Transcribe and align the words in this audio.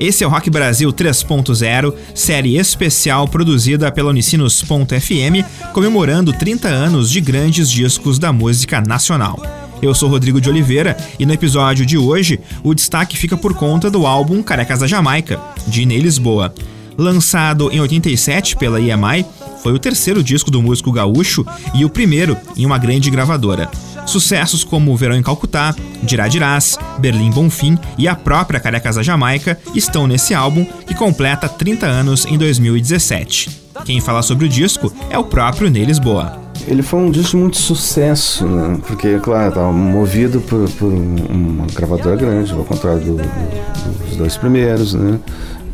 Esse 0.00 0.24
é 0.24 0.26
o 0.26 0.30
Rock 0.30 0.48
Brasil 0.48 0.90
3.0, 0.90 1.94
série 2.14 2.56
especial 2.56 3.28
produzida 3.28 3.92
pela 3.92 4.08
Unicinos.fm, 4.08 5.44
comemorando 5.74 6.32
30 6.32 6.68
anos 6.68 7.10
de 7.10 7.20
grandes 7.20 7.70
discos 7.70 8.18
da 8.18 8.32
música 8.32 8.80
nacional. 8.80 9.38
Eu 9.82 9.94
sou 9.94 10.08
Rodrigo 10.08 10.40
de 10.40 10.48
Oliveira 10.48 10.96
e 11.18 11.26
no 11.26 11.34
episódio 11.34 11.84
de 11.84 11.98
hoje 11.98 12.40
o 12.64 12.72
destaque 12.72 13.14
fica 13.14 13.36
por 13.36 13.52
conta 13.52 13.90
do 13.90 14.06
álbum 14.06 14.42
Carecas 14.42 14.80
da 14.80 14.86
Jamaica, 14.86 15.38
de 15.66 15.84
Ney 15.84 16.00
Lisboa. 16.00 16.54
Lançado 16.96 17.70
em 17.70 17.78
87 17.78 18.56
pela 18.56 18.80
EMI, 18.80 19.26
foi 19.62 19.74
o 19.74 19.78
terceiro 19.78 20.24
disco 20.24 20.50
do 20.50 20.62
músico 20.62 20.90
gaúcho 20.90 21.44
e 21.74 21.84
o 21.84 21.90
primeiro 21.90 22.38
em 22.56 22.64
uma 22.64 22.78
grande 22.78 23.10
gravadora. 23.10 23.70
Sucessos 24.10 24.64
como 24.64 24.96
Verão 24.96 25.16
em 25.16 25.22
Calcutá, 25.22 25.72
Dirás, 26.02 26.76
Berlim 26.98 27.30
Bonfim 27.30 27.78
e 27.96 28.08
a 28.08 28.16
própria 28.16 28.58
Carecas 28.58 28.96
da 28.96 29.02
Jamaica 29.04 29.56
estão 29.72 30.06
nesse 30.08 30.34
álbum 30.34 30.64
que 30.64 30.94
completa 30.94 31.48
30 31.48 31.86
anos 31.86 32.26
em 32.26 32.36
2017. 32.36 33.50
Quem 33.84 34.00
fala 34.00 34.22
sobre 34.22 34.46
o 34.46 34.48
disco 34.48 34.92
é 35.10 35.16
o 35.16 35.22
próprio 35.22 35.70
Ney 35.70 35.84
Lisboa. 35.84 36.40
Ele 36.66 36.82
foi 36.82 37.00
um 37.00 37.10
disco 37.10 37.30
de 37.30 37.36
muito 37.36 37.56
sucesso, 37.56 38.46
né? 38.46 38.78
porque, 38.86 39.18
claro, 39.20 39.48
estava 39.48 39.72
movido 39.72 40.40
por, 40.40 40.68
por, 40.70 40.92
uma 40.92 41.66
gravadora 41.66 42.16
grande, 42.16 42.52
ao 42.52 42.64
contrário 42.64 43.00
do, 43.00 43.16
do, 43.16 44.06
dos 44.06 44.16
dois 44.16 44.36
primeiros, 44.36 44.92
né? 44.92 45.20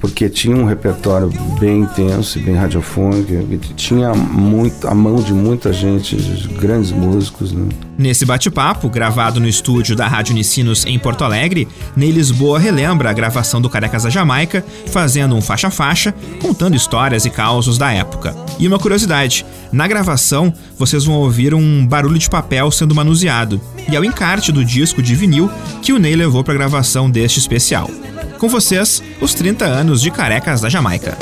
Porque 0.08 0.28
tinha 0.28 0.56
um 0.56 0.64
repertório 0.64 1.28
bem 1.58 1.80
intenso 1.80 2.38
e 2.38 2.42
bem 2.42 2.54
radiofônico, 2.54 3.32
tinha 3.74 4.14
muito, 4.14 4.86
a 4.86 4.94
mão 4.94 5.16
de 5.16 5.32
muita 5.32 5.72
gente, 5.72 6.16
de 6.16 6.48
grandes 6.48 6.92
músicos. 6.92 7.52
Né? 7.52 7.68
Nesse 7.98 8.24
bate-papo, 8.24 8.88
gravado 8.88 9.40
no 9.40 9.48
estúdio 9.48 9.96
da 9.96 10.06
Rádio 10.06 10.32
Unicinos 10.32 10.86
em 10.86 10.98
Porto 10.98 11.24
Alegre, 11.24 11.66
Ney 11.96 12.10
Lisboa 12.10 12.58
relembra 12.58 13.10
a 13.10 13.12
gravação 13.12 13.60
do 13.60 13.68
Carecas 13.68 14.04
da 14.04 14.10
Jamaica, 14.10 14.64
fazendo 14.86 15.34
um 15.34 15.40
faixa-faixa, 15.40 16.14
contando 16.40 16.76
histórias 16.76 17.24
e 17.24 17.30
causos 17.30 17.76
da 17.76 17.92
época. 17.92 18.34
E 18.58 18.66
uma 18.66 18.78
curiosidade, 18.78 19.44
na 19.72 19.88
gravação 19.88 20.52
vocês 20.78 21.04
vão 21.04 21.16
ouvir 21.16 21.52
um 21.52 21.86
barulho 21.86 22.18
de 22.18 22.30
papel 22.30 22.70
sendo 22.70 22.94
manuseado, 22.94 23.60
e 23.90 23.96
é 23.96 24.00
o 24.00 24.04
encarte 24.04 24.52
do 24.52 24.64
disco 24.64 25.02
de 25.02 25.14
vinil 25.14 25.50
que 25.82 25.92
o 25.92 25.98
Ney 25.98 26.14
levou 26.14 26.44
para 26.44 26.54
a 26.54 26.56
gravação 26.58 27.10
deste 27.10 27.38
especial. 27.38 27.90
Com 28.38 28.48
vocês, 28.48 29.02
os 29.18 29.32
30 29.32 29.64
anos 29.64 30.02
de 30.02 30.10
Carecas 30.10 30.60
da 30.60 30.68
Jamaica. 30.68 31.16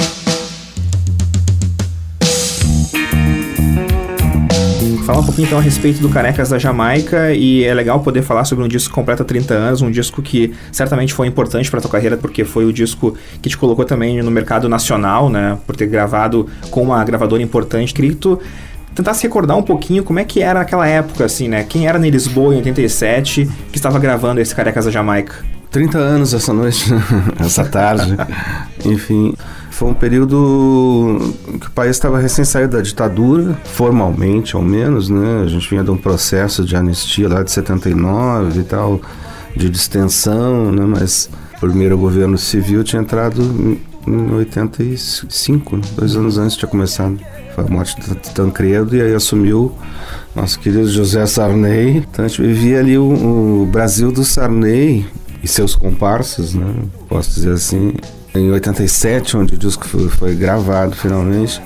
Fala 5.07 5.21
um 5.21 5.25
pouquinho 5.25 5.47
então 5.47 5.59
a 5.59 5.61
respeito 5.61 6.01
do 6.01 6.09
Carecas 6.09 6.49
da 6.49 6.59
Jamaica 6.59 7.33
e 7.33 7.63
é 7.63 7.73
legal 7.73 8.01
poder 8.01 8.23
falar 8.23 8.45
sobre 8.45 8.65
um 8.65 8.69
disco 8.69 8.89
que 8.89 8.95
completa 8.95 9.23
30 9.23 9.55
anos, 9.55 9.83
um 9.83 9.91
disco 9.91 10.23
que 10.23 10.55
certamente 10.73 11.13
foi 11.13 11.29
importante 11.29 11.71
para 11.71 11.81
tua 11.81 11.91
carreira 11.91 12.17
porque 12.17 12.43
foi 12.43 12.65
o 12.65 12.73
disco 12.73 13.15
que 13.41 13.49
te 13.49 13.57
colocou 13.57 13.85
também 13.85 14.21
no 14.23 14.31
mercado 14.31 14.69
nacional, 14.69 15.29
né, 15.29 15.59
por 15.67 15.77
ter 15.77 15.87
gravado 15.87 16.49
com 16.71 16.83
uma 16.83 17.05
gravadora 17.05 17.43
importante. 17.43 17.95
Queria 17.95 18.17
tentasse 18.95 19.23
recordar 19.23 19.57
um 19.57 19.63
pouquinho 19.63 20.03
como 20.03 20.19
é 20.19 20.25
que 20.25 20.41
era 20.41 20.61
aquela 20.61 20.87
época, 20.89 21.27
assim, 21.27 21.49
né? 21.49 21.65
Quem 21.65 21.87
era 21.87 21.99
em 21.99 22.11
Lisboa 22.11 22.55
em 22.55 22.59
87 22.59 23.49
que 23.71 23.77
estava 23.77 23.99
gravando 23.99 24.41
esse 24.41 24.55
Carecas 24.55 24.87
da 24.87 24.91
Jamaica? 24.91 25.54
30 25.75 25.99
anos 25.99 26.33
essa 26.33 26.53
noite, 26.53 26.89
essa 27.41 27.65
tarde. 27.65 28.17
Enfim, 28.85 29.35
foi 29.73 29.89
um 29.89 29.95
período 29.95 31.35
que 31.61 31.67
o 31.67 31.71
país 31.73 31.97
estava 31.97 32.17
recém 32.21 32.45
saído 32.45 32.77
da 32.77 32.81
ditadura, 32.81 33.59
formalmente 33.65 34.55
ao 34.55 34.63
menos, 34.63 35.09
né? 35.09 35.43
A 35.43 35.49
gente 35.49 35.69
vinha 35.69 35.83
de 35.83 35.91
um 35.91 35.97
processo 35.97 36.65
de 36.65 36.77
anistia 36.77 37.29
lá 37.29 37.43
de 37.43 37.51
79 37.51 38.61
e 38.61 38.63
tal, 38.63 39.01
de 39.57 39.69
distensão, 39.69 40.71
né? 40.71 40.85
Mas 40.87 41.29
o 41.57 41.61
primeiro 41.67 41.99
governo 41.99 42.39
civil 42.39 42.85
tinha 42.85 43.03
entrado 43.03 43.43
em 44.07 44.33
85, 44.33 45.77
né? 45.77 45.83
dois 45.97 46.15
anos 46.15 46.39
antes 46.39 46.57
tinha 46.57 46.69
começado. 46.69 47.19
Foi 47.53 47.65
a 47.65 47.69
morte 47.69 48.01
de 48.01 48.15
Tancredo 48.33 48.95
e 48.95 49.03
aí 49.03 49.13
assumiu 49.13 49.73
nosso 50.37 50.57
querido 50.61 50.89
José 50.89 51.27
Sarney. 51.27 51.97
Então 51.97 52.25
a 52.25 52.29
gente 52.29 52.41
vivia 52.43 52.79
ali 52.79 52.97
o, 52.97 53.63
o 53.63 53.67
Brasil 53.67 54.13
do 54.13 54.25
Sarney, 54.25 55.05
e 55.45 55.47
seus 55.47 55.77
comparsas, 55.77 56.55
né? 56.55 56.67
Posso 57.07 57.35
dizer 57.35 57.53
assim. 57.53 57.93
Em 58.35 58.51
87, 58.51 59.37
onde 59.37 59.55
o 59.55 59.59
disco 59.59 59.87
foi, 59.87 60.09
foi 60.09 60.35
gravado 60.35 60.97
finalmente, 60.97 61.63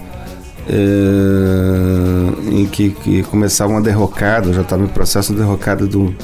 é, 0.68 2.52
em 2.52 2.66
que, 2.66 2.90
que, 2.90 3.22
começava 3.22 3.72
uma 3.72 3.80
derrocada, 3.80 4.52
já 4.52 4.60
estava 4.60 4.82
em 4.82 4.88
processo 4.88 5.32
de 5.32 5.38
derrocada 5.38 5.86
do, 5.86 6.14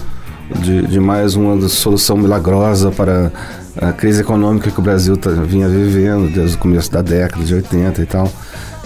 de, 0.60 0.86
de, 0.86 1.00
mais 1.00 1.34
uma 1.34 1.66
solução 1.68 2.18
milagrosa 2.18 2.90
para 2.90 3.32
a 3.80 3.92
crise 3.92 4.20
econômica 4.20 4.70
que 4.70 4.78
o 4.78 4.82
Brasil 4.82 5.16
tá, 5.16 5.30
vinha 5.30 5.66
vivendo 5.66 6.30
desde 6.30 6.56
o 6.56 6.58
começo 6.58 6.90
da 6.92 7.00
década 7.00 7.42
de 7.42 7.54
80 7.54 8.02
e 8.02 8.06
tal, 8.06 8.30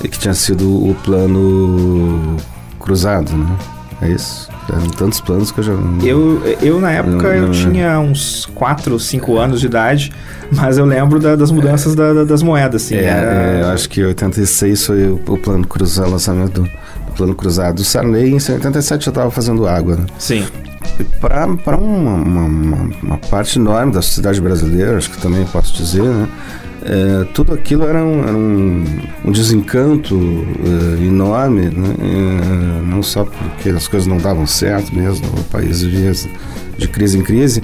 e 0.05 0.09
que 0.09 0.19
tinha 0.19 0.35
sido 0.35 0.71
o 0.71 0.95
plano 1.03 2.37
cruzado, 2.79 3.37
né? 3.37 3.78
É 4.01 4.09
isso. 4.09 4.49
Eram 4.69 4.89
tantos 4.91 5.21
planos 5.21 5.51
que 5.51 5.59
eu 5.59 5.65
já. 5.65 5.73
Eu, 6.03 6.43
eu 6.63 6.81
na 6.81 6.93
época, 6.93 7.35
não, 7.35 7.41
não, 7.41 7.47
eu 7.47 7.51
tinha 7.51 7.99
uns 7.99 8.47
4, 8.55 8.99
5 8.99 9.37
anos 9.37 9.61
de 9.61 9.67
idade, 9.67 10.13
mas 10.53 10.79
eu 10.79 10.85
lembro 10.85 11.19
da, 11.19 11.35
das 11.35 11.51
mudanças 11.51 11.95
é, 11.95 11.97
da, 11.97 12.25
das 12.25 12.43
moedas, 12.43 12.85
assim. 12.85 12.95
É, 12.95 13.05
era... 13.05 13.33
é, 13.33 13.63
eu 13.63 13.69
acho 13.69 13.89
que 13.89 14.05
86 14.05 14.87
foi 14.87 15.07
o, 15.09 15.21
o 15.27 15.39
plano 15.39 15.67
cruzado, 15.67 16.09
o 16.09 16.13
lançamento 16.13 16.63
do, 16.63 16.71
plano 17.17 17.35
cruzado. 17.35 17.77
do 17.77 17.85
Sarney, 17.85 18.31
em 18.31 18.35
87 18.35 19.07
já 19.07 19.11
estava 19.11 19.31
fazendo 19.31 19.67
água, 19.67 19.97
né? 19.97 20.07
Sim. 20.19 20.47
Para 21.21 21.47
uma, 21.77 22.15
uma, 22.15 22.45
uma, 22.45 22.91
uma 23.03 23.19
parte 23.19 23.59
enorme 23.59 23.93
da 23.93 24.01
sociedade 24.01 24.41
brasileira, 24.41 24.97
acho 24.97 25.11
que 25.11 25.21
também 25.21 25.45
posso 25.47 25.75
dizer, 25.75 26.03
né? 26.05 26.29
É, 26.83 27.25
tudo 27.35 27.53
aquilo 27.53 27.85
era 27.85 28.05
um, 28.05 28.23
era 28.23 28.37
um, 28.37 28.85
um 29.25 29.33
desencanto 29.33 30.15
é, 30.17 31.05
enorme, 31.05 31.63
né? 31.71 31.95
é, 32.01 32.83
não 32.87 33.03
só 33.03 33.25
porque 33.25 33.71
as 33.71 33.89
coisas 33.89 34.07
não 34.07 34.19
davam 34.19 34.47
certo 34.47 34.95
mesmo, 34.95 35.27
o 35.27 35.45
país 35.45 35.83
vivia 35.83 36.13
de 36.79 36.87
crise 36.87 37.19
em 37.19 37.23
crise, 37.23 37.63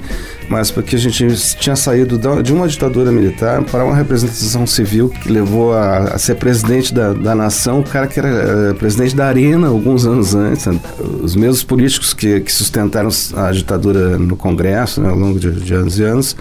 mas 0.49 0.69
porque 0.69 0.97
a 0.97 0.99
gente 0.99 1.25
tinha 1.57 1.75
saído 1.75 2.19
de 2.43 2.53
uma 2.53 2.67
ditadura 2.67 3.11
militar 3.11 3.63
para 3.63 3.85
uma 3.85 3.95
representação 3.95 4.67
civil 4.67 5.09
que 5.09 5.31
levou 5.31 5.73
a, 5.73 5.99
a 5.99 6.17
ser 6.17 6.35
presidente 6.35 6.93
da, 6.93 7.13
da, 7.13 7.33
nação, 7.33 7.79
o 7.79 7.83
cara 7.83 8.07
que 8.07 8.19
era 8.19 8.27
é, 8.27 8.73
presidente 8.73 9.15
da 9.15 9.27
Arena 9.27 9.67
alguns 9.67 10.05
anos 10.05 10.35
antes. 10.35 10.65
Né? 10.65 10.77
Os 11.21 11.35
mesmos 11.35 11.63
políticos 11.63 12.13
que, 12.13 12.41
que 12.41 12.51
sustentaram 12.51 13.09
a 13.35 13.51
ditadura 13.51 14.17
no 14.17 14.35
Congresso 14.35 15.01
né, 15.01 15.09
ao 15.09 15.15
longo 15.15 15.39
de, 15.39 15.51
de 15.51 15.73
anos 15.73 15.97
e 15.97 16.03
anos 16.03 16.35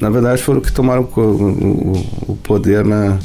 na 0.00 0.10
verdade, 0.10 0.42
foram 0.42 0.60
que 0.60 0.72
tomaram 0.72 1.02
o, 1.02 1.22
o, 2.28 2.38
poder 2.42 2.84
na, 2.84 3.18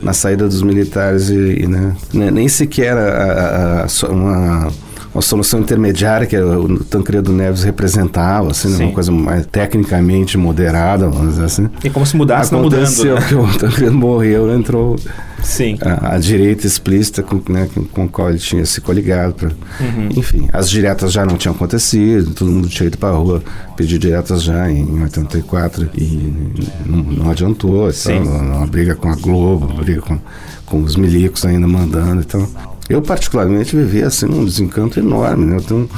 na 0.00 0.12
saída 0.12 0.46
dos 0.48 0.62
militares 0.62 1.28
e, 1.28 1.62
e 1.62 1.66
né, 1.66 1.94
nem 2.12 2.48
sequer 2.48 2.96
a, 2.96 3.82
a, 3.82 3.82
a, 3.84 4.10
uma, 4.10 4.68
uma 5.14 5.22
solução 5.22 5.60
intermediária 5.60 6.26
que 6.26 6.36
o 6.36 6.84
Tancredo 6.84 7.32
Neves 7.32 7.64
representava, 7.64 8.50
assim, 8.50 8.68
né, 8.68 8.84
uma 8.84 8.92
coisa 8.92 9.10
mais 9.10 9.44
tecnicamente 9.46 10.38
moderada, 10.38 11.08
vamos 11.08 11.30
dizer 11.30 11.44
assim. 11.44 11.68
E 11.82 11.90
como 11.90 12.06
se 12.06 12.16
mudasse 12.16 12.54
Aconteceu 12.54 13.14
não 13.14 13.20
mudando. 13.20 13.42
Né? 13.44 13.48
que 13.50 13.56
o 13.56 13.58
Tancredo 13.58 13.94
morreu, 13.94 14.54
entrou 14.54 14.96
Sim. 15.42 15.78
A, 15.80 16.14
a, 16.14 16.18
direita 16.18 16.66
explícita 16.66 17.22
com, 17.22 17.40
né, 17.50 17.68
com, 17.92 18.04
a 18.04 18.08
qual 18.08 18.30
ele 18.30 18.38
tinha 18.38 18.64
se 18.64 18.80
coligado. 18.80 19.34
Pra, 19.34 19.48
uhum. 19.80 20.08
Enfim, 20.16 20.48
as 20.52 20.68
diretas 20.70 21.12
já 21.12 21.24
não 21.24 21.36
tinham 21.36 21.54
acontecido, 21.54 22.34
todo 22.34 22.50
mundo 22.50 22.68
tinha 22.68 22.86
ido 22.86 22.98
para 22.98 23.10
a 23.10 23.16
rua 23.16 23.42
pedir 23.76 23.98
diretas 23.98 24.42
já 24.42 24.70
em 24.70 25.02
84 25.02 25.90
e 25.96 26.60
não, 26.86 26.98
não 26.98 27.30
adiantou. 27.30 27.90
Então, 27.90 28.22
uma 28.22 28.66
briga 28.66 28.94
com 28.94 29.08
a 29.08 29.16
Globo, 29.16 29.66
uma 29.66 29.82
briga 29.82 30.02
com, 30.02 30.18
com 30.66 30.82
os 30.82 30.96
milicos 30.96 31.44
ainda 31.44 31.66
mandando. 31.66 32.20
Então, 32.20 32.48
eu 32.90 33.00
particularmente 33.00 33.74
vivi 33.76 34.02
assim 34.02 34.26
um 34.26 34.44
desencanto 34.44 34.98
enorme. 34.98 35.46
Né? 35.46 35.56
Eu 35.56 35.62
tenho 35.62 35.88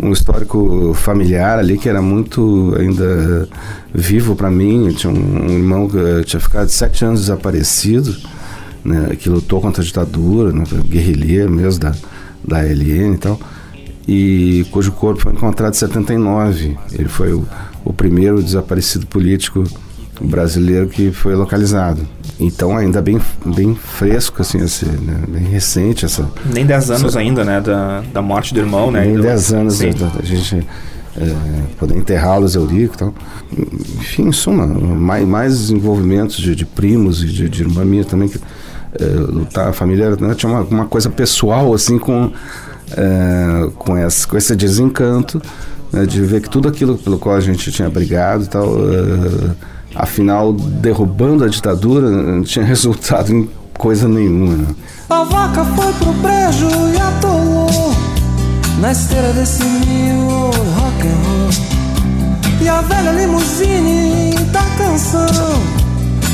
um, 0.00 0.08
um 0.08 0.12
histórico 0.12 0.92
familiar 0.94 1.58
ali 1.58 1.78
que 1.78 1.88
era 1.88 2.02
muito 2.02 2.74
ainda 2.78 3.48
vivo 3.94 4.34
para 4.34 4.50
mim. 4.50 4.86
Eu 4.86 4.94
tinha 4.94 5.12
um, 5.12 5.46
um 5.46 5.50
irmão 5.50 5.88
que 5.88 6.24
tinha 6.24 6.40
ficado 6.40 6.68
sete 6.68 7.04
anos 7.04 7.20
desaparecido 7.20 8.16
né, 8.84 9.16
que 9.16 9.28
lutou 9.28 9.60
contra 9.60 9.82
a 9.82 9.84
ditadura, 9.84 10.52
né, 10.52 10.64
guerrilheiro 10.86 11.50
mesmo 11.50 11.80
da, 11.80 11.94
da 12.46 12.62
LN 12.62 13.14
e 13.14 13.18
tal, 13.18 13.40
e 14.06 14.66
cujo 14.70 14.92
corpo 14.92 15.22
foi 15.22 15.32
encontrado 15.32 15.72
em 15.72 15.76
79. 15.76 16.76
Ele 16.92 17.08
foi 17.08 17.32
o, 17.32 17.46
o 17.84 17.92
primeiro 17.92 18.42
desaparecido 18.42 19.06
político 19.06 19.64
brasileiro 20.20 20.88
que 20.88 21.12
foi 21.12 21.34
localizado. 21.34 22.06
Então 22.44 22.76
ainda 22.76 23.00
bem, 23.00 23.20
bem 23.44 23.74
fresco, 23.74 24.42
assim, 24.42 24.58
esse, 24.58 24.84
né? 24.86 25.22
bem 25.28 25.44
recente 25.44 26.04
essa... 26.04 26.28
Nem 26.44 26.66
10 26.66 26.90
anos 26.90 27.04
essa, 27.04 27.18
ainda, 27.18 27.44
né, 27.44 27.60
da, 27.60 28.02
da 28.12 28.20
morte 28.20 28.52
do 28.52 28.60
irmão, 28.60 28.90
né? 28.90 29.04
Nem 29.04 29.20
10 29.20 29.52
anos 29.52 29.80
a, 29.80 29.86
a 30.18 30.24
gente 30.24 30.66
é, 31.16 31.34
poder 31.78 31.96
enterrá-los, 31.96 32.54
Eurico 32.54 32.94
e 32.94 32.98
tal. 32.98 33.14
Enfim, 33.98 34.28
em 34.28 34.32
suma, 34.32 34.66
mais, 34.66 35.26
mais 35.26 35.70
envolvimentos 35.70 36.36
de, 36.36 36.54
de 36.54 36.64
primos 36.64 37.22
e 37.22 37.26
de, 37.26 37.48
de 37.48 37.62
irmã 37.62 37.84
minha 37.84 38.04
também 38.04 38.28
que 38.28 38.40
é, 38.98 39.04
lutar 39.04 39.68
a 39.68 39.72
família 39.72 40.16
né, 40.16 40.34
tinha 40.34 40.50
uma, 40.50 40.60
uma, 40.62 40.86
coisa 40.86 41.08
pessoal 41.08 41.72
assim 41.72 41.98
com 41.98 42.30
é, 42.94 43.70
com, 43.76 43.96
essa, 43.96 44.26
com 44.28 44.36
esse 44.36 44.54
desencanto 44.54 45.40
né, 45.90 46.04
de 46.04 46.20
ver 46.22 46.42
que 46.42 46.50
tudo 46.50 46.68
aquilo 46.68 46.98
pelo 46.98 47.18
qual 47.18 47.34
a 47.36 47.40
gente 47.40 47.72
tinha 47.72 47.88
brigado 47.88 48.44
e 48.44 48.48
tal 48.48 48.66
é, 48.66 49.54
Afinal, 49.94 50.52
derrubando 50.52 51.44
a 51.44 51.48
ditadura 51.48 52.10
não 52.10 52.42
tinha 52.42 52.64
resultado 52.66 53.32
em 53.32 53.48
coisa 53.76 54.08
nenhuma. 54.08 54.56
Né? 54.56 54.66
A 55.10 55.24
vaca 55.24 55.64
foi 55.64 55.92
pro 55.94 56.12
brejo 56.14 56.68
e 56.94 57.00
atolou 57.00 57.94
na 58.80 58.92
esteira 58.92 59.32
desse 59.32 59.64
mil 59.64 60.26
rock 60.26 61.06
and 61.06 61.18
roll. 61.26 61.72
E 62.62 62.68
a 62.68 62.80
velha 62.80 63.10
limusine 63.10 64.34
da 64.52 64.62
canção 64.78 65.26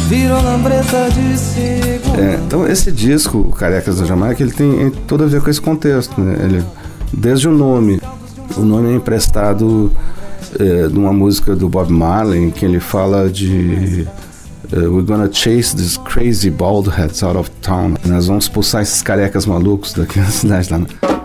virou 0.09 0.43
lambreta 0.43 1.11
de 1.11 1.39
segunda. 1.39 2.21
É, 2.21 2.41
então 2.47 2.67
esse 2.67 2.93
disco, 2.93 3.45
Carecas 3.59 3.99
da 3.99 4.07
Jamaica, 4.07 4.43
ele 4.43 4.53
tem 4.53 4.91
tudo 5.07 5.25
a 5.25 5.27
ver 5.27 5.43
com 5.43 5.51
esse 5.51 5.61
contexto, 5.61 6.21
né? 6.21 6.37
Ele, 6.45 6.65
desde 7.13 7.49
o 7.49 7.53
nome, 7.53 8.01
o 8.57 8.61
nome 8.61 8.91
é 8.91 8.95
emprestado 8.95 9.91
é, 10.59 10.89
de 10.89 10.99
uma 10.99 11.13
música 11.13 11.55
do 11.55 11.69
Bob 11.69 11.91
Marley, 11.91 12.51
que 12.51 12.65
ele 12.65 12.81
fala 12.81 13.29
de 13.29 14.07
Uh, 14.71 14.93
we're 14.93 15.03
gonna 15.03 15.33
chase 15.33 15.75
these 15.75 15.97
crazy 16.05 16.51
bald 16.51 16.89
heads 16.89 17.23
out 17.23 17.39
of 17.39 17.49
town. 17.63 17.97
Nós 18.05 18.27
vamos 18.27 18.45
expulsar 18.45 18.83
esses 18.83 19.01
carecas 19.01 19.47
malucos 19.47 19.95
daqui 19.95 20.21
da 20.21 20.27
cidade 20.27 20.71
lá. 20.71 21.18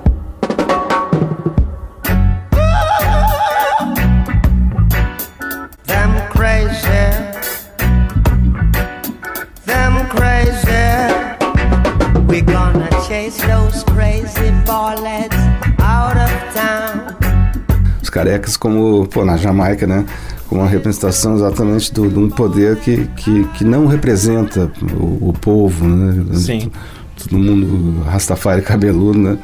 Como, 18.59 19.07
pô, 19.07 19.23
na 19.25 19.37
Jamaica, 19.37 19.87
né? 19.87 20.05
como 20.53 20.61
uma 20.61 20.69
representação 20.69 21.35
exatamente 21.35 21.91
de 21.91 21.99
um 21.99 22.29
poder 22.29 22.77
que, 22.77 23.07
que, 23.17 23.43
que 23.55 23.63
não 23.63 23.87
representa 23.87 24.71
o, 24.95 25.29
o 25.29 25.33
povo, 25.33 25.87
né? 25.87 26.23
Sim. 26.35 26.71
Todo 27.17 27.39
mundo 27.39 28.03
rastafari 28.03 28.61
cabeludo, 28.61 29.17
né? 29.17 29.37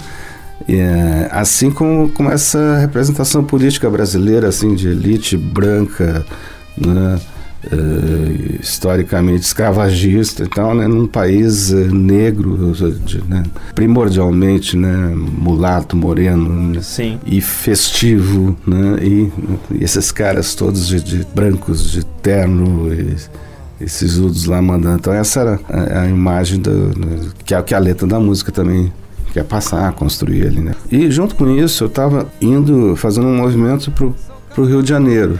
E, 0.67 0.75
é, 0.75 1.27
assim 1.31 1.71
como, 1.71 2.09
como 2.11 2.29
essa 2.29 2.77
representação 2.77 3.43
política 3.43 3.89
brasileira, 3.89 4.49
assim, 4.49 4.75
de 4.75 4.89
elite 4.89 5.35
branca, 5.35 6.23
né? 6.77 7.19
Uh, 7.61 8.57
historicamente 8.61 9.41
escravagista 9.41 10.45
e 10.45 10.47
tal, 10.47 10.73
né, 10.73 10.87
num 10.87 11.05
país 11.05 11.71
uh, 11.71 11.93
negro, 11.93 12.71
de, 13.05 13.21
né, 13.27 13.43
primordialmente 13.75 14.77
né, 14.77 15.13
mulato, 15.13 15.93
moreno 15.97 16.49
né, 16.49 16.79
e 17.25 17.41
festivo, 17.41 18.55
né, 18.65 18.99
e, 19.01 19.31
e, 19.71 19.83
esses 19.83 20.09
caras 20.09 20.55
todos 20.55 20.87
de, 20.87 21.03
de 21.03 21.27
brancos, 21.35 21.91
de 21.91 22.05
terno, 22.05 22.93
e, 22.93 23.17
esses 23.81 24.17
udos 24.17 24.45
lá 24.45 24.61
mandando. 24.61 24.97
Então 24.97 25.13
essa 25.13 25.41
era 25.41 25.59
a, 25.69 26.01
a 26.01 26.07
imagem 26.07 26.59
do, 26.59 26.89
do, 26.89 27.35
que, 27.43 27.53
a, 27.53 27.61
que 27.61 27.73
a 27.73 27.79
letra 27.79 28.07
da 28.07 28.19
música 28.19 28.51
também 28.51 28.91
quer 29.33 29.43
passar, 29.43 29.91
construir 29.93 30.47
ali, 30.47 30.59
né. 30.59 30.75
E 30.91 31.09
junto 31.11 31.35
com 31.35 31.47
isso 31.55 31.83
eu 31.83 31.87
estava 31.87 32.27
indo, 32.41 32.95
fazendo 32.95 33.27
um 33.27 33.37
movimento 33.37 33.91
pro, 33.91 34.15
pro 34.53 34.65
Rio 34.65 34.81
de 34.81 34.89
Janeiro. 34.89 35.39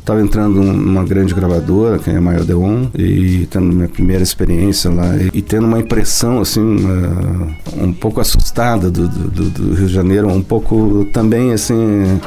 Estava 0.00 0.22
entrando 0.22 0.60
numa 0.62 1.04
grande 1.04 1.32
gravadora, 1.34 1.98
que 1.98 2.10
é 2.10 2.16
a 2.16 2.20
Maior 2.20 2.42
Deon, 2.42 2.86
e 2.98 3.46
tendo 3.50 3.66
minha 3.66 3.86
primeira 3.88 4.22
experiência 4.22 4.90
lá, 4.90 5.14
e, 5.16 5.30
e 5.34 5.42
tendo 5.42 5.66
uma 5.66 5.78
impressão, 5.78 6.40
assim, 6.40 6.60
uh, 6.60 7.84
um 7.84 7.92
pouco 7.92 8.20
assustada 8.20 8.90
do, 8.90 9.06
do, 9.06 9.50
do 9.50 9.74
Rio 9.74 9.86
de 9.86 9.92
Janeiro, 9.92 10.28
um 10.28 10.42
pouco 10.42 11.06
também, 11.12 11.52
assim, 11.52 12.18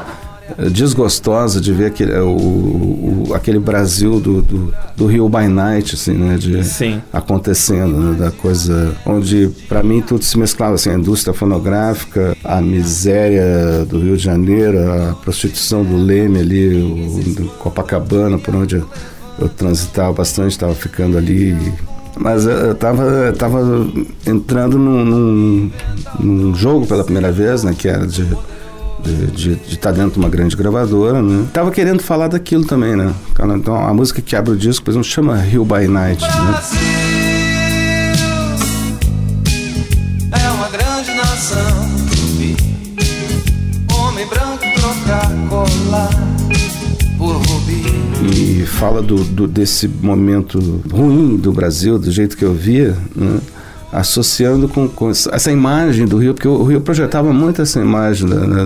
desgostosa 0.71 1.59
de 1.59 1.71
ver 1.71 1.87
aquele, 1.87 2.17
o, 2.19 3.27
o, 3.27 3.33
aquele 3.33 3.59
Brasil 3.59 4.19
do, 4.19 4.41
do, 4.41 4.73
do, 4.95 5.05
Rio 5.07 5.27
by 5.27 5.47
Night, 5.47 5.95
assim, 5.95 6.13
né? 6.13 6.37
De, 6.37 6.63
Sim. 6.63 7.01
Acontecendo, 7.11 7.97
né, 7.97 8.17
da 8.17 8.31
coisa 8.31 8.95
onde, 9.05 9.49
para 9.67 9.81
mim, 9.83 10.01
tudo 10.01 10.23
se 10.23 10.37
mesclava, 10.37 10.75
assim, 10.75 10.89
a 10.89 10.93
indústria 10.93 11.33
fonográfica, 11.33 12.35
a 12.43 12.61
miséria 12.61 13.85
do 13.87 13.99
Rio 13.99 14.17
de 14.17 14.23
Janeiro, 14.23 14.77
a 14.79 15.13
prostituição 15.15 15.83
do 15.83 15.97
Leme 15.97 16.39
ali, 16.39 16.81
o, 16.81 17.45
Copacabana, 17.59 18.37
por 18.37 18.55
onde 18.55 18.75
eu, 18.75 18.89
eu 19.39 19.49
transitava 19.49 20.13
bastante, 20.13 20.51
estava 20.51 20.75
ficando 20.75 21.17
ali... 21.17 21.55
Mas 22.15 22.45
eu 22.45 22.75
tava, 22.75 23.01
eu 23.01 23.33
tava 23.33 23.87
entrando 24.27 24.77
num, 24.77 25.03
num, 25.03 25.71
num 26.19 26.55
jogo 26.55 26.85
pela 26.85 27.03
primeira 27.03 27.31
vez, 27.31 27.63
né? 27.63 27.73
Que 27.75 27.87
era 27.87 28.05
de 28.05 28.23
de 29.03 29.53
estar 29.53 29.91
tá 29.91 29.91
dentro 29.91 30.11
de 30.11 30.19
uma 30.19 30.29
grande 30.29 30.55
gravadora, 30.55 31.21
né? 31.21 31.45
Tava 31.53 31.71
querendo 31.71 32.01
falar 32.01 32.27
daquilo 32.27 32.65
também, 32.65 32.95
né? 32.95 33.13
Então 33.55 33.75
a 33.75 33.93
música 33.93 34.21
que 34.21 34.35
abre 34.35 34.51
o 34.51 34.57
disco, 34.57 34.85
por 34.85 34.91
exemplo, 34.91 35.07
chama 35.07 35.37
Rio 35.37 35.65
by 35.65 35.87
Night, 35.87 36.21
né? 36.21 36.61
É 40.31 40.49
uma 40.51 40.69
grande 40.69 41.13
nação, 41.13 41.59
homem 43.97 44.27
branco 44.27 44.63
colar 45.49 46.09
rubi. 47.17 47.83
E 48.35 48.65
fala 48.65 49.01
do, 49.01 49.23
do, 49.23 49.47
desse 49.47 49.87
momento 49.87 50.81
ruim 50.91 51.37
do 51.37 51.51
Brasil, 51.51 51.99
do 51.99 52.11
jeito 52.11 52.37
que 52.37 52.45
eu 52.45 52.53
via, 52.53 52.97
né? 53.15 53.39
Associando 53.93 54.67
com, 54.67 54.87
com, 54.89 55.09
essa 55.09 55.51
imagem 55.51 56.07
do 56.07 56.17
Rio, 56.17 56.33
porque 56.33 56.47
o 56.47 56.63
Rio 56.63 56.81
projetava 56.81 57.31
muito 57.31 57.61
essa 57.61 57.79
imagem 57.79 58.27
da, 58.27 58.65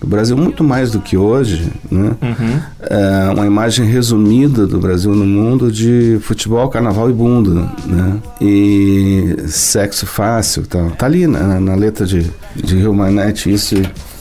do 0.00 0.06
Brasil, 0.06 0.36
muito 0.36 0.62
mais 0.62 0.92
do 0.92 1.00
que 1.00 1.16
hoje, 1.16 1.70
né? 1.90 2.12
Uhum. 2.22 2.60
É 2.80 3.30
uma 3.34 3.44
imagem 3.44 3.84
resumida 3.86 4.66
do 4.66 4.78
Brasil 4.78 5.14
no 5.14 5.24
mundo 5.24 5.70
de 5.70 6.18
futebol, 6.22 6.68
carnaval 6.68 7.10
e 7.10 7.12
bunda, 7.12 7.68
né? 7.86 8.18
E 8.40 9.36
sexo 9.48 10.06
fácil, 10.06 10.64
tal. 10.66 10.90
Tá 10.92 11.06
ali 11.06 11.26
na, 11.26 11.58
na 11.58 11.74
letra 11.74 12.06
de, 12.06 12.30
de 12.54 12.76
Rio 12.76 12.94
Manete 12.94 13.52
isso 13.52 13.74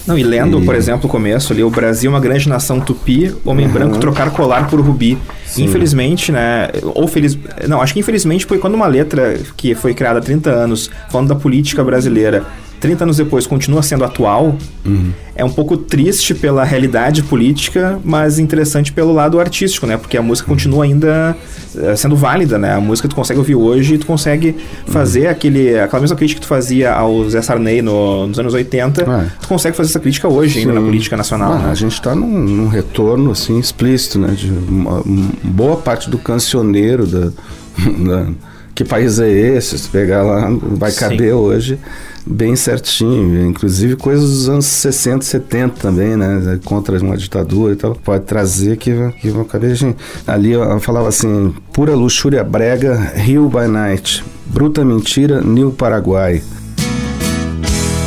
não, 0.06 0.18
e 0.18 0.24
lendo, 0.24 0.62
e... 0.62 0.66
por 0.66 0.76
exemplo, 0.76 1.08
o 1.08 1.10
começo 1.10 1.54
ali, 1.54 1.64
o 1.64 1.70
Brasil 1.70 2.10
é 2.10 2.14
uma 2.14 2.20
grande 2.20 2.48
nação 2.50 2.80
tupi, 2.80 3.34
homem 3.46 3.68
uhum. 3.68 3.72
branco 3.72 3.98
trocar 4.00 4.32
colar 4.32 4.68
por 4.68 4.80
rubi. 4.80 5.18
Sim. 5.46 5.66
Infelizmente, 5.66 6.32
né, 6.32 6.70
ou 6.96 7.08
feliz... 7.08 7.38
Não, 7.68 7.82
acho 7.82 7.94
que 7.94 8.00
infelizmente 8.00 8.46
foi 8.46 8.58
quando 8.58 8.76
uma 8.76 8.88
letra 8.88 9.38
que 9.58 9.76
foi 9.76 9.94
criada 9.94 10.20
há 10.20 10.22
30 10.22 10.50
anos, 10.50 10.90
falando 11.10 11.30
da 11.30 11.36
política 11.36 11.84
brasileira, 11.84 12.46
30 12.82 13.04
anos 13.04 13.18
depois 13.18 13.46
continua 13.46 13.84
sendo 13.84 14.04
atual, 14.04 14.58
uhum. 14.84 15.12
é 15.36 15.46
um 15.46 15.52
pouco 15.52 15.78
triste 15.78 16.34
pela 16.34 16.64
realidade 16.64 17.22
política, 17.22 18.00
mas 18.04 18.40
interessante 18.40 18.92
pelo 18.92 19.14
lado 19.14 19.40
artístico, 19.40 19.86
né? 19.86 19.98
Porque 19.98 20.18
a 20.18 20.22
música 20.22 20.50
uhum. 20.50 20.56
continua 20.56 20.84
ainda 20.84 21.38
eh, 21.78 21.96
sendo 21.96 22.16
válida, 22.16 22.58
né? 22.58 22.74
A 22.74 22.82
música 22.82 23.08
tu 23.08 23.16
consegue 23.16 23.38
ouvir 23.38 23.54
hoje 23.54 23.94
e 23.94 23.98
tu 24.00 24.08
consegue 24.08 24.56
fazer 24.88 25.26
uhum. 25.26 25.30
aquele, 25.30 25.80
aquela 25.80 26.02
mesma 26.02 26.18
crítica 26.18 26.42
que 26.42 26.46
tu 26.48 26.50
fazia 26.50 26.92
ao 26.92 27.30
Zé 27.30 27.44
Sarney 27.44 27.84
no, 27.84 28.26
nos 28.26 28.40
anos 28.40 28.56
80, 28.56 29.04
é. 29.04 29.28
tu 29.40 29.48
consegue 29.48 29.78
fazer 29.78 29.92
essa 29.92 30.00
crítica 30.00 30.28
hoje 30.28 30.60
ainda 30.60 30.74
na 30.74 30.82
política 30.82 31.16
nacional. 31.16 31.54
Ah, 31.54 31.60
né? 31.60 31.72
A 31.72 31.76
gente 31.76 31.94
está 31.94 32.16
num, 32.16 32.28
num, 32.28 32.68
retorno, 32.68 33.30
assim, 33.30 33.60
explícito, 33.60 34.18
né? 34.18 34.34
De 34.36 34.50
uma, 34.50 35.02
uma 35.02 35.30
boa 35.44 35.78
parte 35.78 36.10
do 36.10 36.18
cancioneiro 36.18 37.06
da, 37.06 37.26
da 38.08 38.28
que 38.74 38.84
país 38.84 39.20
é 39.20 39.30
esse? 39.30 39.78
Se 39.78 39.88
pegar 39.88 40.24
lá, 40.24 40.50
vai 40.60 40.92
caber 40.92 41.30
Sim. 41.30 41.34
hoje 41.34 41.80
bem 42.26 42.56
certinho. 42.56 43.46
Inclusive 43.46 43.96
coisas 43.96 44.30
dos 44.30 44.50
anos 44.50 44.66
60, 44.66 45.26
70 45.26 45.76
também, 45.80 46.16
né? 46.16 46.60
Contra 46.64 46.98
uma 47.00 47.18
ditadura 47.18 47.74
e 47.74 47.76
tal. 47.76 47.96
Pode 47.96 48.26
trazer 48.26 48.78
que, 48.78 48.92
que 49.20 49.32
caber. 49.46 49.76
Gente, 49.76 49.98
ali 50.28 50.52
eu 50.52 50.80
falava 50.80 51.08
assim: 51.08 51.54
pura 51.74 51.96
luxúria 51.96 52.44
brega, 52.44 52.96
Rio 53.16 53.50
by 53.50 53.68
Night. 53.68 54.24
Bruta 54.46 54.84
mentira, 54.84 55.42
New 55.42 55.72
Paraguai. 55.72 56.44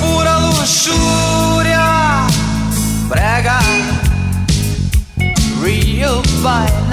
Pura 0.00 0.36
luxúria 0.38 1.80
brega, 3.08 3.58
Rio 5.62 6.22
by 6.42 6.83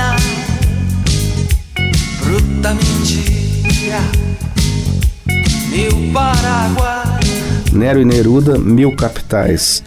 Nero 7.72 8.01
e 8.01 8.06
Neruda, 8.06 8.58
Mil 8.58 8.96
Capitais. 8.96 9.84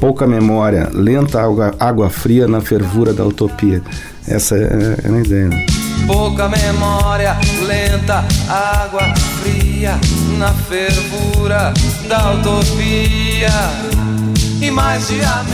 Pouca 0.00 0.26
memória, 0.26 0.88
lenta 0.92 1.40
água, 1.40 1.74
água 1.78 2.10
fria 2.10 2.46
na 2.46 2.60
fervura 2.60 3.12
da 3.12 3.24
utopia. 3.24 3.82
Essa 4.26 4.56
é, 4.56 4.96
é 5.04 5.08
a 5.08 5.20
ideia. 5.20 5.48
Né? 5.48 5.66
Pouca 6.06 6.48
memória, 6.48 7.36
lenta 7.66 8.24
água 8.48 9.02
fria 9.42 9.98
na 10.38 10.52
fervura 10.52 11.72
da 12.08 12.32
utopia. 12.32 13.48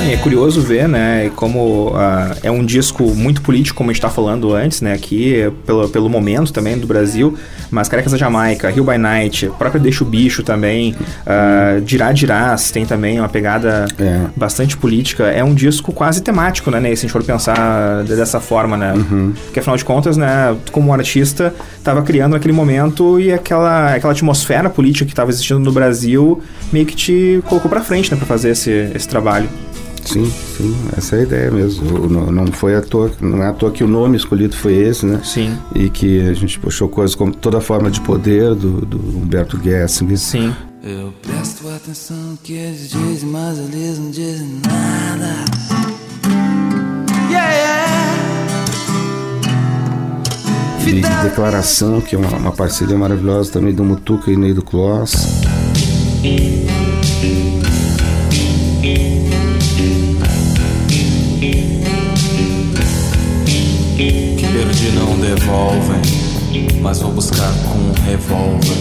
É, 0.00 0.14
é 0.14 0.16
curioso 0.16 0.62
ver, 0.62 0.88
né, 0.88 1.30
como 1.36 1.88
uh, 1.90 2.34
é 2.42 2.50
um 2.50 2.64
disco 2.64 3.14
muito 3.14 3.42
político, 3.42 3.76
como 3.76 3.90
a 3.90 3.92
gente 3.92 3.98
está 3.98 4.08
falando 4.08 4.54
antes, 4.54 4.80
né, 4.80 4.94
aqui, 4.94 5.52
pelo, 5.66 5.88
pelo 5.90 6.08
momento 6.08 6.50
também 6.54 6.78
do 6.78 6.86
Brasil, 6.86 7.36
mas 7.74 7.88
Carecas 7.88 8.12
da 8.12 8.18
Jamaica, 8.18 8.70
Rio 8.70 8.84
by 8.84 8.96
Night, 8.96 9.50
própria 9.58 9.80
Deixa 9.80 10.04
o 10.04 10.06
Bicho 10.06 10.42
também, 10.42 10.94
uh, 10.94 11.80
Dirá 11.80 12.12
Dirás 12.12 12.70
tem 12.70 12.86
também 12.86 13.18
uma 13.18 13.28
pegada 13.28 13.86
é. 13.98 14.20
bastante 14.36 14.76
política, 14.76 15.24
é 15.24 15.42
um 15.42 15.52
disco 15.52 15.92
quase 15.92 16.22
temático, 16.22 16.70
né, 16.70 16.80
se 16.80 16.86
a 16.86 16.94
gente 16.94 17.12
for 17.12 17.24
pensar 17.24 18.04
dessa 18.04 18.38
forma, 18.40 18.76
né, 18.76 18.92
uhum. 18.92 19.32
porque 19.44 19.58
afinal 19.58 19.76
de 19.76 19.84
contas, 19.84 20.16
né, 20.16 20.56
como 20.70 20.92
artista, 20.92 21.52
estava 21.76 22.02
criando 22.02 22.34
naquele 22.34 22.54
momento 22.54 23.18
e 23.18 23.32
aquela, 23.32 23.94
aquela 23.94 24.12
atmosfera 24.12 24.70
política 24.70 25.04
que 25.04 25.12
estava 25.12 25.30
existindo 25.30 25.58
no 25.58 25.72
Brasil 25.72 26.40
meio 26.72 26.86
que 26.86 26.94
te 26.94 27.42
colocou 27.46 27.68
para 27.68 27.80
frente, 27.80 28.10
né, 28.10 28.16
para 28.16 28.26
fazer 28.26 28.50
esse 28.50 28.84
esse 28.94 29.08
trabalho. 29.08 29.48
Sim, 30.04 30.30
sim, 30.56 30.76
essa 30.96 31.16
é 31.16 31.20
a 31.20 31.22
ideia 31.22 31.50
mesmo. 31.50 32.08
Não, 32.08 32.30
não 32.30 32.46
foi 32.46 32.74
à 32.74 32.80
toa, 32.82 33.10
não 33.20 33.42
é 33.42 33.48
à 33.48 33.52
toa 33.52 33.70
que 33.70 33.82
o 33.82 33.88
nome 33.88 34.16
escolhido 34.16 34.56
foi 34.56 34.74
esse, 34.74 35.06
né? 35.06 35.20
Sim. 35.24 35.56
E 35.74 35.88
que 35.88 36.20
a 36.20 36.34
gente 36.34 36.58
puxou 36.58 36.88
coisas 36.88 37.14
como 37.14 37.34
toda 37.34 37.58
a 37.58 37.60
forma 37.60 37.90
de 37.90 38.00
poder 38.00 38.54
do, 38.54 38.84
do 38.84 38.98
Humberto 39.18 39.58
Gessinger. 39.62 40.18
Sim. 40.18 40.54
Eu 40.82 41.12
presto 41.22 41.66
atenção 41.68 42.38
que 42.42 42.52
eles 42.52 42.90
dizem, 42.90 43.28
mas 43.30 43.58
eles 43.58 43.98
não 43.98 44.10
dizem 44.10 44.60
nada. 44.66 45.34
Yeah, 47.30 47.52
yeah. 47.52 47.84
E 50.86 51.24
Declaração, 51.24 52.02
que 52.02 52.14
é 52.14 52.18
uma, 52.18 52.36
uma 52.36 52.52
parceria 52.52 52.98
maravilhosa 52.98 53.50
também 53.50 53.74
do 53.74 53.82
Mutuca 53.82 54.30
e 54.30 54.36
Ney 54.36 54.52
do 54.52 54.62
Kloss. 54.62 55.42
Devolvem, 65.24 66.02
mas 66.82 67.00
vou 67.00 67.10
buscar 67.12 67.50
com 67.62 67.78
um 67.78 67.92
revólver. 68.04 68.76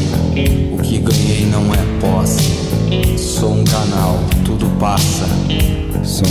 O 0.73 0.81
que 0.81 0.97
ganhei 0.99 1.45
não 1.45 1.73
é 1.73 1.77
posse, 2.01 3.17
sou 3.17 3.53
um 3.53 3.63
canal, 3.63 4.19
tudo 4.43 4.65
passa. 4.77 5.25
São, 6.03 6.27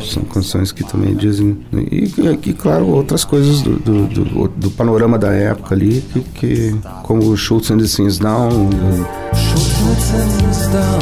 são 0.00 0.22
canções 0.22 0.70
que 0.70 0.84
também 0.84 1.16
dizem. 1.16 1.58
E, 1.72 2.12
e 2.44 2.52
claro, 2.52 2.86
outras 2.86 3.24
coisas 3.24 3.60
do, 3.60 3.76
do, 3.76 4.06
do, 4.06 4.48
do, 4.48 4.70
panorama 4.70 5.18
da 5.18 5.32
época 5.32 5.74
ali, 5.74 6.00
que, 6.12 6.20
que 6.20 6.76
como 7.02 7.24
o 7.24 7.36
Schultz 7.36 7.72
and 7.72 7.78
the 7.78 7.88
Sins 7.88 8.18
Down. 8.18 8.70
Schultz 9.34 9.80
and 9.80 9.88
the 9.88 10.00
Sins 10.00 10.68
Down. 10.68 11.00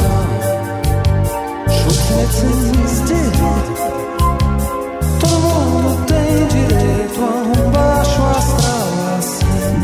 Schultz 1.69 2.11
and 2.11 2.17
the 2.17 2.87
Sins 2.87 3.09
Down. 3.11 3.24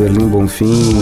Berlim 0.01 0.29
Bonfim. 0.29 0.93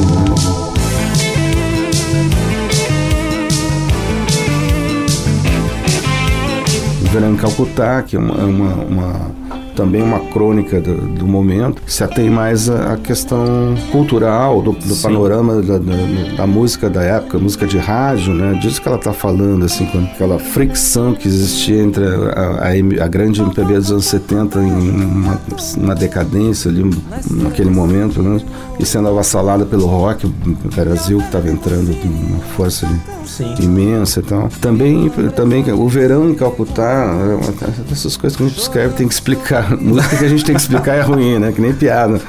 Verão 7.09 7.31
em 7.31 7.37
Calcutá, 7.37 8.03
que 8.03 8.17
é 8.17 8.19
uma, 8.19 8.33
uma, 8.43 8.73
uma 8.73 9.38
também 9.79 10.01
uma 10.01 10.19
crônica 10.19 10.81
do, 10.81 10.93
do 10.97 11.25
momento, 11.25 11.81
se 11.87 12.03
atém 12.03 12.29
mais 12.29 12.69
à 12.69 12.97
questão 12.97 13.47
cultural, 13.93 14.61
do, 14.61 14.73
do 14.73 14.95
panorama 14.97 15.61
da, 15.61 15.77
da, 15.77 15.93
da, 16.35 16.45
música 16.45 16.89
da 16.89 17.01
época, 17.01 17.39
música 17.39 17.65
de 17.65 17.77
rádio, 17.77 18.33
né? 18.33 18.59
Disso 18.61 18.81
que 18.81 18.89
ela 18.89 18.97
está 18.97 19.13
falando, 19.13 19.63
assim, 19.63 19.85
com 19.85 19.99
aquela 19.99 20.37
fricção 20.37 21.13
que 21.13 21.29
existia 21.29 21.81
entre 21.81 22.03
a, 22.03 22.67
a, 22.67 23.05
a 23.05 23.07
grande 23.07 23.41
MPB 23.41 23.75
dos 23.75 23.89
anos 23.89 24.05
70 24.07 24.59
em 24.59 24.69
uma, 24.69 25.39
uma, 25.77 25.95
decadência 25.95 26.69
ali, 26.69 26.83
naquele 27.31 27.69
momento, 27.69 28.21
né? 28.21 28.41
E 28.77 28.85
sendo 28.85 29.07
avassalada 29.07 29.65
pelo 29.65 29.85
rock, 29.85 30.25
o 30.25 30.33
Brasil 30.75 31.19
que 31.19 31.25
estava 31.25 31.49
entrando 31.49 31.95
com 32.01 32.07
uma 32.07 32.39
força 32.57 32.85
Sim. 33.25 33.55
imensa 33.61 34.19
e 34.19 34.23
tal. 34.23 34.49
Também, 34.59 35.09
também 35.35 35.63
o 35.71 35.87
verão 35.87 36.29
em 36.29 36.35
Calcutá, 36.35 37.15
é 37.15 37.91
essas 37.93 38.17
coisas 38.17 38.35
que 38.35 38.43
a 38.43 38.47
gente 38.47 38.59
escreve 38.59 38.93
tem 38.95 39.07
que 39.07 39.13
explicar 39.13 39.68
música 39.75 40.17
que 40.17 40.25
a 40.25 40.29
gente 40.29 40.43
tem 40.45 40.55
que 40.55 40.61
explicar 40.61 40.95
é 40.95 41.01
ruim, 41.01 41.39
né? 41.39 41.51
Que 41.51 41.61
nem 41.61 41.73
piada. 41.73 42.19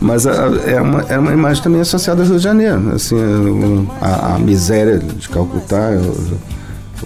Mas 0.00 0.26
a, 0.26 0.32
é, 0.66 0.80
uma, 0.80 1.02
é 1.08 1.18
uma 1.18 1.32
imagem 1.32 1.62
também 1.62 1.80
associada 1.80 2.22
ao 2.22 2.28
Rio 2.28 2.36
de 2.36 2.42
Janeiro. 2.42 2.92
Assim, 2.94 3.16
a, 4.00 4.34
a 4.34 4.38
miséria 4.38 4.98
de 4.98 5.28
Calcutá. 5.28 5.90
Eu, 5.90 6.14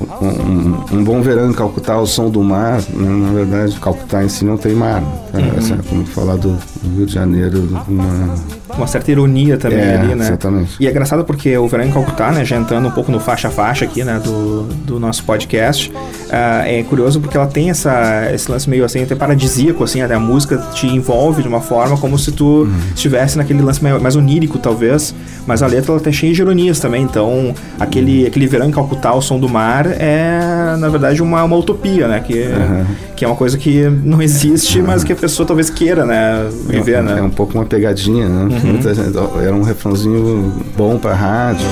um, 0.00 0.96
um, 0.98 1.04
bom 1.04 1.20
verão 1.20 1.50
em 1.50 1.52
Calcutá 1.52 1.94
ao 1.94 2.06
som 2.06 2.30
do 2.30 2.42
mar, 2.42 2.80
né? 2.92 3.08
na 3.08 3.32
verdade, 3.32 3.78
Calcutá 3.80 4.24
em 4.24 4.28
si 4.28 4.44
não 4.44 4.56
tem 4.56 4.74
mar. 4.74 5.00
Né? 5.00 5.08
Uhum. 5.34 5.58
Assim, 5.58 5.76
como 5.88 6.06
falar 6.06 6.36
do 6.36 6.56
Rio 6.96 7.06
de 7.06 7.12
Janeiro, 7.12 7.68
uma 7.88 8.34
uma 8.76 8.86
certa 8.86 9.10
ironia 9.10 9.56
também 9.56 9.80
é, 9.80 9.96
ali, 9.96 10.14
né? 10.14 10.26
Exatamente. 10.26 10.76
E 10.80 10.86
é 10.86 10.90
engraçado 10.90 11.24
porque 11.24 11.56
o 11.56 11.66
Verão 11.68 11.84
em 11.84 11.92
Calcutá, 11.92 12.32
né, 12.32 12.44
já 12.44 12.56
entrando 12.56 12.88
um 12.88 12.90
pouco 12.90 13.12
no 13.12 13.20
faixa 13.20 13.48
a 13.48 13.50
faixa 13.50 13.84
aqui, 13.84 14.04
né, 14.04 14.20
do, 14.22 14.62
do 14.62 14.98
nosso 14.98 15.24
podcast, 15.24 15.90
uh, 15.90 16.64
é 16.64 16.82
curioso 16.82 17.20
porque 17.20 17.36
ela 17.36 17.46
tem 17.46 17.70
essa, 17.70 18.30
esse 18.32 18.50
lance 18.50 18.68
meio 18.68 18.84
assim, 18.84 19.02
até 19.02 19.14
paradisíaco, 19.14 19.84
assim, 19.84 20.00
a 20.00 20.20
música 20.20 20.58
te 20.74 20.86
envolve 20.86 21.42
de 21.42 21.48
uma 21.48 21.60
forma 21.60 21.96
como 21.96 22.18
se 22.18 22.32
tu 22.32 22.62
uhum. 22.62 22.72
estivesse 22.94 23.36
naquele 23.36 23.62
lance 23.62 23.82
mais, 23.82 24.00
mais, 24.00 24.16
onírico, 24.16 24.58
talvez, 24.58 25.14
mas 25.46 25.62
a 25.62 25.66
letra 25.66 25.92
ela 25.92 26.00
tá 26.00 26.12
cheia 26.12 26.32
de 26.32 26.40
ironias 26.40 26.80
também, 26.80 27.02
então 27.02 27.54
aquele, 27.78 28.26
aquele 28.26 28.46
Verão 28.46 28.68
em 28.68 28.72
Calcutá, 28.72 29.14
o 29.14 29.20
som 29.20 29.38
do 29.38 29.48
mar, 29.48 29.81
é, 29.86 30.76
na 30.78 30.88
verdade, 30.88 31.22
uma, 31.22 31.42
uma 31.42 31.56
utopia, 31.56 32.08
né, 32.08 32.20
que, 32.20 32.34
uhum. 32.34 32.86
que 33.16 33.24
é 33.24 33.28
uma 33.28 33.36
coisa 33.36 33.56
que 33.56 33.88
não 33.88 34.20
existe, 34.22 34.80
uhum. 34.80 34.86
mas 34.86 35.04
que 35.04 35.12
a 35.12 35.16
pessoa 35.16 35.46
talvez 35.46 35.70
queira, 35.70 36.04
né, 36.04 36.48
viver, 36.66 36.96
é, 36.96 37.02
né? 37.02 37.18
É 37.18 37.22
um 37.22 37.30
pouco 37.30 37.54
uma 37.54 37.64
pegadinha, 37.64 38.28
né? 38.28 38.42
Uhum. 38.42 38.72
Muita 38.72 38.94
gente, 38.94 39.16
era 39.42 39.54
um 39.54 39.62
refrãozinho 39.62 40.52
bom 40.76 40.98
pra 40.98 41.14
rádio. 41.14 41.66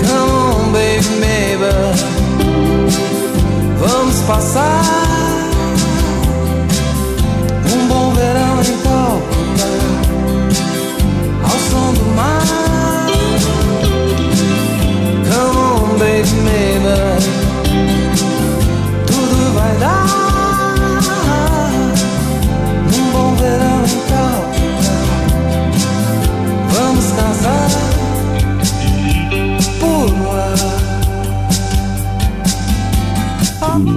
Come 0.00 0.12
on, 0.12 0.72
baby, 0.72 1.08
baby. 1.20 2.16
Vamos 3.78 4.20
passar 4.22 5.05
On, 15.96 15.98
baby, 15.98 16.28
baby. 16.44 16.94
Tudo 19.06 19.54
vai 19.54 19.76
dar. 19.78 20.06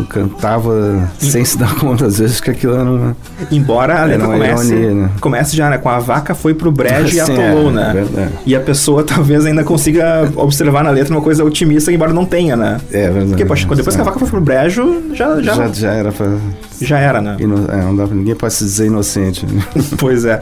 cantava 0.10 1.08
sem 1.20 1.46
se 1.46 1.56
dar 1.56 1.76
conta 1.76 2.08
às 2.08 2.18
vezes 2.18 2.42
que 2.42 2.50
aquilo 2.50 2.74
era 2.74 2.90
uma. 2.90 3.16
Embora 3.52 4.02
a 4.02 4.06
letra 4.06 4.28
comece, 4.28 4.74
ironia, 4.74 4.94
né? 4.94 5.10
comece 5.20 5.56
já, 5.56 5.70
né? 5.70 5.78
Com 5.78 5.90
a 5.90 6.00
vaca 6.00 6.36
foi 6.36 6.54
pro 6.54 6.72
brejo 6.72 7.16
e 7.16 7.20
atolou, 7.20 7.70
é, 7.70 7.74
né? 7.74 8.08
É 8.18 8.30
e 8.46 8.56
a 8.56 8.60
pessoa 8.60 9.04
talvez 9.06 9.46
ainda 9.46 9.64
consiga 9.64 10.30
observar 10.36 10.84
na 10.84 10.90
letra 10.90 11.14
uma 11.14 11.22
coisa 11.22 11.44
otimista, 11.44 11.92
embora 11.92 12.14
não 12.14 12.26
tenha, 12.26 12.56
né? 12.56 12.80
É 12.92 13.10
verdade. 13.10 13.30
Porque, 13.30 13.46
poxa, 13.46 13.68
depois 13.76 13.96
que 13.96 14.02
a 14.02 14.06
vaca 14.06 14.20
foi 14.20 14.28
pro 14.28 14.42
brejo, 14.42 15.04
já. 15.14 15.40
Já, 15.42 15.56
já, 15.56 15.68
já 15.68 15.92
era 15.94 16.12
pra. 16.12 16.28
Já 16.82 16.98
era, 16.98 17.22
né? 17.22 17.36
Ino... 17.40 17.66
É, 17.70 17.78
não 17.78 17.96
dá, 17.96 18.08
ninguém 18.08 18.36
pode 18.36 18.54
se 18.54 18.64
dizer 18.64 18.88
inocente. 18.88 19.46
Né? 19.46 19.62
pois 20.00 20.26
é. 20.26 20.40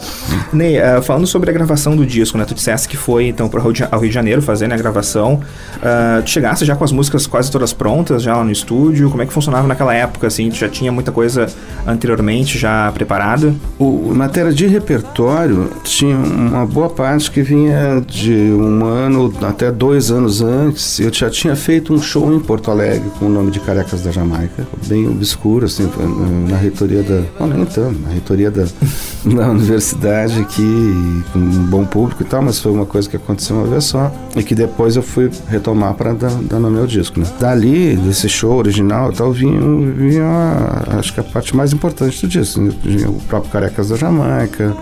Ney, 0.54 0.78
uh, 0.78 1.02
falando 1.02 1.26
sobre 1.26 1.50
a 1.50 1.54
gravação 1.54 1.96
do 1.96 2.06
disco, 2.06 2.38
né? 2.38 2.46
Tu 2.46 2.54
disseste 2.54 2.88
que 2.88 2.96
foi 2.96 3.28
então 3.28 3.50
para 3.50 3.60
o 3.60 3.64
Rio 3.64 3.74
de 3.74 4.12
Janeiro 4.12 4.42
fazer 4.42 4.68
né, 4.68 4.76
a 4.76 4.78
gravação. 4.78 5.42
Uh, 5.78 6.22
tu 6.24 6.30
chegasse 6.30 6.64
já 6.64 6.76
com 6.76 6.84
as 6.84 6.92
músicas 6.92 7.26
quase 7.26 7.52
todas 7.52 7.74
prontas, 7.74 8.22
já 8.22 8.36
lá 8.36 8.44
no 8.44 8.52
estúdio? 8.52 9.10
Como 9.10 9.22
é 9.22 9.26
que 9.26 9.34
funcionava 9.34 9.68
naquela 9.68 9.94
época, 9.94 10.28
assim? 10.28 10.50
Tu 10.50 10.58
já 10.58 10.70
tinha 10.70 10.92
muita 10.92 11.12
coisa 11.12 11.48
anteriormente 11.86 12.58
já 12.58 12.87
preparada? 12.92 13.54
O, 13.80 14.14
matéria 14.14 14.52
de 14.52 14.68
repertório, 14.68 15.70
tinha 15.84 16.18
uma 16.18 16.66
boa 16.66 16.90
parte 16.90 17.30
que 17.32 17.42
vinha 17.42 18.02
de 18.06 18.32
um 18.52 18.86
ano 18.86 19.34
até 19.42 19.72
dois 19.72 20.12
anos 20.12 20.42
antes. 20.42 21.00
Eu 21.00 21.14
já 21.14 21.30
tinha 21.30 21.56
feito 21.56 21.94
um 21.94 22.02
show 22.02 22.34
em 22.34 22.40
Porto 22.40 22.72
Alegre 22.72 23.10
com 23.20 23.26
o 23.26 23.30
nome 23.30 23.52
de 23.52 23.60
Carecas 23.60 24.02
da 24.02 24.12
Jamaica, 24.12 24.68
bem 24.88 25.08
obscuro, 25.08 25.66
assim, 25.66 25.90
na 26.50 26.58
reitoria 26.58 27.04
da. 27.04 27.24
Não, 27.40 27.48
nem 27.48 27.66
tanto, 27.66 28.00
na 28.00 28.10
reitoria 28.10 28.52
da, 28.52 28.66
na 29.26 29.50
universidade 29.50 30.40
aqui, 30.40 31.24
com 31.34 31.40
um 31.40 31.66
bom 31.66 31.86
público 31.86 32.24
e 32.24 32.26
tal, 32.26 32.42
mas 32.42 32.60
foi 32.60 32.72
uma 32.72 32.86
coisa 32.86 33.10
que 33.10 33.16
aconteceu 33.16 33.56
uma 33.56 33.68
vez 33.68 33.86
só 33.86 34.12
e 34.36 34.44
que 34.44 34.54
depois 34.54 34.96
eu 34.96 35.02
fui 35.02 35.30
retomar 35.48 35.94
para 35.94 36.14
dar, 36.14 36.32
dar 36.44 36.60
nome 36.60 36.80
ao 36.80 36.88
disco. 36.88 37.20
Né? 37.20 37.26
Dali, 37.40 37.96
desse 37.96 38.30
show 38.30 38.56
original 38.56 39.12
e 39.12 39.16
tal, 39.16 39.32
vinha, 39.32 39.60
vinha 39.96 40.28
acho 40.98 41.14
que 41.14 41.20
a 41.20 41.24
parte 41.24 41.56
mais 41.56 41.74
importante 41.74 42.22
do 42.22 42.28
disco. 42.28 42.62
Né? 42.62 42.72
O 43.08 43.22
próprio 43.28 43.52
Carecas 43.52 43.90
da 43.90 43.96
Jamaica, 43.96 44.76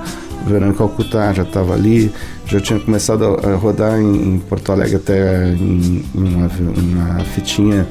Verão 0.48 0.74
Calcutá 0.74 1.34
já 1.34 1.44
estava 1.44 1.74
ali, 1.74 2.12
já 2.46 2.60
tinha 2.60 2.80
começado 2.80 3.24
a 3.24 3.56
rodar 3.56 4.00
em, 4.00 4.36
em 4.36 4.40
Porto 4.40 4.72
Alegre 4.72 4.98
até 4.98 5.50
em, 5.50 6.04
em 6.14 6.36
uma, 6.36 6.50
uma 6.78 7.20
fitinha 7.24 7.88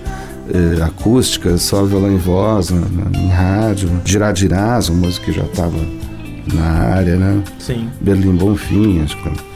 eh, 0.52 0.82
acústica, 0.82 1.56
só 1.56 1.84
violão 1.84 2.12
e 2.12 2.16
voz, 2.18 2.70
na, 2.70 3.18
em 3.18 3.28
rádio. 3.28 3.90
Giradirás, 4.04 4.88
uma 4.88 5.06
música 5.06 5.26
que 5.26 5.32
já 5.32 5.44
estava 5.44 5.78
na 6.52 6.64
área, 6.64 7.16
né? 7.16 7.42
Sim. 7.58 7.88
Berlim 8.00 8.36
Bonfim, 8.36 9.02
acho 9.02 9.16
que. 9.16 9.53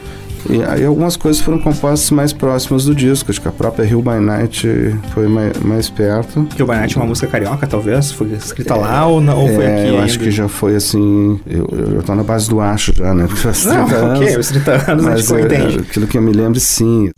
E 0.49 0.63
aí 0.63 0.85
algumas 0.85 1.17
coisas 1.17 1.41
foram 1.41 1.59
compostas 1.59 2.11
mais 2.11 2.31
próximas 2.33 2.85
do 2.85 2.93
disco. 2.93 3.31
Acho 3.31 3.41
que 3.41 3.47
a 3.47 3.51
própria 3.51 3.85
Hill 3.85 4.01
by 4.01 4.19
Night 4.19 4.67
foi 5.13 5.27
mais, 5.27 5.57
mais 5.59 5.89
perto. 5.89 6.47
Hill 6.57 6.65
by 6.65 6.73
Night 6.73 6.95
é 6.95 7.01
uma 7.01 7.07
música 7.07 7.27
carioca, 7.27 7.65
talvez? 7.67 8.11
Foi 8.11 8.31
escrita 8.33 8.73
é, 8.73 8.77
lá 8.77 9.07
ou, 9.07 9.19
não, 9.19 9.41
ou 9.41 9.47
foi 9.47 9.65
é, 9.65 9.73
aqui? 9.73 9.87
Eu 9.87 9.93
ainda? 9.95 10.03
acho 10.03 10.19
que 10.19 10.31
já 10.31 10.47
foi 10.47 10.75
assim. 10.75 11.39
Eu, 11.47 11.67
eu 11.95 12.03
tô 12.03 12.15
na 12.15 12.23
base 12.23 12.49
do 12.49 12.59
acho 12.59 12.93
já, 12.95 13.13
né? 13.13 13.25
Porque 13.27 13.41
faz 13.41 13.63
30 13.63 13.75
não, 13.75 13.97
anos. 13.97 14.21
ok, 14.21 14.37
os 14.37 14.47
30 14.49 14.91
anos 14.91 15.07
a 15.07 15.17
gente 15.17 15.53
é. 15.53 15.79
Aquilo 15.79 16.07
que 16.07 16.17
eu 16.17 16.21
me 16.21 16.31
lembro, 16.31 16.59
sim. 16.59 17.09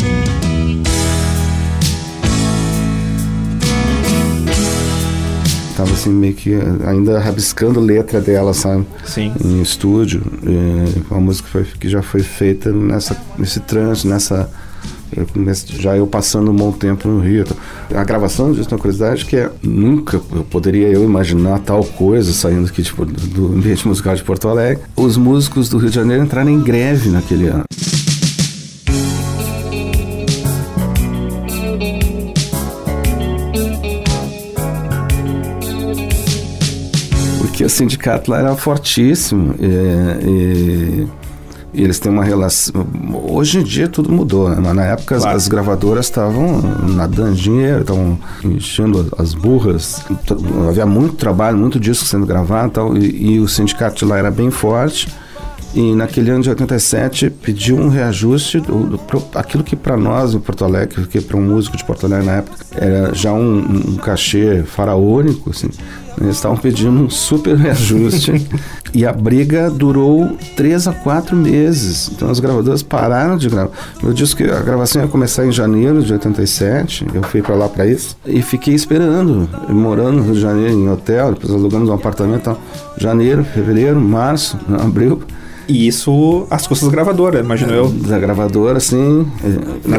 Tava 5.82 5.94
assim 5.94 6.12
meio 6.12 6.36
que 6.36 6.54
ainda 6.86 7.18
rabiscando 7.18 7.80
letra 7.80 8.22
dela, 8.22 8.54
sabe? 8.54 8.86
Sim. 9.04 9.34
Em 9.44 9.64
estúdio. 9.64 10.22
É, 10.46 11.00
uma 11.10 11.20
música 11.20 11.48
que, 11.48 11.52
foi, 11.52 11.64
que 11.80 11.90
já 11.90 12.04
foi 12.04 12.22
feita 12.22 12.72
nessa, 12.72 13.18
nesse 13.36 13.60
trânsito, 13.62 14.08
nessa 14.08 14.48
já 15.80 15.98
eu 15.98 16.06
passando 16.06 16.52
um 16.52 16.56
bom 16.56 16.72
tempo 16.72 17.08
no 17.08 17.20
Rio. 17.20 17.46
A 17.96 18.04
gravação 18.04 18.52
disso, 18.52 18.70
uma 18.70 18.78
curiosidade 18.78 19.26
que 19.26 19.36
é 19.36 19.50
nunca 19.64 20.22
eu 20.32 20.44
poderia 20.44 20.88
eu 20.88 21.04
imaginar 21.04 21.58
tal 21.58 21.84
coisa 21.84 22.32
saindo 22.32 22.68
aqui 22.68 22.84
tipo, 22.84 23.04
do 23.04 23.48
ambiente 23.48 23.88
musical 23.88 24.16
de 24.16 24.24
Porto 24.24 24.48
Alegre. 24.48 24.84
Os 24.96 25.18
músicos 25.18 25.68
do 25.68 25.80
Rio 25.80 25.90
de 25.90 25.96
Janeiro 25.96 26.24
entraram 26.24 26.52
em 26.52 26.62
greve 26.62 27.10
naquele 27.10 27.48
ano. 27.48 27.66
Sindicato 37.82 38.30
lá 38.30 38.40
era 38.40 38.56
fortíssimo. 38.56 39.56
E, 39.60 40.28
e, 40.28 41.08
e 41.74 41.84
eles 41.84 42.00
têm 42.00 42.12
uma 42.12 42.24
relação. 42.24 42.86
Hoje 43.30 43.60
em 43.60 43.64
dia 43.64 43.88
tudo 43.88 44.12
mudou, 44.12 44.50
né? 44.50 44.58
Mas 44.62 44.76
na 44.76 44.86
época 44.86 45.16
claro. 45.16 45.32
as, 45.32 45.44
as, 45.44 45.48
gravadoras 45.48 46.06
estavam 46.06 46.62
nadando 46.88 47.34
dinheiro, 47.34 47.82
estavam 47.82 48.20
enchendo 48.44 49.12
as 49.18 49.34
burras. 49.34 50.04
Havia 50.68 50.86
muito 50.86 51.16
trabalho, 51.16 51.58
muito 51.58 51.80
disco 51.80 52.06
sendo 52.06 52.26
gravado 52.26 52.68
e 52.68 52.72
tal. 52.72 52.98
E, 52.98 53.34
e 53.34 53.40
o 53.40 53.48
sindicato 53.48 53.98
de 53.98 54.06
lá 54.06 54.18
era 54.18 54.30
bem 54.30 54.52
forte. 54.52 55.08
E 55.74 55.96
naquele 55.96 56.30
ano 56.30 56.44
de 56.44 56.50
87 56.50 57.30
pediu 57.30 57.78
um 57.78 57.88
reajuste 57.88 58.60
do, 58.60 58.80
do, 58.80 58.98
do 58.98 59.26
aquilo 59.36 59.64
que 59.64 59.78
para 59.78 59.96
nós 59.96 60.34
em 60.34 60.40
Porto 60.40 60.66
Alegre, 60.66 61.08
que 61.08 61.22
para 61.22 61.38
um 61.38 61.42
músico 61.42 61.78
de 61.78 61.86
Porto 61.86 62.06
Alegre 62.06 62.26
na 62.26 62.34
época 62.34 62.58
era 62.76 63.14
já 63.14 63.32
um, 63.32 63.60
um 63.92 63.96
cachê 63.96 64.64
faraônico, 64.64 65.50
assim. 65.50 65.70
Eles 66.20 66.36
estavam 66.36 66.58
pedindo 66.58 66.92
um 66.92 67.10
super 67.10 67.56
reajuste 67.56 68.48
e 68.94 69.06
a 69.06 69.14
briga 69.14 69.70
durou 69.70 70.38
três 70.56 70.88
a 70.88 70.94
quatro 70.94 71.36
meses. 71.36 72.12
Então 72.14 72.30
as 72.30 72.40
gravadoras 72.40 72.84
pararam 72.84 73.38
de 73.38 73.50
gravar. 73.50 73.72
Eu 74.04 74.14
disse 74.14 74.36
que 74.36 74.44
a 74.44 74.60
gravação 74.60 75.02
ia 75.02 75.08
começar 75.08 75.46
em 75.46 75.52
janeiro 75.52 76.04
de 76.04 76.12
87. 76.14 77.08
Eu 77.14 77.24
fui 77.24 77.42
para 77.42 77.56
lá 77.56 77.70
para 77.70 77.86
isso 77.86 78.18
e 78.26 78.42
fiquei 78.42 78.74
esperando, 78.74 79.48
morando 79.70 80.18
no 80.18 80.24
Rio 80.24 80.34
de 80.34 80.42
Janeiro 80.42 80.74
em 80.74 80.90
hotel. 80.90 81.34
Depois 81.34 81.54
alugamos 81.54 81.90
um 81.90 81.94
apartamento. 81.94 82.42
Então, 82.42 82.58
janeiro, 82.98 83.44
fevereiro, 83.44 84.00
março, 84.00 84.58
abril. 84.82 85.22
E 85.68 85.88
isso 85.88 86.48
às 86.50 86.68
custas 86.68 86.90
da 86.90 86.94
gravadora, 86.94 87.40
imagino 87.40 87.72
eu. 87.72 87.88
Da 87.88 88.20
gravadora, 88.20 88.80
sim. 88.80 89.26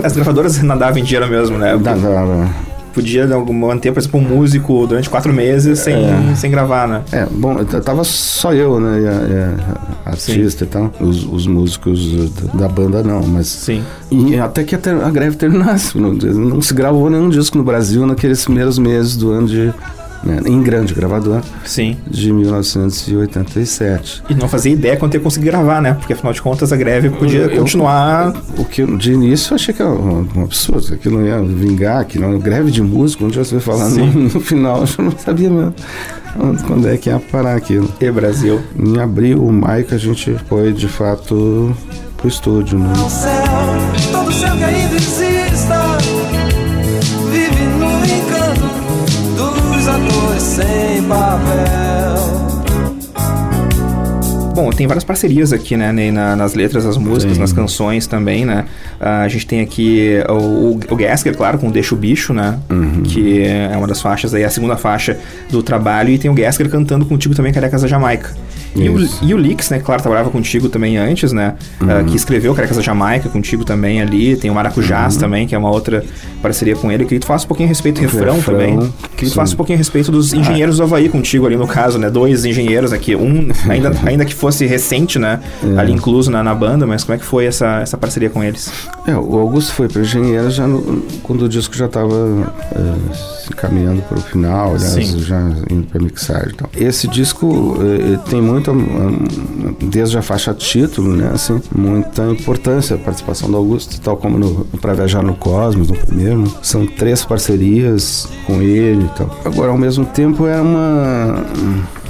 As 0.04 0.12
gravadoras 0.12 0.60
nadavam 0.62 0.98
em 0.98 1.04
dinheiro 1.04 1.28
mesmo, 1.28 1.56
né? 1.56 1.72
Nadava. 1.74 2.71
Podia 2.92 3.26
manter, 3.26 3.92
por 3.92 4.00
exemplo, 4.00 4.20
um 4.20 4.22
músico 4.22 4.86
durante 4.86 5.08
quatro 5.08 5.32
meses 5.32 5.78
sem, 5.78 5.94
é. 5.94 6.34
sem 6.34 6.50
gravar, 6.50 6.86
né? 6.86 7.02
É, 7.12 7.26
bom, 7.30 7.64
tava 7.64 8.04
só 8.04 8.52
eu, 8.52 8.78
né? 8.78 9.00
E 9.00 9.06
a, 9.06 9.12
e 9.12 10.06
a 10.06 10.10
artista 10.10 10.64
sim. 10.64 10.64
e 10.64 10.68
tal. 10.68 10.92
Os, 11.00 11.24
os 11.24 11.46
músicos 11.46 12.30
da 12.54 12.68
banda 12.68 13.02
não, 13.02 13.22
mas. 13.22 13.46
Sim. 13.46 13.82
E 14.10 14.38
até 14.38 14.64
que 14.64 14.74
a, 14.74 15.10
greve 15.10 15.36
terminasse. 15.36 15.96
Não, 15.98 16.12
não 16.12 16.60
se 16.60 16.74
gravou 16.74 17.08
nenhum 17.08 17.28
disco 17.28 17.56
no 17.56 17.64
Brasil 17.64 18.06
naqueles 18.06 18.44
primeiros 18.44 18.78
meses 18.78 19.16
do 19.16 19.30
ano 19.30 19.46
de 19.46 19.72
né, 20.24 20.40
em 20.46 20.62
grande 20.62 20.94
gravador. 20.94 21.42
Sim. 21.64 21.96
De 22.06 22.32
1987. 22.32 24.22
E 24.28 24.34
não 24.34 24.48
fazia 24.48 24.72
ideia 24.72 24.96
quando 24.96 25.14
ia 25.14 25.20
conseguir 25.20 25.46
gravar, 25.46 25.80
né? 25.80 25.94
Porque 25.94 26.12
afinal 26.12 26.32
de 26.32 26.42
contas 26.42 26.72
a 26.72 26.76
greve 26.76 27.10
podia 27.10 27.42
eu, 27.42 27.60
continuar. 27.60 28.34
o 28.56 28.64
que 28.64 28.84
de 28.96 29.12
início 29.12 29.52
eu 29.52 29.54
achei 29.56 29.74
que 29.74 29.82
era 29.82 29.90
um, 29.90 30.28
um 30.36 30.42
absurdo, 30.44 30.96
que 30.96 31.08
não 31.08 31.24
ia 31.24 31.40
vingar, 31.42 32.04
que 32.04 32.18
não 32.18 32.38
greve 32.38 32.70
de 32.70 32.82
música, 32.82 33.24
onde 33.24 33.38
você 33.38 33.56
vai 33.56 33.62
falar 33.62 33.88
no, 33.90 34.06
no, 34.06 34.40
final, 34.40 34.84
eu 34.98 35.04
não 35.04 35.12
sabia 35.12 35.50
mesmo. 35.50 35.74
Quando 36.66 36.88
é 36.88 36.96
que 36.96 37.10
ia 37.10 37.18
parar 37.18 37.56
aquilo? 37.56 37.92
E 38.00 38.10
Brasil. 38.10 38.60
Em 38.78 38.98
abril, 38.98 39.44
o 39.44 39.52
maio 39.52 39.84
que 39.84 39.94
a 39.94 39.98
gente 39.98 40.34
foi 40.48 40.72
de 40.72 40.88
fato 40.88 41.76
pro 42.16 42.28
estúdio, 42.28 42.78
né? 42.78 42.92
Céu, 43.08 43.32
todo 44.12 44.32
céu 44.32 44.56
que 44.56 44.64
Bom, 54.54 54.68
tem 54.70 54.86
várias 54.86 55.02
parcerias 55.02 55.50
aqui, 55.50 55.78
né, 55.78 55.90
Ney, 55.92 56.10
na, 56.10 56.36
nas 56.36 56.52
letras, 56.54 56.84
nas 56.84 56.98
músicas, 56.98 57.36
Sim. 57.36 57.40
nas 57.40 57.52
canções 57.54 58.06
também, 58.06 58.44
né? 58.44 58.66
Uh, 59.00 59.24
a 59.24 59.28
gente 59.28 59.46
tem 59.46 59.60
aqui 59.60 60.22
o, 60.28 60.78
o 60.90 60.96
Gasker, 60.96 61.34
claro, 61.34 61.58
com 61.58 61.70
Deixa 61.70 61.94
o 61.94 61.98
Bicho, 61.98 62.34
né? 62.34 62.58
Uhum. 62.68 63.02
Que 63.02 63.44
é 63.44 63.74
uma 63.76 63.86
das 63.86 64.02
faixas 64.02 64.34
aí, 64.34 64.44
a 64.44 64.50
segunda 64.50 64.76
faixa 64.76 65.18
do 65.50 65.62
trabalho. 65.62 66.10
E 66.10 66.18
tem 66.18 66.30
o 66.30 66.34
Gasker 66.34 66.68
cantando 66.68 67.06
contigo 67.06 67.34
também, 67.34 67.50
Carecas 67.50 67.80
da 67.80 67.88
Jamaica. 67.88 68.30
E 68.74 68.88
o, 68.88 69.08
e 69.22 69.34
o 69.34 69.36
Lix, 69.38 69.68
né, 69.70 69.80
claro, 69.80 70.00
trabalhava 70.00 70.30
contigo 70.30 70.68
também 70.68 70.96
antes, 70.96 71.30
né? 71.32 71.54
Uhum. 71.80 72.00
Uh, 72.00 72.04
que 72.04 72.16
escreveu 72.16 72.54
Carecas 72.54 72.76
da 72.76 72.82
Jamaica 72.82 73.28
contigo 73.28 73.64
também 73.64 74.00
ali. 74.00 74.36
Tem 74.36 74.50
o 74.50 74.54
Maracujás 74.54 75.14
Uhum. 75.14 75.20
também, 75.20 75.46
que 75.46 75.54
é 75.54 75.58
uma 75.58 75.70
outra 75.70 76.02
parceria 76.40 76.74
com 76.74 76.90
ele. 76.90 77.04
Queria 77.04 77.18
que 77.20 77.24
tu 77.24 77.28
faça 77.28 77.44
um 77.44 77.48
pouquinho 77.48 77.66
a 77.66 77.70
respeito 77.70 77.96
do 77.96 78.02
refrão, 78.02 78.36
Refrão, 78.36 78.54
também. 78.58 78.76
Queria 78.78 78.92
que 79.16 79.26
tu 79.26 79.34
faça 79.34 79.52
um 79.52 79.56
pouquinho 79.56 79.76
a 79.76 79.78
respeito 79.78 80.10
dos 80.10 80.32
engenheiros 80.32 80.78
do 80.78 80.82
Havaí 80.84 81.08
contigo 81.08 81.46
ali 81.46 81.56
no 81.56 81.66
caso, 81.66 81.98
né? 81.98 82.08
Dois 82.10 82.44
engenheiros 82.44 82.92
aqui. 82.92 83.14
Um, 83.14 83.48
ainda, 83.68 83.92
ainda 84.06 84.24
que 84.24 84.34
fosse 84.34 84.64
recente, 84.66 85.18
né? 85.18 85.40
É. 85.62 85.78
Ali 85.78 85.92
incluso 85.92 86.30
na, 86.30 86.42
na 86.42 86.54
banda, 86.54 86.86
mas 86.86 87.04
como 87.04 87.14
é 87.14 87.18
que 87.18 87.24
foi 87.24 87.44
essa, 87.44 87.80
essa 87.80 87.96
parceria 87.98 88.30
com 88.30 88.42
eles? 88.42 88.70
É, 89.06 89.14
o 89.14 89.38
Augusto 89.38 89.72
foi 89.74 89.88
para 89.88 90.00
engenheiro 90.02 90.50
já 90.50 90.66
no- 90.66 91.02
quando 91.22 91.42
o 91.42 91.48
disco 91.48 91.76
já 91.76 91.86
estava 91.86 92.14
se 93.12 93.31
caminhando 93.54 94.02
para 94.02 94.18
o 94.18 94.20
final, 94.20 94.74
aliás, 94.74 94.92
Sim. 95.06 95.20
já 95.20 95.40
indo 95.70 95.86
para 95.86 96.00
mixagem. 96.00 96.50
e 96.50 96.54
tal. 96.54 96.70
Esse 96.76 97.08
disco 97.08 97.76
eh, 97.80 98.18
tem 98.30 98.40
muito, 98.40 98.70
hum, 98.72 99.24
desde 99.80 100.18
a 100.18 100.22
faixa 100.22 100.52
título, 100.54 101.14
né, 101.16 101.30
assim, 101.32 101.60
muita 101.74 102.24
importância 102.28 102.96
a 102.96 102.98
participação 102.98 103.50
do 103.50 103.56
Augusto, 103.56 104.00
tal 104.00 104.16
como 104.16 104.38
no 104.38 104.64
para 104.80 104.94
viajar 104.94 105.22
no 105.22 105.34
Cosmos, 105.34 105.88
no 105.88 105.96
primeiro. 105.96 106.40
né? 106.40 106.50
São 106.62 106.86
três 106.86 107.24
parcerias 107.24 108.28
com 108.46 108.60
ele 108.60 109.04
e 109.04 109.08
tal. 109.16 109.38
Agora, 109.44 109.70
ao 109.70 109.78
mesmo 109.78 110.04
tempo, 110.04 110.46
era 110.46 110.62
uma 110.62 111.44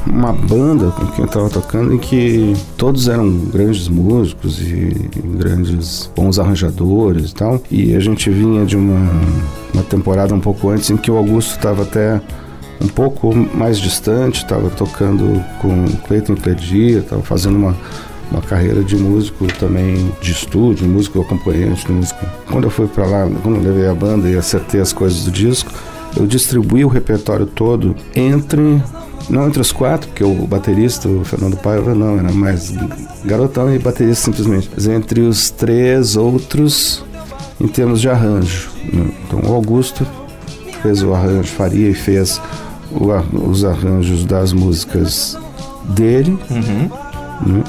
uma 0.07 0.33
banda 0.33 0.91
com 0.91 1.07
quem 1.07 1.21
eu 1.21 1.27
estava 1.27 1.49
tocando 1.49 1.93
em 1.93 1.99
que 1.99 2.55
todos 2.77 3.09
eram 3.09 3.31
grandes 3.31 3.89
músicos 3.89 4.61
e 4.61 5.11
grandes 5.37 6.11
bons 6.15 6.39
arranjadores 6.39 7.31
e 7.31 7.35
tal. 7.35 7.63
E 7.71 7.95
a 7.95 8.01
gente 8.01 8.31
vinha 8.31 8.65
de 8.65 8.77
uma, 8.77 9.11
uma 9.73 9.83
temporada 9.83 10.35
um 10.35 10.41
pouco 10.41 10.69
antes 10.71 10.91
em 10.91 10.97
que 10.97 11.11
o 11.11 11.17
Augusto 11.17 11.57
estava 11.57 11.83
até 11.83 12.21
um 12.81 12.89
pouco 12.89 13.33
mais 13.35 13.79
distante, 13.79 14.43
estava 14.43 14.69
tocando 14.71 15.43
com 15.61 15.85
Cleiton 16.07 16.35
Cledia, 16.35 16.99
estava 16.99 17.23
fazendo 17.23 17.57
uma, 17.57 17.77
uma 18.31 18.41
carreira 18.43 18.83
de 18.83 18.97
músico 18.97 19.47
também 19.59 20.13
de 20.21 20.33
estúdio, 20.33 20.87
músico 20.89 21.21
acompanhante, 21.21 21.91
músico. 21.91 22.27
Quando 22.51 22.65
eu 22.65 22.71
fui 22.71 22.89
para 22.89 23.07
lá, 23.07 23.31
quando 23.43 23.57
eu 23.57 23.63
levei 23.63 23.87
a 23.87 23.95
banda 23.95 24.29
e 24.29 24.37
acertei 24.37 24.81
as 24.81 24.93
coisas 24.93 25.25
do 25.25 25.31
disco, 25.31 25.71
eu 26.17 26.27
distribuí 26.27 26.85
o 26.85 26.89
repertório 26.89 27.47
todo 27.47 27.95
entre 28.15 28.83
não 29.33 29.49
entre 29.49 29.63
os 29.63 29.73
quatro, 29.73 30.09
porque 30.09 30.23
o 30.23 30.47
baterista, 30.47 31.09
o 31.09 31.25
Fernando 31.25 31.57
Paiva, 31.57 31.95
não, 31.95 32.19
era 32.19 32.31
mais 32.31 32.73
garotão 33.25 33.75
e 33.75 33.79
baterista 33.79 34.27
simplesmente. 34.27 34.71
Mas 34.75 34.87
entre 34.87 35.23
os 35.23 35.49
três 35.49 36.17
outros 36.17 37.03
em 37.59 37.67
termos 37.67 38.01
de 38.03 38.11
arranjo. 38.11 38.71
né? 38.93 39.11
Então 39.25 39.41
o 39.41 39.55
Augusto 39.55 40.07
fez 40.83 41.03
o 41.03 41.15
arranjo, 41.15 41.49
faria 41.49 41.89
e 41.89 41.95
fez 41.95 42.41
o 42.91 43.09
os 43.49 43.65
arranjos 43.65 44.27
das 44.27 44.53
músicas 44.53 45.39
dele. 45.89 46.39
Uhum. 46.51 46.91
né? 47.47 47.65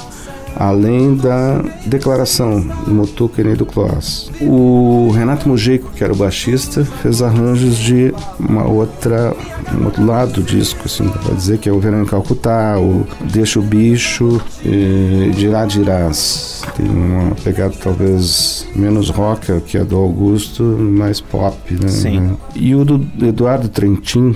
Além 0.55 1.15
da 1.15 1.61
declaração 1.85 2.61
do 2.85 3.31
e 3.49 3.55
do 3.55 3.65
Kloss. 3.65 4.31
O 4.41 5.11
Renato 5.11 5.47
Mujico, 5.47 5.91
que 5.91 6.03
era 6.03 6.13
o 6.13 6.15
baixista, 6.15 6.85
fez 6.85 7.21
arranjos 7.21 7.77
de 7.77 8.13
uma 8.39 8.65
outra, 8.65 9.35
um 9.79 9.85
outro 9.85 10.05
lado 10.05 10.33
do 10.33 10.43
disco, 10.43 10.81
assim, 10.85 11.07
para 11.07 11.33
dizer 11.33 11.57
que 11.57 11.69
é 11.69 11.71
o 11.71 11.79
Verão 11.79 12.03
em 12.03 12.05
Calcutá, 12.05 12.77
o 12.79 13.05
Deixa 13.31 13.59
o 13.59 13.63
Bicho, 13.63 14.41
e 14.65 15.31
Dirá 15.35 15.65
Dirás. 15.65 16.63
Tem 16.75 16.87
uma 16.87 17.35
pegada 17.35 17.73
talvez 17.81 18.67
menos 18.75 19.09
rock 19.09 19.61
que 19.61 19.77
a 19.77 19.83
do 19.83 19.97
Augusto, 19.97 20.63
mais 20.63 21.19
pop, 21.19 21.55
né? 21.73 21.87
Sim. 21.87 22.37
E 22.55 22.75
o 22.75 22.85
do 22.85 23.05
Eduardo 23.25 23.67
Trentin, 23.69 24.35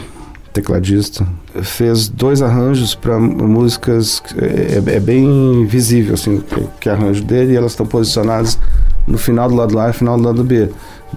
tecladista, 0.54 1.28
fez 1.64 2.08
dois 2.08 2.42
arranjos 2.42 2.96
para 2.96 3.18
músicas 3.20 4.22
é, 4.38 4.96
é, 4.96 5.00
bem 5.00 5.66
visível 5.66 6.14
assim 6.14 6.40
que, 6.40 6.68
que 6.82 6.90
arranjo 6.90 7.24
dele 7.24 7.54
e 7.54 7.56
elas 7.56 7.72
estão 7.72 7.86
posicionadas 7.86 8.58
no 9.06 9.18
final 9.18 9.48
do 9.48 9.56
lado 9.56 9.80
A 9.80 9.90
e 9.90 9.94
final 9.94 10.18
do 10.18 10.24
lado 10.24 10.44
B. 10.44 10.70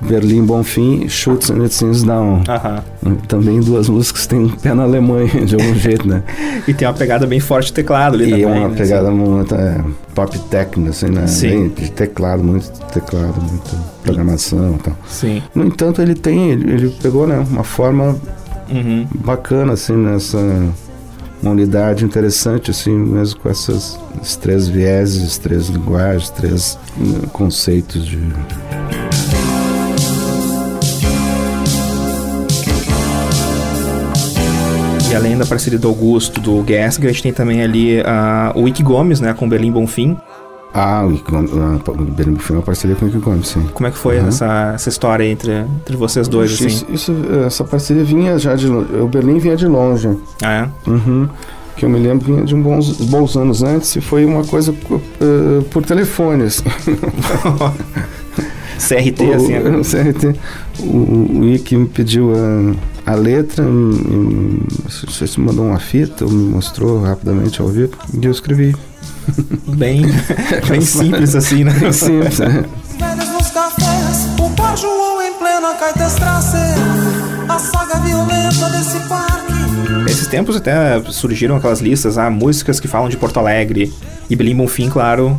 Berlim 0.03 0.45
Bonfim, 0.45 1.09
Schutz 1.09 1.51
and 1.51 1.63
It 1.63 1.75
Seems 1.75 2.05
Down. 2.05 2.45
Aham. 2.49 2.83
Também 3.27 3.61
duas 3.61 3.89
músicas 3.89 4.23
que 4.23 4.29
têm 4.29 4.39
um 4.39 4.49
pé 4.49 4.73
na 4.73 4.85
Alemanha, 4.85 5.45
de 5.45 5.57
algum 5.57 5.75
jeito, 5.77 6.07
né? 6.07 6.23
E 6.67 6.73
tem 6.73 6.87
uma 6.87 6.95
pegada 6.95 7.27
bem 7.27 7.41
forte 7.41 7.67
de 7.67 7.73
teclado 7.75 8.15
ali 8.15 8.27
e 8.27 8.31
também. 8.31 8.47
uma 8.47 8.69
né? 8.69 8.77
pegada 8.77 9.11
muito 9.11 9.55
é, 9.55 9.85
pop 10.15 10.39
techno, 10.49 10.89
assim, 10.89 11.11
né? 11.11 11.27
Sim. 11.27 11.49
Bem 11.49 11.69
de 11.69 11.91
teclado, 11.91 12.43
muito 12.43 12.71
teclado, 12.93 13.41
muita 13.43 13.77
programação 14.05 14.77
e 14.77 14.83
tal. 14.83 14.97
Sim. 15.09 15.43
No 15.55 15.67
entanto, 15.67 16.01
ele 16.01 16.15
tem, 16.15 16.51
ele, 16.51 16.73
ele 16.73 16.97
pegou, 17.03 17.27
né, 17.27 17.45
uma 17.51 17.65
forma 17.65 18.17
Uhum. 18.71 19.07
bacana, 19.15 19.73
assim, 19.73 19.97
nessa 19.97 20.39
uma 21.43 21.53
unidade 21.53 22.05
interessante, 22.05 22.71
assim, 22.71 22.95
mesmo 22.95 23.41
com 23.41 23.49
essas 23.49 23.99
esses 24.21 24.37
três 24.37 24.69
vieses, 24.69 25.39
três 25.39 25.69
linguagens, 25.69 26.29
três 26.31 26.79
eh, 26.99 27.27
conceitos 27.33 28.07
de 28.07 28.19
E 35.11 35.15
além 35.15 35.37
da 35.37 35.45
parceria 35.45 35.79
do 35.79 35.89
Augusto, 35.89 36.41
do 36.41 36.65
Gessger, 36.65 37.11
a 37.11 37.13
gente 37.13 37.25
tem 37.25 37.33
também 37.33 37.63
ali 37.63 38.01
ah, 38.07 38.53
o 38.55 38.69
Ike 38.69 38.81
Gomes, 38.81 39.19
né, 39.21 39.35
com 39.35 39.49
Berlim 39.49 39.73
Bonfim. 39.73 40.17
Ah, 40.73 41.05
o 41.07 41.13
Ike 41.13 41.31
Gomes, 41.31 41.51
ah, 41.53 41.79
o 41.91 42.05
Berlim 42.05 42.37
foi 42.37 42.57
uma 42.57 42.63
parceria 42.63 42.95
com 42.97 43.05
o 43.05 43.09
Ike 43.09 43.19
Gomes, 43.19 43.49
sim. 43.49 43.67
Como 43.75 43.87
é 43.87 43.91
que 43.91 43.99
foi 43.99 44.19
Uhum. 44.21 44.29
essa, 44.29 44.73
essa 44.75 44.89
história 44.89 45.25
entre, 45.25 45.53
entre 45.53 45.97
vocês 45.97 46.29
dois, 46.29 46.53
Isso, 46.53 46.67
assim? 46.67 46.87
isso, 46.93 47.13
essa 47.47 47.65
parceria 47.65 48.05
vinha 48.05 48.39
já 48.39 48.55
de 48.55 48.67
longe. 48.69 48.95
O 48.97 49.07
Berlim 49.09 49.39
vinha 49.39 49.57
de 49.57 49.67
longe. 49.67 50.09
Ah, 50.43 50.69
Uhum. 50.87 51.29
Que 51.77 51.85
eu 51.87 51.89
me 51.89 51.99
lembro 51.99 52.27
vinha 52.27 52.45
de 52.45 52.55
um 52.55 52.61
bons, 52.63 52.93
bons 53.07 53.37
anos 53.37 53.63
antes 53.63 53.97
e 53.97 54.01
foi 54.03 54.25
uma 54.27 54.45
coisa 54.45 54.75
eh, 55.21 55.63
por 55.71 55.83
telefone. 55.83 56.45
Assim. 56.45 56.65
é? 58.39 58.51
CRT, 58.79 59.33
assim. 59.35 59.55
o, 59.59 59.73
no 59.73 59.83
CRT, 59.85 60.37
o, 60.81 61.39
o 61.41 61.45
Ike 61.55 61.77
me 61.77 61.87
pediu 61.87 62.33
a, 62.35 62.75
a 63.07 63.15
letra, 63.15 63.65
me- 63.65 64.63
não 64.69 64.91
sei 65.13 65.27
se 65.27 65.41
mandou 65.41 65.67
uma 65.67 65.79
fita 65.79 66.25
ou 66.25 66.31
me 66.31 66.51
mostrou 66.53 67.03
rapidamente 67.03 67.61
ao 67.61 67.69
vivo, 67.69 67.93
e 68.21 68.25
eu 68.25 68.31
escrevi. 68.31 68.75
Bem, 69.77 70.03
bem 70.69 70.81
simples, 70.81 71.35
assim, 71.35 71.65
né? 71.65 71.93
Simples, 71.93 72.39
né? 72.39 72.65
Velhos 72.99 73.29
nos 73.33 73.51
cafés, 73.51 74.27
o 74.41 74.49
bar 74.51 74.77
João 74.77 75.23
em 75.23 75.33
plena 75.35 75.75
Caetestrasse, 75.75 76.57
a 77.49 77.59
saga 77.59 78.01
violenta 78.01 78.69
desse 78.71 78.99
parque. 79.09 79.51
Esses 80.11 80.27
tempos 80.27 80.57
até 80.57 81.01
surgiram 81.11 81.57
aquelas 81.57 81.81
listas, 81.81 82.19
ah, 82.19 82.31
músicas 82.31 82.79
que 82.81 82.89
falam 82.89 83.09
de 83.09 83.17
Porto 83.17 83.39
Alegre. 83.39 83.93
E 84.29 84.37
Berlim 84.37 84.55
Bonfim, 84.57 84.89
claro, 84.89 85.37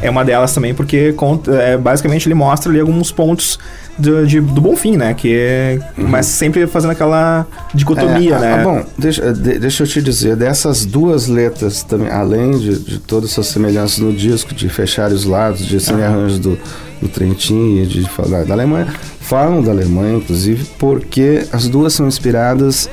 é 0.00 0.08
uma 0.08 0.24
delas 0.24 0.54
também, 0.54 0.72
porque 0.74 1.12
conta, 1.12 1.52
é, 1.52 1.76
basicamente 1.76 2.26
ele 2.26 2.34
mostra 2.34 2.70
ali 2.72 2.80
alguns 2.80 3.12
pontos 3.12 3.58
do, 4.00 4.26
de- 4.26 4.40
do 4.40 4.60
Bonfim, 4.60 4.96
né? 4.96 5.14
Que 5.14 5.34
é, 5.36 5.78
Mas 5.96 6.26
sempre 6.26 6.66
fazendo 6.66 6.90
aquela 6.90 7.46
dicotomia, 7.74 8.34
É, 8.34 8.36
ah, 8.36 8.40
né? 8.40 8.54
ah, 8.54 8.64
bom, 8.64 8.84
deixa, 8.98 9.32
de- 9.32 9.58
deixa 9.58 9.82
eu 9.82 9.86
te 9.86 10.02
dizer, 10.02 10.36
dessas 10.36 10.84
duas 10.84 11.26
letras 11.28 11.82
também, 11.82 12.08
além 12.10 12.52
de, 12.58 12.78
de 12.78 12.98
todas 12.98 13.30
essas 13.32 13.46
semelhanças 13.48 13.98
no 13.98 14.12
disco, 14.12 14.54
de 14.54 14.68
fechar 14.68 15.12
os 15.12 15.24
lados, 15.24 15.64
de 15.64 15.78
serem 15.80 16.02
arranjos 16.04 16.38
do, 16.38 16.58
do 17.00 17.08
Trentin 17.08 17.82
e 17.82 17.86
de 17.86 18.08
falar 18.08 18.44
da 18.44 18.54
Alemanha, 18.54 18.88
falam 19.20 19.62
da 19.62 19.70
Alemanha, 19.70 20.16
inclusive, 20.16 20.64
porque 20.78 21.44
as 21.52 21.68
duas 21.68 21.92
são 21.92 22.06
inspiradas 22.08 22.88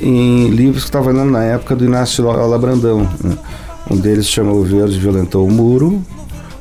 em 0.00 0.48
livros 0.48 0.84
que 0.84 0.96
eu 0.96 1.00
estava 1.00 1.10
lendo 1.12 1.30
na 1.30 1.42
época 1.44 1.74
do 1.76 1.84
Inácio 1.84 2.24
Lola 2.24 2.58
Brandão. 2.58 3.08
né? 3.22 3.36
Um 3.90 3.96
deles 3.96 4.26
chama 4.26 4.52
O 4.52 4.62
Verde 4.62 4.98
Violentou 4.98 5.46
o 5.46 5.50
Muro, 5.50 6.00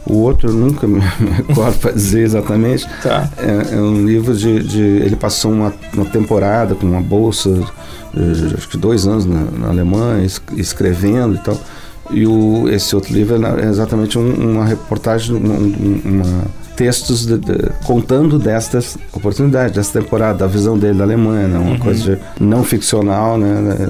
o 0.06 0.14
outro 0.20 0.50
eu 0.50 0.54
nunca 0.54 0.88
me, 0.88 1.00
recordo 1.48 1.78
para 1.80 1.92
dizer 1.92 2.22
exatamente. 2.24 2.88
Tá. 3.04 3.30
É, 3.38 3.76
é 3.76 3.82
um 3.82 4.06
livro 4.06 4.36
de, 4.36 4.64
de- 4.64 4.82
Ele 4.82 5.16
passou 5.16 5.52
uma, 5.52 5.74
uma 5.94 6.06
temporada 6.06 6.74
com 6.76 6.86
uma 6.88 7.02
bolsa, 7.02 7.50
eh, 8.16 8.56
acho 8.58 8.68
que 8.70 8.78
dois 8.78 9.06
anos 9.08 9.26
na, 9.26 9.44
na 9.44 9.68
Alemanha, 9.70 10.24
es- 10.26 10.42
escrevendo 10.56 11.36
e 11.36 11.40
tal. 11.40 11.58
E 12.12 12.26
o, 12.26 12.68
esse 12.70 12.96
outro 12.96 13.14
livro 13.14 13.36
é 13.60 13.66
exatamente 13.68 14.18
um- 14.18 14.52
uma 14.52 14.66
reportagem, 14.66 15.36
um- 15.36 15.40
um- 15.40 16.02
uma, 16.06 16.44
textos 16.80 17.26
de- 17.26 17.38
de- 17.38 17.70
contando 17.84 18.40
destas 18.40 18.98
oportunidades, 19.12 19.76
dessa 19.76 20.00
temporada, 20.00 20.40
da 20.40 20.48
visão 20.48 20.78
dele 20.80 20.98
da 20.98 21.04
Alemanha, 21.04 21.46
né? 21.50 21.60
uma 21.60 21.78
coisa 21.78 22.16
de- 22.16 22.22
não 22.40 22.64
ficcional, 22.64 23.38
né? 23.38 23.90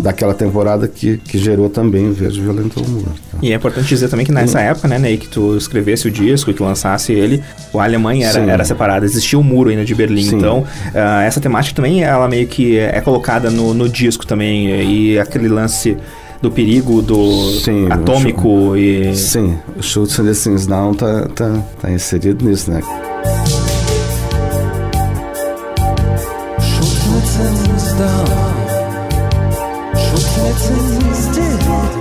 daquela 0.00 0.34
temporada 0.34 0.88
que, 0.88 1.18
que 1.18 1.38
gerou 1.38 1.70
também 1.70 2.08
o 2.08 2.12
Verde 2.12 2.40
Violentou 2.40 2.82
o 2.82 2.88
Muro. 2.88 3.04
tá? 3.30 3.38
E 3.40 3.52
é 3.52 3.54
importante 3.54 3.86
dizer 3.86 4.08
também 4.08 4.26
que 4.26 4.32
nessa 4.32 4.60
época, 4.60 4.88
né, 4.88 4.98
Ney, 4.98 5.16
que 5.16 5.28
tu 5.28 5.56
escrevesse 5.56 6.08
o 6.08 6.10
disco 6.10 6.50
e 6.50 6.54
que 6.54 6.60
lançasse 6.60 7.12
ele, 7.12 7.40
a 7.72 7.84
Alemanha 7.84 8.26
era, 8.26 8.40
Sim. 8.44 8.50
era 8.50 8.64
separada, 8.64 9.04
existia 9.06 9.38
o 9.38 9.44
muro 9.44 9.70
ainda 9.70 9.84
de 9.84 9.94
Berlim. 9.94 10.24
Sim. 10.24 10.36
Então, 10.38 10.64
ah, 10.92 11.22
essa 11.22 11.40
temática 11.40 11.76
também, 11.76 12.02
ela 12.02 12.26
meio 12.26 12.48
que 12.48 12.76
é 12.76 13.00
colocada 13.00 13.48
no, 13.48 13.72
no 13.72 13.88
disco 13.88 14.26
também. 14.26 14.82
E 14.82 15.18
aquele 15.20 15.46
lance 15.46 15.96
do 16.44 16.50
perigo 16.50 17.00
do 17.00 17.52
Sim, 17.60 17.86
atômico 17.90 18.76
e... 18.76 19.16
Sim, 19.16 19.56
o 19.78 19.82
Schultz 19.82 20.20
and 20.20 20.26
the 20.26 20.34
Things 20.34 20.66
Down 20.66 20.92
tá, 20.92 21.26
tá, 21.34 21.62
tá 21.80 21.90
inserido 21.90 22.44
nisso, 22.44 22.70
né? 22.70 22.82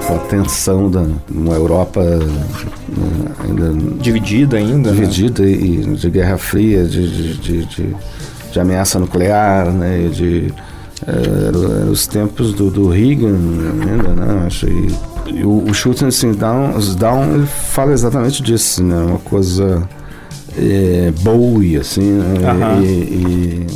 A 0.09 0.17
tensão 0.27 0.89
da 0.91 1.05
uma 1.33 1.55
Europa 1.55 2.01
né, 2.03 2.45
ainda 3.43 3.73
Dividida 3.99 4.57
ainda, 4.57 4.91
né? 4.91 4.99
dividida 4.99 5.43
e 5.45 5.77
de 5.95 6.09
Guerra 6.09 6.37
Fria, 6.37 6.83
de, 6.83 7.07
de, 7.09 7.33
de, 7.37 7.65
de- 7.65 7.95
de 8.51 8.59
ameaça 8.59 8.99
nuclear, 8.99 9.71
né? 9.71 10.09
De, 10.13 10.53
eram 11.07 11.77
eram 11.77 11.91
os 11.91 12.07
tempos 12.07 12.53
do, 12.53 12.69
do 12.69 12.89
Reagan 12.89 13.35
ainda, 13.81 14.09
né? 14.09 14.43
Acho, 14.45 14.67
e, 14.67 14.87
e 15.27 15.43
o, 15.43 15.59
o 15.59 15.71
the 15.71 16.09
Things 16.09 16.35
Down, 16.35 16.73
Down 16.97 17.35
ele 17.35 17.47
fala 17.47 17.91
exatamente 17.91 18.41
disso, 18.41 18.83
né? 18.83 18.95
Uma 18.95 19.19
coisa 19.19 19.87
é, 20.57 21.11
Bowie, 21.21 21.77
assim, 21.77 22.01
né? 22.01 22.49
Aham. 22.49 22.81
E, 22.81 23.67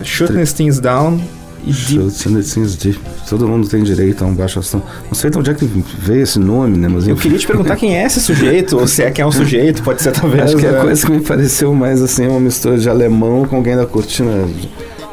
e 0.00 0.04
Shooting 0.04 0.44
Things 0.44 0.80
Down 0.80 1.20
e 1.66 1.72
Deep. 1.72 3.00
Todo 3.28 3.48
mundo 3.48 3.68
tem 3.68 3.82
direito 3.82 4.22
a 4.24 4.26
um 4.26 4.34
baixo 4.34 4.60
astral. 4.60 4.86
Não 5.06 5.14
sei 5.14 5.30
de 5.30 5.38
onde 5.38 5.50
é 5.50 5.54
que 5.54 5.64
veio 5.98 6.22
esse 6.22 6.38
nome, 6.38 6.76
né? 6.76 6.88
Mas 6.88 7.08
Eu 7.08 7.16
queria 7.16 7.38
te 7.38 7.46
perguntar 7.46 7.74
quem 7.74 7.96
é 7.96 8.04
esse 8.04 8.20
sujeito, 8.20 8.78
ou 8.78 8.86
se 8.86 9.02
é 9.02 9.10
que 9.10 9.20
é 9.20 9.26
um 9.26 9.32
sujeito, 9.32 9.82
pode 9.82 10.00
ser 10.00 10.12
talvez. 10.12 10.44
Acho 10.44 10.56
que 10.56 10.66
a 10.66 10.72
né? 10.72 10.80
coisa 10.80 11.06
que 11.06 11.12
me 11.12 11.20
pareceu 11.20 11.74
mais 11.74 12.00
assim 12.00 12.28
uma 12.28 12.38
mistura 12.38 12.78
de 12.78 12.88
alemão 12.88 13.44
com 13.44 13.56
alguém 13.56 13.74
da 13.74 13.84
cortina 13.84 14.46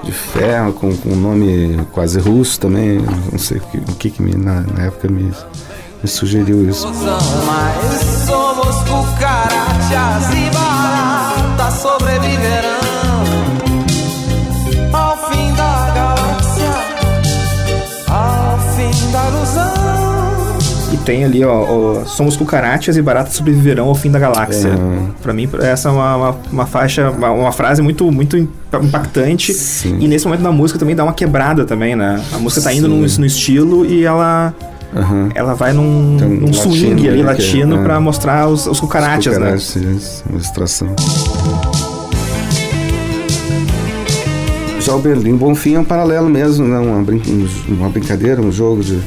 de, 0.04 0.12
ferro, 0.12 0.74
com, 0.74 0.96
com 0.96 1.10
um 1.10 1.16
nome 1.16 1.80
quase 1.92 2.20
russo 2.20 2.60
também. 2.60 3.00
Não 3.32 3.39
sei 3.39 3.58
o 3.58 3.62
que, 3.62 3.78
o 3.78 3.96
que, 3.96 4.10
que 4.12 4.22
me, 4.22 4.36
na, 4.36 4.62
na 4.62 4.86
época 4.86 5.08
me, 5.08 5.32
me 6.02 6.10
sugeriu 6.10 6.68
isso. 6.70 6.88
Mas 6.88 8.26
somos 8.26 8.76
cucarachas 8.84 10.34
e 10.34 10.50
baratas 10.54 11.74
sobreviverão 11.82 12.72
E 20.93 20.97
tem 20.97 21.23
ali, 21.25 21.43
ó, 21.43 21.51
ó, 22.01 22.06
somos 22.06 22.36
cucarachas 22.38 22.95
e 22.95 23.01
baratas 23.01 23.34
sobreviverão 23.34 23.88
ao 23.88 23.95
fim 23.95 24.12
da 24.12 24.19
galáxia. 24.19 24.67
É. 24.69 25.21
Pra 25.23 25.34
mim, 25.34 25.49
essa 25.60 25.89
é 25.89 25.91
uma, 25.91 26.15
uma, 26.15 26.36
uma 26.51 26.65
faixa, 26.67 27.10
uma, 27.10 27.32
uma 27.32 27.51
frase 27.51 27.82
muito, 27.82 28.12
muito 28.12 28.38
impactante. 28.38 29.53
Sim. 29.53 29.97
E 29.99 30.08
nesse 30.08 30.25
momento 30.25 30.43
da 30.43 30.51
música 30.51 30.77
também 30.77 30.95
dá 30.95 31.03
uma 31.03 31.13
quebrada 31.13 31.65
também, 31.65 31.95
né? 31.95 32.23
A 32.32 32.38
música 32.38 32.62
tá 32.62 32.71
indo 32.73 32.88
num, 32.88 32.99
no 32.99 33.25
estilo 33.25 33.84
e 33.88 34.03
ela, 34.03 34.53
Aham. 34.95 35.29
ela 35.34 35.56
vai 35.56 35.73
num, 35.73 35.82
um 35.84 36.39
num 36.41 36.53
swing 36.53 36.89
latino 36.91 37.08
ali, 37.10 37.17
que- 37.17 37.23
latino, 37.23 37.79
é. 37.79 37.84
pra 37.84 37.99
mostrar 37.99 38.47
os, 38.47 38.67
os 38.67 38.79
cucarachas, 38.79 39.34
né? 39.34 39.45
Cucarachas, 39.45 39.75
isso, 39.77 40.23
uma 40.29 40.38
extração. 40.39 40.89
Já 44.79 44.93
o 44.93 44.99
Berlim 44.99 45.38
Bonfim 45.38 45.73
é 45.75 45.79
um 45.79 45.84
paralelo 45.86 46.29
mesmo, 46.29 46.67
né? 46.67 46.77
uma, 46.77 47.01
brin- 47.01 47.21
um- 47.27 47.73
uma 47.73 47.89
brincadeira, 47.89 48.39
um 48.41 48.51
jogo 48.51 48.84
de 48.84 48.95
é, 48.95 49.01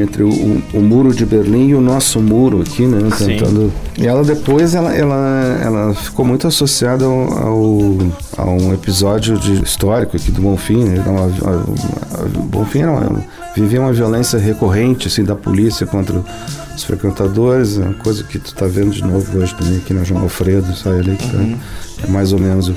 entre 0.00 0.22
o, 0.22 0.62
o, 0.72 0.80
muro 0.80 1.14
de 1.14 1.24
Berlim 1.24 1.68
e 1.68 1.74
o 1.74 1.80
nosso 1.80 2.20
muro 2.20 2.62
aqui, 2.62 2.86
né? 2.86 3.08
Tentando. 3.16 3.72
E 3.98 4.06
ela 4.06 4.24
depois 4.24 4.74
ela, 4.74 4.94
ela, 4.94 5.60
ela 5.62 5.94
ficou 5.94 6.24
muito 6.24 6.46
associada 6.46 7.04
ao, 7.04 7.12
ao 7.12 7.98
a 8.36 8.50
um 8.50 8.72
episódio 8.72 9.38
de 9.38 9.62
histórico 9.62 10.16
aqui 10.16 10.30
do 10.30 10.40
Bonfim. 10.40 10.84
Né? 10.84 10.96
Então, 10.98 11.14
Bonfim 12.44 12.80
era 12.80 12.90
uma, 12.90 13.24
vivia 13.54 13.80
uma 13.80 13.92
violência 13.92 14.38
recorrente 14.38 15.08
assim 15.08 15.24
da 15.24 15.36
polícia 15.36 15.86
contra 15.86 16.22
os 16.74 16.84
frequentadores, 16.84 17.78
é 17.78 17.82
uma 17.82 17.94
coisa 17.94 18.24
que 18.24 18.38
tu 18.38 18.46
está 18.46 18.66
vendo 18.66 18.90
de 18.90 19.02
novo 19.02 19.38
hoje 19.38 19.54
também 19.54 19.76
aqui 19.76 19.92
na 19.92 20.04
João 20.04 20.22
Alfredo, 20.22 20.74
sai 20.74 21.00
ali 21.00 21.16
que 21.16 21.30
tá, 21.30 21.36
uhum. 21.36 21.58
é 22.02 22.10
mais 22.10 22.32
ou 22.32 22.38
menos 22.38 22.68
o 22.68 22.74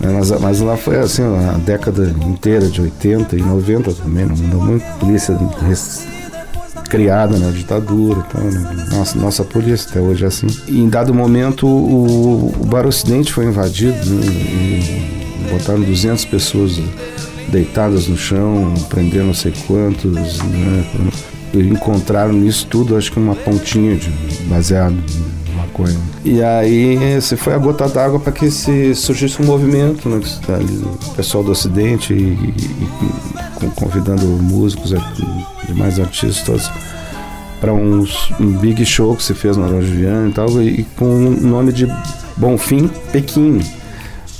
mas, 0.00 0.30
mas 0.40 0.60
lá 0.60 0.76
foi 0.76 0.98
assim, 0.98 1.22
a 1.22 1.58
década 1.58 2.14
inteira 2.26 2.68
de 2.68 2.80
80 2.80 3.36
e 3.36 3.42
90 3.42 3.92
também, 3.94 4.26
não 4.26 4.36
mudou 4.36 4.62
muito. 4.62 4.84
Polícia 4.98 5.34
criada 6.88 7.36
na 7.36 7.50
ditadura, 7.50 8.24
então, 8.26 8.40
né? 8.42 8.86
nossa, 8.90 9.18
nossa 9.18 9.44
polícia 9.44 9.90
até 9.90 10.00
hoje 10.00 10.24
é 10.24 10.28
assim. 10.28 10.46
E 10.66 10.80
em 10.80 10.88
dado 10.88 11.12
momento 11.12 11.66
o, 11.66 12.54
o 12.60 12.66
Bar 12.66 12.86
Ocidente 12.86 13.32
foi 13.32 13.44
invadido 13.44 13.98
né? 13.98 15.50
botaram 15.50 15.80
200 15.80 16.24
pessoas 16.26 16.80
deitadas 17.48 18.08
no 18.08 18.16
chão, 18.16 18.72
prenderam 18.88 19.26
não 19.26 19.34
sei 19.34 19.52
quantos, 19.66 20.38
né? 20.42 20.84
encontraram 21.54 22.32
nisso 22.32 22.66
tudo 22.68 22.96
acho 22.96 23.10
que 23.10 23.18
uma 23.18 23.34
pontinha 23.34 23.96
de 23.96 24.10
baseado 24.48 24.96
maconha. 25.68 25.96
E 26.24 26.42
aí 26.42 27.20
se 27.20 27.36
foi 27.36 27.54
a 27.54 27.58
gota 27.58 27.88
d'água 27.88 28.18
para 28.18 28.32
que 28.32 28.50
se 28.50 28.94
surgisse 28.94 29.40
um 29.40 29.44
movimento, 29.44 30.08
né? 30.08 30.20
O 31.06 31.14
pessoal 31.14 31.44
do 31.44 31.52
Ocidente 31.52 32.12
e, 32.12 32.16
e, 32.16 33.64
e 33.64 33.70
convidando 33.74 34.26
músicos 34.26 34.92
e 34.92 35.72
mais 35.72 36.00
artistas 36.00 36.70
para 37.60 37.72
um 37.72 38.04
big 38.60 38.84
show 38.84 39.16
que 39.16 39.22
se 39.22 39.34
fez 39.34 39.56
na 39.56 39.66
Loja 39.66 39.92
e 40.28 40.32
tal, 40.32 40.62
e, 40.62 40.84
com 40.96 41.04
o 41.04 41.30
nome 41.30 41.72
de 41.72 41.88
Bonfim 42.36 42.88
Pequim, 43.12 43.60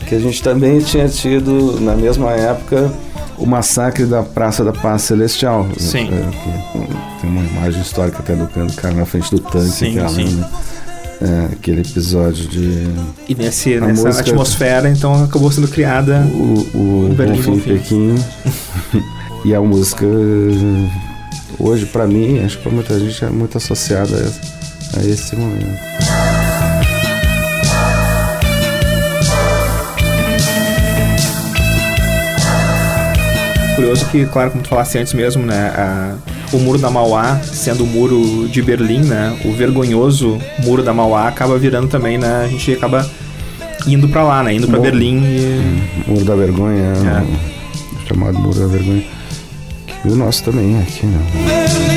que 0.06 0.14
a 0.14 0.18
gente 0.20 0.42
também 0.42 0.78
tinha 0.78 1.08
tido 1.08 1.80
na 1.80 1.94
mesma 1.94 2.32
época 2.32 2.92
o 3.36 3.46
massacre 3.46 4.04
da 4.04 4.22
Praça 4.22 4.64
da 4.64 4.72
Paz 4.72 5.02
Celestial. 5.02 5.66
Sim. 5.76 6.08
É, 6.12 7.20
tem 7.20 7.30
uma 7.30 7.42
imagem 7.42 7.80
histórica 7.80 8.18
até 8.20 8.34
do 8.34 8.46
cara 8.74 8.94
na 8.94 9.04
frente 9.04 9.30
do 9.30 9.38
tanque. 9.40 9.70
Sim, 9.70 10.08
sim. 10.08 10.34
Né? 10.34 10.48
É, 11.20 11.52
aquele 11.52 11.80
episódio 11.80 12.46
de. 12.46 12.86
E 13.28 13.34
nesse, 13.34 13.80
nessa 13.80 14.04
música, 14.04 14.20
atmosfera, 14.20 14.88
então 14.88 15.24
acabou 15.24 15.50
sendo 15.50 15.66
criada 15.66 16.20
o, 16.32 17.08
o 17.08 17.14
Berlim 17.16 17.42
Bonfim 17.42 17.58
Pequim. 17.58 18.14
e 19.44 19.52
a 19.52 19.60
música, 19.60 20.06
hoje, 21.58 21.86
para 21.86 22.06
mim, 22.06 22.38
acho 22.44 22.58
que 22.58 22.62
para 22.62 22.72
muita 22.72 23.00
gente 23.00 23.24
é 23.24 23.30
muito 23.30 23.58
associada 23.58 24.16
a, 24.94 25.00
a 25.00 25.04
esse 25.04 25.34
momento. 25.34 25.78
Curioso 33.74 34.06
que, 34.06 34.24
claro, 34.26 34.52
como 34.52 34.62
tu 34.62 34.68
falaste 34.68 34.98
antes 34.98 35.12
mesmo, 35.14 35.44
né? 35.44 35.72
A 35.76 36.14
o 36.52 36.58
muro 36.58 36.78
da 36.78 36.90
Mauá 36.90 37.40
sendo 37.42 37.84
o 37.84 37.86
muro 37.86 38.48
de 38.48 38.62
Berlim, 38.62 39.02
né? 39.02 39.36
O 39.44 39.52
vergonhoso 39.52 40.38
muro 40.64 40.82
da 40.82 40.92
Mauá 40.94 41.28
acaba 41.28 41.58
virando 41.58 41.88
também, 41.88 42.18
né? 42.18 42.44
A 42.44 42.48
gente 42.48 42.72
acaba 42.72 43.08
indo 43.86 44.08
para 44.08 44.22
lá, 44.22 44.42
né? 44.42 44.54
Indo 44.54 44.68
para 44.68 44.78
Berlim 44.78 45.22
e... 45.24 46.08
Muro 46.08 46.24
da 46.24 46.34
Vergonha, 46.34 46.84
é. 46.84 48.06
chamado 48.08 48.38
Muro 48.38 48.58
da 48.58 48.66
Vergonha. 48.66 49.04
E 50.04 50.08
o 50.08 50.16
nosso 50.16 50.44
também 50.44 50.76
é 50.76 50.80
aqui, 50.80 51.06
né? 51.06 51.87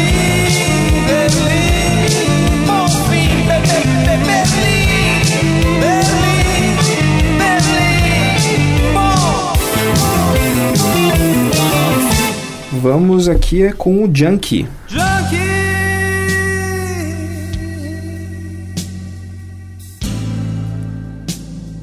Vamos 12.82 13.30
aqui 13.30 13.62
é 13.62 13.72
com 13.72 14.04
o 14.04 14.10
Junkie. 14.12 14.68
Junkie! 14.88 15.38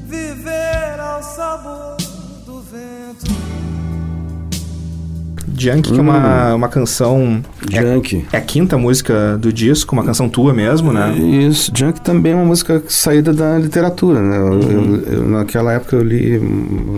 Viver 0.05 0.99
ao 0.99 1.23
sabor 1.23 1.95
do 2.45 2.59
vento. 2.59 3.31
Junkie, 5.57 5.91
hum. 5.91 5.93
que 5.93 5.99
é 5.99 6.01
uma, 6.01 6.51
hum. 6.51 6.55
uma 6.57 6.67
canção. 6.67 7.41
Junkie. 7.71 8.27
É, 8.33 8.35
é, 8.35 8.39
a 8.39 8.41
quinta 8.41 8.77
música 8.77 9.37
do 9.37 9.53
disco, 9.53 9.93
uma 9.93 10.03
canção 10.03 10.27
tua 10.27 10.53
mesmo, 10.53 10.91
né? 10.91 11.17
Isso, 11.17 11.71
Junkie 11.73 12.01
também 12.01 12.33
é 12.33 12.35
uma 12.35 12.45
música 12.45 12.83
saída 12.89 13.31
da 13.33 13.57
literatura, 13.57 14.19
né? 14.19 14.37
Uhum. 14.37 14.95
Eu, 15.07 15.13
eu, 15.13 15.29
naquela 15.29 15.71
época 15.71 15.95
eu 15.95 16.03
li 16.03 16.37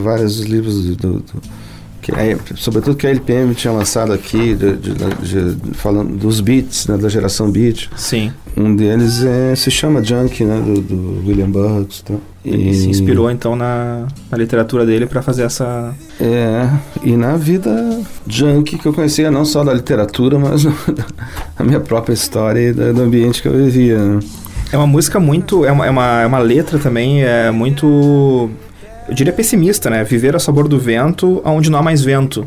vários 0.01 0.39
livros 0.39 0.95
do, 0.95 1.19
do 1.19 1.60
que 2.01 2.11
é, 2.11 2.37
sobretudo 2.55 2.95
que 2.95 3.05
a 3.05 3.09
LPM 3.11 3.53
tinha 3.53 3.71
lançado 3.71 4.11
aqui, 4.11 4.55
de, 4.55 4.75
de, 4.75 4.93
de, 4.93 5.73
falando 5.73 6.17
dos 6.17 6.39
beats, 6.39 6.87
né, 6.87 6.97
da 6.97 7.07
geração 7.07 7.51
beat. 7.51 7.89
Sim. 7.95 8.33
Um 8.57 8.75
deles 8.75 9.23
é, 9.23 9.55
se 9.55 9.69
chama 9.69 10.03
Junk, 10.03 10.43
né, 10.43 10.59
do, 10.59 10.81
do 10.81 11.27
William 11.27 11.49
Burroughs. 11.49 12.01
Tá? 12.01 12.15
Ele 12.43 12.73
se 12.73 12.89
inspirou 12.89 13.29
então 13.29 13.55
na, 13.55 14.07
na 14.31 14.37
literatura 14.37 14.83
dele 14.83 15.05
para 15.05 15.21
fazer 15.21 15.43
essa. 15.43 15.93
É, 16.19 16.67
e 17.03 17.15
na 17.15 17.37
vida 17.37 18.01
junk 18.27 18.79
que 18.79 18.85
eu 18.87 18.93
conhecia, 18.93 19.29
não 19.29 19.45
só 19.45 19.63
da 19.63 19.71
literatura, 19.71 20.39
mas 20.39 20.65
a 21.55 21.63
minha 21.63 21.79
própria 21.79 22.13
história 22.13 22.69
e 22.69 22.73
do 22.73 23.01
ambiente 23.01 23.43
que 23.43 23.47
eu 23.47 23.53
vivia. 23.53 23.99
Né? 23.99 24.19
É 24.71 24.77
uma 24.77 24.87
música 24.87 25.19
muito. 25.19 25.63
É 25.65 25.71
uma, 25.71 25.85
é 25.85 25.89
uma, 25.91 26.21
é 26.21 26.25
uma 26.25 26.39
letra 26.39 26.79
também, 26.79 27.23
é 27.23 27.51
muito 27.51 28.49
eu 29.07 29.13
diria 29.13 29.33
pessimista, 29.33 29.89
né? 29.89 30.03
Viver 30.03 30.33
ao 30.33 30.39
sabor 30.39 30.67
do 30.67 30.79
vento 30.79 31.41
onde 31.45 31.69
não 31.69 31.79
há 31.79 31.83
mais 31.83 32.01
vento. 32.01 32.45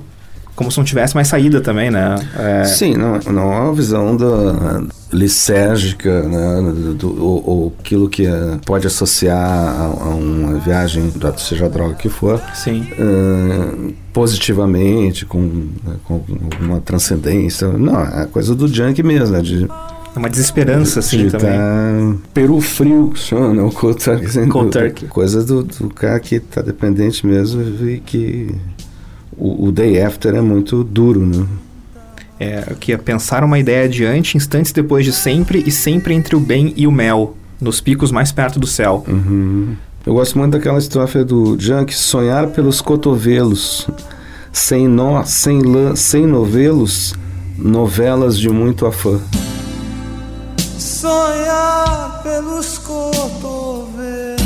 Como 0.57 0.71
se 0.71 0.79
não 0.79 0.85
tivesse 0.85 1.17
mais 1.17 1.27
saída 1.27 1.61
também, 1.61 1.91
né? 1.91 2.15
É... 2.39 2.65
Sim, 2.65 2.95
não, 2.95 3.19
não 3.33 3.53
é 3.53 3.61
uma 3.61 3.73
visão 3.75 4.17
da 4.17 4.85
lisérgica, 5.13 6.23
né? 6.23 6.95
Do, 6.97 7.23
ou, 7.23 7.43
ou 7.45 7.75
aquilo 7.81 8.09
que 8.09 8.25
é, 8.25 8.59
pode 8.65 8.87
associar 8.87 9.37
a, 9.37 9.83
a, 9.83 10.09
uma 10.11 10.59
viagem, 10.61 11.13
seja 11.39 11.67
a 11.67 11.69
droga 11.69 11.95
que 11.95 12.09
for, 12.09 12.41
Sim. 12.55 12.87
Uh, 12.97 13.93
positivamente, 14.13 15.27
com, 15.27 15.41
né, 15.41 15.97
com 16.05 16.21
uma 16.61 16.81
transcendência. 16.81 17.67
Não, 17.69 18.01
é 18.01 18.27
coisa 18.27 18.55
do 18.55 18.69
junk 18.69 19.03
mesmo, 19.03 19.37
né? 19.37 19.43
De, 19.43 19.69
é 20.15 20.19
uma 20.19 20.31
desesperança, 20.31 21.01
assim, 21.01 21.27
de 21.27 21.31
também. 21.31 22.21
Peru 22.33 22.61
frio, 22.61 23.13
chama, 23.17 23.53
né? 23.53 23.63
O 23.63 23.71
cold 23.71 23.99
turkey. 23.99 24.47
Cold 24.47 24.71
turkey. 24.71 25.09
Coisa 25.09 25.43
do, 25.43 25.65
do 25.65 25.89
cara 25.89 26.21
que 26.21 26.39
tá 26.39 26.63
dependente 26.63 27.27
mesmo 27.27 27.63
e 27.85 27.99
que 27.99 28.55
o, 29.37 29.67
o 29.67 29.73
day 29.73 30.01
after 30.01 30.35
é 30.37 30.41
muito 30.41 30.85
duro, 30.85 31.27
né? 31.27 31.45
É, 32.39 32.75
que 32.79 32.93
é 32.93 32.97
pensar 32.97 33.43
uma 33.43 33.59
ideia 33.59 33.87
adiante, 33.87 34.37
instantes 34.37 34.71
depois 34.71 35.05
de 35.05 35.13
sempre 35.13 35.65
e 35.67 35.71
sempre 35.73 36.15
entre 36.15 36.37
o 36.37 36.41
bem 36.41 36.73
e 36.77 36.87
o 36.87 36.93
mel, 36.93 37.37
nos 37.61 37.81
picos 37.81 38.13
mais 38.13 38.31
perto 38.31 38.61
do 38.61 38.67
céu. 38.67 39.05
Uhum. 39.09 39.75
Eu 40.07 40.15
gosto 40.15 40.39
muito 40.39 40.53
daquela 40.53 40.79
estrofe 40.79 41.25
do 41.25 41.59
Junk, 41.59 41.93
sonhar 41.93 42.49
pelos 42.49 42.81
cotovelos, 42.81 43.89
sem 44.53 44.87
nó, 44.87 45.25
sem 45.25 45.61
lã, 45.63 45.97
sem 45.97 46.27
novelos, 46.27 47.15
novelas 47.59 48.39
de 48.39 48.49
muito 48.49 48.87
afã 48.87 49.21
sonhar 51.05 52.23
pelos 52.23 52.79
cotovelos. 52.79 54.41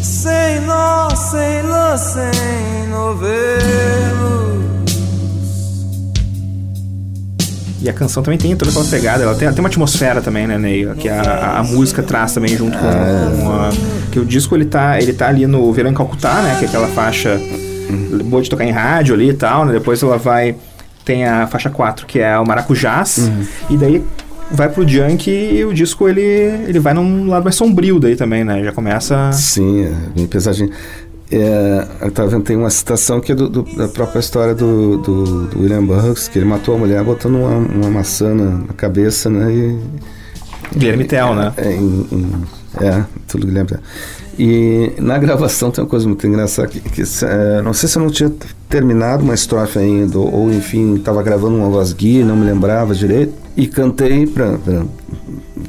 Sem 0.00 0.60
nó, 0.60 1.10
sem 1.16 1.62
lã, 1.62 1.96
sem 1.96 2.88
novelos. 2.90 3.34
E 7.82 7.88
a 7.88 7.92
canção 7.92 8.22
também 8.22 8.38
tem 8.38 8.54
toda 8.54 8.70
aquela 8.70 8.84
pegada, 8.84 9.24
ela 9.24 9.34
tem, 9.34 9.46
ela 9.46 9.54
tem 9.54 9.62
uma 9.62 9.68
atmosfera 9.68 10.22
também, 10.22 10.46
né, 10.46 10.56
Ney? 10.56 10.94
Que 10.94 11.08
a, 11.08 11.58
a, 11.58 11.62
música 11.64 12.04
traz 12.04 12.32
também 12.32 12.56
junto 12.56 12.78
com, 12.78 13.42
com 13.42 13.50
a, 13.50 13.70
que 14.12 14.20
o 14.20 14.24
disco 14.24 14.54
ele 14.54 14.64
tá, 14.64 14.96
ele 14.96 15.12
tá 15.12 15.26
ali 15.26 15.44
no 15.44 15.72
Verão 15.72 15.90
em 15.90 15.94
Calcutá, 15.94 16.40
né? 16.40 16.56
Que 16.60 16.66
é 16.66 16.68
aquela 16.68 16.86
faixa 16.86 17.38
boa 18.24 18.42
de 18.42 18.50
tocar 18.50 18.64
em 18.64 18.70
rádio 18.70 19.14
ali 19.14 19.30
e 19.30 19.34
tal, 19.34 19.64
né? 19.64 19.72
Depois 19.72 20.02
ela 20.02 20.18
vai. 20.18 20.56
Tem 21.04 21.26
a 21.26 21.46
faixa 21.46 21.68
4, 21.68 22.06
que 22.06 22.18
é 22.18 22.38
o 22.38 22.46
Maracujás. 22.46 23.18
Uhum. 23.18 23.46
E 23.70 23.76
daí 23.76 24.02
vai 24.50 24.68
pro 24.68 24.86
junk 24.88 25.30
e 25.30 25.64
o 25.64 25.72
disco 25.72 26.08
ele, 26.08 26.22
ele 26.22 26.78
vai 26.78 26.94
num 26.94 27.28
lado 27.28 27.42
mais 27.42 27.56
sombrio 27.56 27.98
daí 27.98 28.16
também, 28.16 28.44
né? 28.44 28.62
Já 28.64 28.72
começa. 28.72 29.30
Sim, 29.32 29.84
é 29.84 29.92
bem 30.14 30.26
pesadinho. 30.26 30.70
É, 31.30 31.86
eu 32.02 32.10
tava 32.10 32.28
vendo, 32.28 32.44
tem 32.44 32.56
uma 32.56 32.70
citação 32.70 33.20
que 33.20 33.32
é 33.32 33.34
do, 33.34 33.48
do, 33.48 33.62
da 33.76 33.88
própria 33.88 34.20
história 34.20 34.54
do, 34.54 34.98
do, 34.98 35.46
do, 35.46 35.60
William 35.60 35.84
Burroughs, 35.84 36.28
que 36.28 36.38
ele 36.38 36.46
matou 36.46 36.74
a 36.74 36.78
mulher 36.78 37.02
botando 37.02 37.36
uma, 37.36 37.56
uma 37.56 37.90
maçã 37.90 38.34
na, 38.34 38.72
cabeça, 38.74 39.30
né? 39.30 39.52
E, 39.52 39.78
Guilherme 40.76 41.04
Tell, 41.04 41.34
né? 41.34 41.52
É, 41.56 41.72
em, 41.72 42.06
em, 42.12 42.32
é, 42.80 43.04
tudo 43.26 43.46
Guilherme 43.46 43.70
Tell. 43.70 43.80
E 44.38 44.92
na 44.98 45.16
gravação 45.18 45.70
tem 45.70 45.84
uma 45.84 45.90
coisa 45.90 46.06
muito 46.06 46.26
engraçada, 46.26 46.68
que, 46.68 46.80
que 46.80 47.02
é, 47.24 47.62
não 47.62 47.72
sei 47.72 47.88
se 47.88 47.96
eu 47.96 48.02
não 48.02 48.10
tinha 48.10 48.32
terminado 48.68 49.22
uma 49.22 49.34
estrofe 49.34 49.78
ainda, 49.78 50.18
ou 50.18 50.52
enfim, 50.52 50.96
estava 50.96 51.22
gravando 51.22 51.56
uma 51.56 51.68
voz 51.68 51.92
guia, 51.92 52.24
não 52.24 52.36
me 52.36 52.44
lembrava 52.44 52.94
direito, 52.94 53.32
e 53.56 53.66
cantei 53.68 54.26
para 54.26 54.58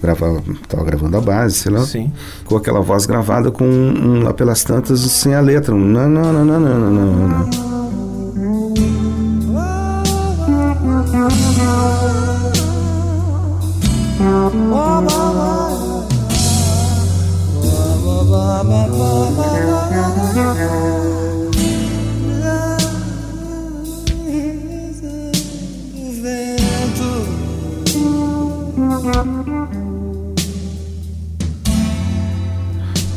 gravar, 0.02 0.42
estava 0.64 0.84
gravando 0.84 1.18
a 1.18 1.22
base, 1.22 1.56
sei 1.56 1.72
lá, 1.72 1.86
Sim. 1.86 2.12
com 2.46 2.56
aquela 2.56 2.82
voz 2.82 3.06
gravada 3.06 3.52
com 3.52 3.66
um, 3.66 4.24
lá 4.24 4.34
pelas 4.34 4.64
tantas 4.64 5.00
sem 5.02 5.36
a 5.36 5.42
letra, 5.42 5.76
um 5.76 5.80
não, 5.80 6.10
não, 6.10 6.34
não, 6.34 6.46
não, 6.46 6.60
não, 6.60 6.80
não, 6.80 7.06
não, 7.06 7.28
não. 7.28 7.76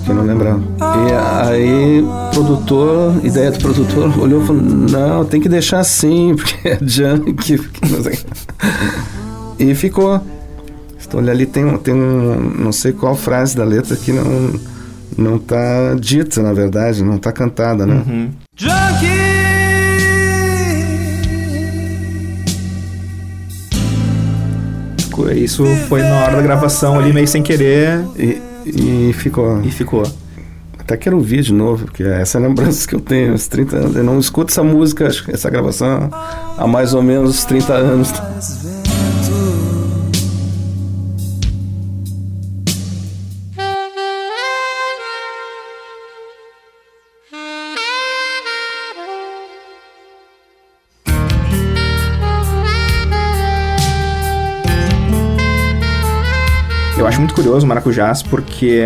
Que 0.05 0.13
não 0.13 0.25
lembrava. 0.25 0.63
E 0.81 1.13
aí, 1.13 2.05
produtor, 2.33 3.15
ideia 3.25 3.51
do 3.53 3.59
produtor, 3.59 4.19
olhou 4.19 4.43
e 4.43 4.47
falou: 4.47 4.63
Não, 4.63 5.25
tem 5.25 5.41
que 5.41 5.49
deixar 5.49 5.81
assim, 5.81 6.35
porque 6.37 6.69
é 6.69 6.79
junk. 6.83 7.61
E 9.61 9.75
ficou. 9.75 10.21
Então, 11.05 11.19
olha 11.21 11.33
ali, 11.33 11.45
tem, 11.47 11.77
tem 11.79 11.95
um. 11.95 12.39
Não 12.59 12.71
sei 12.71 12.93
qual 12.93 13.17
frase 13.17 13.57
da 13.57 13.65
letra 13.65 13.97
que 13.97 14.13
não. 14.13 14.78
Não 15.19 15.37
tá 15.39 15.95
dita, 15.99 16.41
na 16.41 16.53
verdade, 16.53 17.03
não 17.03 17.19
tá 17.19 17.33
cantada, 17.33 17.85
né? 17.85 18.03
Uhum. 18.07 18.31
Isso 25.35 25.65
foi 25.89 26.03
na 26.03 26.15
hora 26.25 26.37
da 26.37 26.43
gravação 26.43 26.99
ali, 26.99 27.13
meio 27.13 27.27
sem 27.27 27.43
querer, 27.43 28.01
E, 28.17 28.41
e 28.67 29.13
ficou. 29.13 29.61
e 29.63 29.71
ficou. 29.71 30.03
Até 30.79 30.97
quero 30.97 31.17
ouvir 31.17 31.43
de 31.43 31.53
novo, 31.53 31.85
porque 31.87 32.03
essa 32.03 32.39
é 32.39 32.45
a 32.45 32.47
lembrança 32.47 32.89
que 32.89 32.95
eu 32.95 33.01
tenho, 33.01 33.35
uns 33.35 33.47
30 33.49 33.77
anos. 33.77 33.97
Eu 33.97 34.05
não 34.05 34.19
escuto 34.19 34.51
essa 34.53 34.63
música, 34.63 35.07
essa 35.07 35.51
gravação 35.51 36.09
há 36.57 36.67
mais 36.67 36.95
ou 36.95 37.03
menos 37.03 37.45
30 37.45 37.73
anos. 37.75 38.13
Eu 56.99 57.07
acho 57.07 57.19
muito 57.21 57.35
curioso 57.35 57.65
o 57.65 57.69
Maracujás 57.69 58.23
porque 58.23 58.83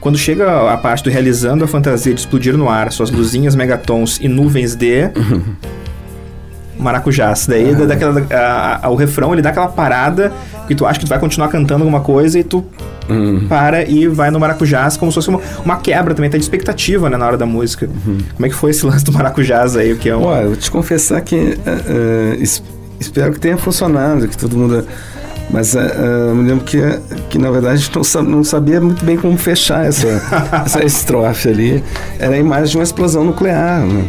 quando 0.00 0.18
chega 0.18 0.70
a 0.72 0.76
parte 0.76 1.04
do 1.04 1.10
realizando 1.10 1.64
a 1.64 1.68
fantasia 1.68 2.12
de 2.12 2.20
explodir 2.20 2.56
no 2.56 2.68
ar 2.68 2.92
suas 2.92 3.10
luzinhas, 3.10 3.54
megatons 3.54 4.18
e 4.20 4.28
nuvens 4.28 4.74
de 4.74 5.10
Maracujás. 6.78 7.46
Daí 7.46 7.74
dá 7.74 7.86
daquela, 7.86 8.20
a- 8.30 8.86
a- 8.86 8.90
o 8.90 8.94
refrão 8.96 9.32
ele 9.32 9.40
dá 9.40 9.48
aquela 9.48 9.68
parada 9.68 10.30
que 10.68 10.74
tu 10.74 10.84
acha 10.84 10.98
que 11.00 11.06
tu 11.06 11.08
vai 11.08 11.18
continuar 11.18 11.48
cantando 11.48 11.82
alguma 11.84 12.00
coisa 12.00 12.38
e 12.38 12.44
tu 12.44 12.64
Hum. 13.08 13.46
para 13.48 13.88
e 13.88 14.08
vai 14.08 14.32
no 14.32 14.40
Maracujás 14.40 14.96
como 14.96 15.12
se 15.12 15.14
fosse 15.14 15.28
uma, 15.28 15.40
uma 15.64 15.76
quebra 15.76 16.12
também, 16.12 16.28
tá 16.28 16.36
de 16.36 16.42
expectativa 16.42 17.08
né, 17.08 17.16
na 17.16 17.24
hora 17.24 17.36
da 17.38 17.46
música. 17.46 17.88
Como 18.34 18.44
é 18.46 18.48
que 18.48 18.54
foi 18.54 18.72
esse 18.72 18.84
lance 18.84 19.04
do 19.04 19.12
Maracujás 19.12 19.76
aí? 19.76 19.92
O 19.92 19.96
que 19.96 20.08
é 20.10 20.16
um... 20.16 20.24
Olha, 20.24 20.42
eu 20.42 20.48
vou 20.48 20.56
te 20.56 20.68
confessar 20.70 21.20
que 21.20 21.56
eh, 21.64 22.36
es- 22.40 22.60
espero 22.98 23.32
que 23.32 23.38
tenha 23.38 23.56
funcionado, 23.56 24.26
que 24.26 24.36
todo 24.36 24.56
mundo. 24.56 24.84
Mas 25.50 25.74
eh, 25.74 25.96
eu 26.28 26.34
me 26.34 26.48
lembro 26.48 26.64
que, 26.64 26.80
que 27.30 27.38
na 27.38 27.50
verdade 27.50 27.90
não, 27.94 28.22
não 28.22 28.44
sabia 28.44 28.80
muito 28.80 29.04
bem 29.04 29.16
como 29.16 29.36
fechar 29.36 29.86
essa, 29.86 30.06
essa 30.64 30.84
estrofe 30.84 31.48
ali. 31.48 31.84
Era 32.18 32.34
a 32.34 32.38
imagem 32.38 32.72
de 32.72 32.76
uma 32.78 32.84
explosão 32.84 33.24
nuclear. 33.24 33.80
Né? 33.86 34.04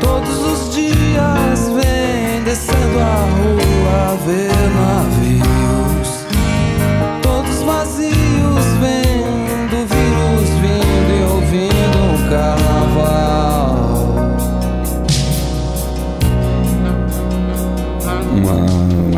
Todos 0.00 0.38
os 0.38 0.74
dias 0.74 1.68
vem 1.68 2.42
descendo 2.44 2.98
a 2.98 3.26
rua 3.36 4.18
ver 4.26 4.50
navios. 4.74 5.23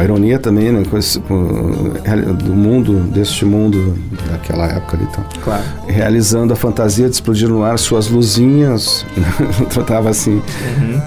Ironia 0.07 0.39
também 0.39 0.73
né, 0.73 0.83
com 0.91 0.97
esse- 0.97 1.19
com, 1.21 1.37
do 1.37 2.55
mundo, 2.55 3.01
deste 3.13 3.45
mundo 3.45 3.95
daquela 4.31 4.67
época 4.67 4.97
ali. 4.97 5.07
Então. 5.11 5.25
Claro. 5.43 5.63
realizando 5.87 6.53
a 6.53 6.57
fantasia 6.57 7.07
de 7.09 7.15
explodir 7.15 7.49
no 7.49 7.63
ar 7.63 7.79
suas 7.79 8.09
luzinhas, 8.09 9.05
tratava 9.71 10.09
assim, 10.11 10.41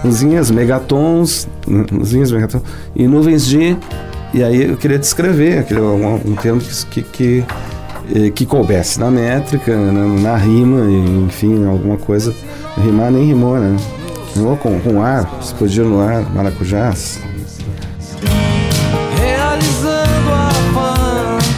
luzinhas, 0.04 0.52
megatons, 0.52 1.48
né, 1.68 1.86
luzinhas, 1.92 2.32
megatons, 2.32 2.62
e 2.96 3.08
nuvens 3.08 3.46
de, 3.46 3.76
e 4.34 4.44
aí 4.44 4.70
eu 4.70 4.78
queria 4.78 5.00
descrever, 5.00 5.60
aquele, 5.60 5.82
um, 5.82 6.16
um 6.16 6.36
termo 6.36 6.62
que, 6.92 7.02
que, 7.02 7.44
eh, 8.14 8.30
que 8.30 8.46
coubesse 8.46 9.00
na 9.00 9.10
métrica, 9.10 9.76
na, 9.76 10.06
na 10.32 10.38
rima, 10.38 10.82
enfim, 11.26 11.66
alguma 11.68 11.98
coisa, 11.98 12.34
rimar 12.78 13.12
nem 13.12 13.26
rimou, 13.26 13.58
né? 13.58 13.76
Rimou 14.36 14.56
com, 14.58 14.80
com 14.80 15.02
ar, 15.02 15.28
explodir 15.42 15.84
no 15.84 16.00
ar, 16.00 16.24
maracujás. 16.34 17.20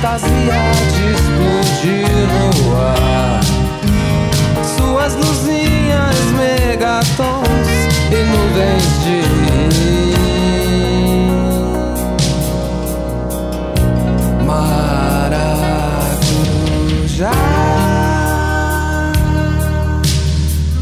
Fantasia 0.02 0.58
de 0.92 1.14
explodir 1.14 2.10
no 2.28 2.76
ar. 2.76 3.40
Suas 4.64 5.14
luzinhas, 5.14 6.16
megatons 6.36 7.70
e 8.10 8.24
nuvens 8.24 8.84
de 9.04 9.22
maracujá. 14.44 15.62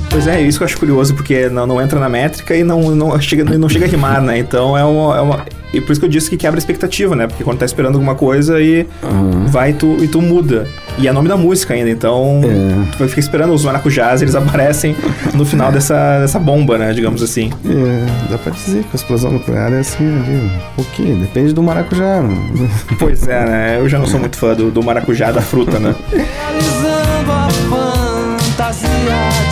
Pois 0.10 0.28
é, 0.28 0.42
isso 0.42 0.58
que 0.60 0.64
eu 0.64 0.68
acho 0.68 0.78
curioso, 0.78 1.14
porque 1.14 1.50
não, 1.50 1.68
não 1.68 1.82
entra 1.82 2.00
na 2.00 2.08
métrica 2.08 2.56
e 2.56 2.64
não, 2.64 2.96
não, 2.96 3.20
chega, 3.20 3.44
não 3.44 3.68
chega 3.68 3.86
a 3.86 3.90
rimar, 3.90 4.22
né? 4.22 4.38
Então 4.38 4.78
é 4.78 4.86
uma, 4.86 5.18
é 5.18 5.22
uma. 5.22 5.59
E 5.74 5.80
por 5.80 5.92
isso 5.92 6.00
que 6.02 6.06
eu 6.06 6.10
disse 6.10 6.30
que 6.30 6.36
quebra 6.38 6.58
a 6.58 6.62
expectativa, 6.62 7.16
né? 7.16 7.28
Porque 7.28 7.44
quando 7.44 7.60
tá 7.60 7.66
esperando 7.66 7.96
alguma 7.96 8.16
coisa 8.16 8.60
e 8.62 8.88
vai 9.48 9.74
tu, 9.74 9.98
e 10.02 10.08
tu 10.08 10.22
muda. 10.22 10.68
E 10.98 11.08
é 11.08 11.12
nome 11.12 11.30
da 11.30 11.38
música 11.38 11.74
ainda, 11.74 11.90
então 11.90 12.42
É. 12.44 12.92
tu 12.92 12.98
vai 12.98 13.08
ficar 13.08 13.22
esperando 13.22 13.54
os 13.54 13.64
maracujás, 13.64 14.22
eles 14.22 14.36
aparecem 14.36 14.96
no 15.34 15.46
final 15.46 15.72
dessa, 15.72 16.20
dessa 16.22 16.40
bomba, 16.40 16.78
né? 16.78 16.92
Digamos 16.94 17.22
assim. 17.22 17.52
É, 17.66 18.32
dá 18.32 18.38
pra 18.38 18.52
dizer 18.52 18.82
que 18.84 18.90
a 18.94 18.96
explosão 18.96 19.32
nuclear 19.32 19.72
é 19.72 19.80
assim, 19.80 20.04
ali, 20.06 20.36
um 20.46 20.76
pouquinho, 20.76 21.20
depende 21.20 21.54
do 21.54 21.62
maracujá. 21.64 22.22
né? 22.22 22.36
Pois 22.98 23.28
é, 23.28 23.46
né? 23.46 23.78
Eu 23.80 23.88
já 23.88 23.98
não 24.00 24.08
sou 24.08 24.20
muito 24.20 24.38
fã 24.38 24.54
do, 24.54 24.72
do 24.72 24.84
maracujá, 24.84 25.32
da 25.32 25.42
fruta, 25.42 25.80
né? 25.80 25.96
Realizando 26.12 27.32
a 27.32 27.48
fantasia 27.50 28.90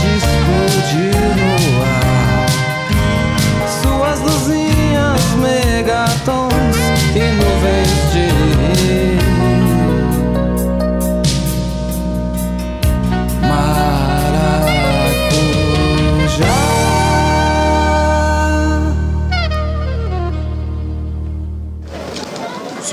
de 0.02 0.18
explodir 0.18 1.27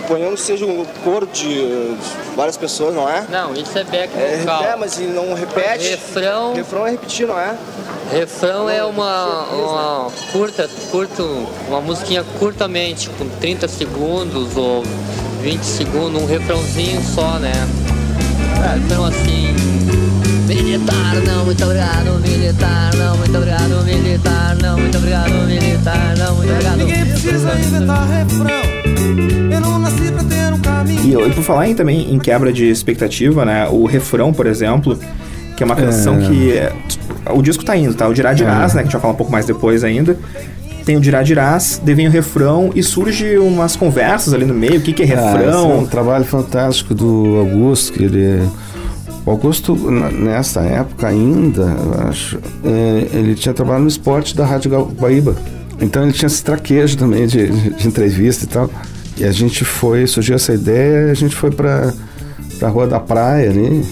Suponhamos 0.04 0.40
que 0.40 0.46
seja 0.46 0.66
um 0.66 0.84
coro 1.02 1.26
de 1.26 1.96
várias 2.36 2.56
pessoas, 2.58 2.94
não 2.94 3.08
é? 3.08 3.24
Não, 3.30 3.54
isso 3.54 3.78
é 3.78 3.84
back 3.84 4.12
É, 4.16 4.36
vocal. 4.40 4.62
é, 4.64 4.76
mas 4.76 4.98
ele 5.00 5.12
não 5.12 5.32
repete. 5.34 5.88
Refrão, 5.88 6.52
Refrão 6.54 6.86
é 6.86 6.90
repetir, 6.90 7.26
não 7.26 7.38
é? 7.38 7.56
refrão 8.12 8.68
é 8.68 8.84
uma, 8.84 9.44
uma 9.46 10.10
curta, 10.30 10.68
curto, 10.90 11.48
uma 11.66 11.80
musiquinha 11.80 12.22
curtamente, 12.38 13.08
com 13.10 13.26
30 13.40 13.66
segundos 13.66 14.56
ou 14.58 14.84
20 15.40 15.62
segundos, 15.64 16.22
um 16.22 16.26
refrãozinho 16.26 17.02
só, 17.02 17.38
né? 17.38 17.52
É, 18.62 18.78
refrão 18.78 19.06
assim. 19.06 19.54
Militar, 20.78 21.14
não, 21.24 21.44
muito 21.44 21.62
obrigado, 21.64 22.20
militar, 22.20 22.90
não, 22.96 23.16
muito 23.16 23.36
obrigado, 23.36 23.84
militar, 23.84 24.56
não, 24.60 24.76
muito 24.76 24.98
obrigado, 24.98 25.30
militar, 25.46 26.14
não, 26.18 26.34
muito 26.34 26.50
obrigado. 26.50 26.76
Ninguém 26.78 27.06
precisa 27.06 27.52
inventar 27.60 28.08
refrão. 28.08 29.52
Eu 29.52 29.60
não 29.60 29.78
nasci 29.78 30.10
pra 30.10 30.24
ter 30.24 30.52
um 30.52 30.58
caminho. 30.58 31.04
E, 31.04 31.12
eu- 31.12 31.28
e 31.28 31.30
por 31.32 31.44
falar 31.44 31.68
em, 31.68 31.76
também 31.76 32.12
em 32.12 32.18
quebra 32.18 32.52
de 32.52 32.64
expectativa, 32.68 33.44
né? 33.44 33.68
O 33.70 33.84
refrão, 33.86 34.32
por 34.32 34.48
exemplo, 34.48 34.98
que 35.56 35.62
é 35.62 35.66
uma 35.66 35.76
canção 35.76 36.16
É. 36.20 36.26
que 36.26 36.52
é- 36.52 36.72
o 37.32 37.40
disco 37.40 37.64
tá 37.64 37.76
indo, 37.76 37.94
tá? 37.94 38.08
O 38.08 38.12
Dirá 38.12 38.32
Dirás, 38.32 38.74
né, 38.74 38.80
que 38.82 38.88
a 38.88 38.90
gente 38.90 38.92
vai 38.94 39.00
falar 39.00 39.14
um 39.14 39.16
pouco 39.16 39.30
mais 39.30 39.46
depois 39.46 39.84
ainda. 39.84 40.16
Tem 40.84 40.96
o 40.96 41.00
Dirá 41.00 41.22
Dirás, 41.22 41.80
daí 41.84 41.94
vem 41.94 42.08
o 42.08 42.10
refrão 42.10 42.72
e 42.74 42.82
surge 42.82 43.38
umas 43.38 43.76
conversas 43.76 44.34
ali 44.34 44.44
no 44.44 44.52
meio, 44.54 44.78
o 44.78 44.80
que 44.80 44.92
que 44.92 45.04
é 45.04 45.06
Ah, 45.06 45.08
esse 45.08 45.18
é 45.24 45.38
refrão? 45.46 45.78
um 45.78 45.86
trabalho 45.86 46.24
fantástico 46.24 46.92
do 46.96 47.36
Augusto, 47.38 47.92
que 47.92 48.02
ele. 48.02 48.42
Augusto, 49.26 49.74
nessa 50.12 50.60
época 50.60 51.08
ainda, 51.08 51.74
acho, 52.08 52.38
é, 52.64 53.08
ele 53.12 53.34
tinha 53.34 53.54
trabalhado 53.54 53.82
no 53.84 53.88
esporte 53.88 54.36
da 54.36 54.44
Rádio 54.44 54.70
Guaíba. 54.98 55.34
Então 55.80 56.02
ele 56.02 56.12
tinha 56.12 56.26
esse 56.26 56.44
traquejo 56.44 56.96
também 56.98 57.26
de, 57.26 57.48
de- 57.48 57.88
entrevista 57.88 58.44
e 58.44 58.48
tal. 58.48 58.70
E 59.16 59.24
a 59.24 59.32
gente 59.32 59.64
foi, 59.64 60.06
surgiu 60.06 60.34
essa 60.34 60.52
ideia, 60.52 61.10
a 61.10 61.14
gente 61.14 61.34
foi 61.34 61.50
pra, 61.50 61.92
pra 62.58 62.68
Rua 62.68 62.86
da 62.86 63.00
Praia 63.00 63.48
ali. 63.50 63.84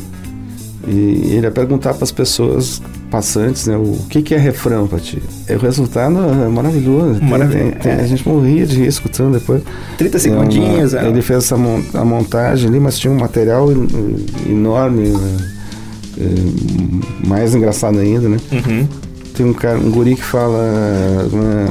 E 0.87 1.35
ele 1.37 1.47
ia 1.47 1.51
perguntar 1.51 1.95
para 1.95 2.05
as 2.05 2.11
pessoas 2.13 2.83
passantes, 3.13 3.67
né, 3.67 3.77
o 3.77 3.97
que, 4.09 4.23
que 4.23 4.35
é 4.35 4.39
refrão 4.39 4.89
pra 4.89 4.99
ti? 4.99 5.23
E 5.49 5.53
o 5.55 5.59
resultado 5.59 6.19
é 6.19 6.49
maravilhoso. 6.49 7.23
Maravilha- 7.23 7.61
tem- 7.63 7.71
tem- 7.73 7.93
é. 7.93 8.01
A 8.01 8.07
gente 8.07 8.27
morria 8.27 8.67
de 8.67 8.77
rir 8.77 8.87
escutando 8.89 9.35
depois. 9.39 9.63
30 9.99 10.17
É 10.17 10.21
segundinhos. 10.21 10.95
uma- 10.95 11.03
é. 11.03 11.09
Ele 11.09 11.21
fez 11.23 11.45
essa 11.45 11.57
mon- 11.57 11.83
a 11.95 12.05
montagem 12.05 12.69
ali, 12.71 12.81
mas 12.81 12.99
tinha 12.99 13.13
um 13.13 13.19
material 13.21 13.71
en- 13.71 13.87
enorme, 14.49 15.09
né? 15.11 15.37
É, 16.19 17.27
mais 17.29 17.55
engraçado 17.55 17.99
ainda, 17.99 18.29
né? 18.29 18.39
Uhum. 18.51 18.89
Tem 19.35 19.47
um 19.47 19.53
cara, 19.53 19.79
um 19.79 19.91
guri 19.91 20.15
que 20.17 20.23
fala. 20.25 20.59
né, 21.33 21.69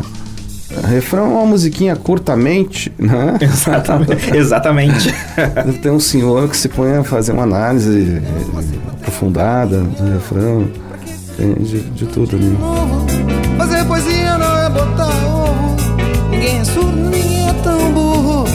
refrão 0.89 1.25
é 1.25 1.27
uma 1.35 1.45
musiquinha 1.45 1.95
curtamente, 1.95 2.91
né? 2.97 3.37
Exatamente. 3.41 4.35
Exatamente. 4.35 5.13
Tem 5.81 5.91
um 5.91 5.99
senhor 5.99 6.47
que 6.49 6.55
se 6.57 6.69
põe 6.69 6.91
a 6.95 7.03
fazer 7.03 7.33
uma 7.33 7.43
análise 7.43 8.17
eh, 8.17 8.77
aprofundada 8.99 9.79
do 9.81 10.13
refrão. 10.13 10.67
Tem 11.37 11.53
de, 11.53 11.79
de 11.81 12.05
tudo 12.05 12.35
ali. 12.35 12.45
novo. 12.45 13.05
Fazer 13.57 13.85
poesia 13.85 14.37
não 14.37 14.57
é 14.57 14.69
botar 14.69 15.07
ovo. 15.07 15.75
Ninguém 16.29 16.59
é 16.59 16.63
surdo, 16.63 16.91
ninguém 16.91 17.49
é 17.49 17.53
tão 17.63 17.91
burro. 17.91 18.45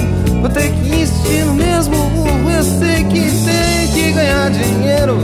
Vou 0.41 0.49
ter 0.51 0.71
que 0.73 0.89
insistir 0.89 1.45
no 1.45 1.55
mesmo 1.55 1.97
burro. 2.11 2.51
Eu 2.51 2.63
sei 2.63 3.05
que 3.05 3.21
tem 3.21 3.89
que 3.93 4.13
ganhar 4.13 4.51
dinheiro. 4.51 5.19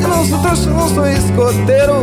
Eu 0.00 0.08
não 0.08 0.26
sou 0.26 0.38
trouxa, 0.38 0.70
não 0.70 0.88
sou 0.88 1.06
escoteiro. 1.06 1.94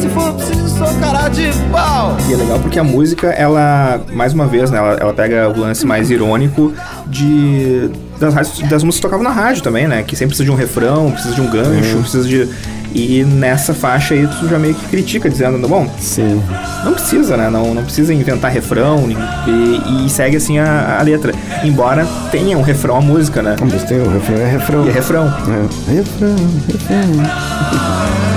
Se 0.00 0.08
for 0.08 0.32
preciso, 0.34 0.68
sou 0.78 0.88
cara 1.00 1.28
de 1.28 1.50
pau. 1.70 2.16
E 2.28 2.32
é 2.32 2.36
legal 2.36 2.58
porque 2.58 2.78
a 2.78 2.84
música, 2.84 3.28
ela, 3.28 4.00
mais 4.12 4.32
uma 4.32 4.46
vez, 4.46 4.70
né, 4.70 4.78
ela, 4.78 4.94
ela 4.94 5.12
pega 5.12 5.48
o 5.48 5.58
lance 5.58 5.86
mais 5.86 6.10
irônico 6.10 6.72
de 7.06 7.90
das, 8.18 8.34
das 8.34 8.84
músicas 8.84 8.96
que 8.96 9.02
tocavam 9.02 9.24
na 9.24 9.30
rádio 9.30 9.62
também, 9.62 9.88
né? 9.88 10.02
Que 10.02 10.14
sempre 10.14 10.28
precisa 10.28 10.44
de 10.44 10.50
um 10.50 10.54
refrão, 10.54 11.10
precisa 11.10 11.34
de 11.34 11.40
um 11.40 11.50
gancho, 11.50 11.98
precisa 11.98 12.28
de. 12.28 12.48
E 12.92 13.24
nessa 13.24 13.72
faixa 13.72 14.14
aí 14.14 14.26
tu 14.26 14.48
já 14.48 14.58
meio 14.58 14.74
que 14.74 14.86
critica, 14.88 15.28
dizendo, 15.28 15.66
bom, 15.68 15.88
Sim. 15.98 16.42
não 16.84 16.92
precisa, 16.92 17.36
né? 17.36 17.48
Não, 17.48 17.74
não 17.74 17.84
precisa 17.84 18.12
inventar 18.12 18.50
refrão 18.50 19.08
e, 19.10 20.06
e 20.06 20.10
segue 20.10 20.36
assim 20.36 20.58
a, 20.58 20.98
a 20.98 21.02
letra. 21.02 21.32
Embora 21.62 22.06
tenha 22.30 22.56
um 22.58 22.62
refrão 22.62 22.96
a 22.96 23.00
música, 23.00 23.42
né? 23.42 23.56
Mas 23.60 23.84
tem 23.84 24.00
o 24.00 24.10
refrão, 24.10 24.36
é 24.36 24.50
refrão. 24.50 24.86
E 24.86 24.88
é 24.88 24.92
refrão. 24.92 25.26
É, 25.26 25.92
refrão, 25.92 26.36
refrão. 26.68 28.29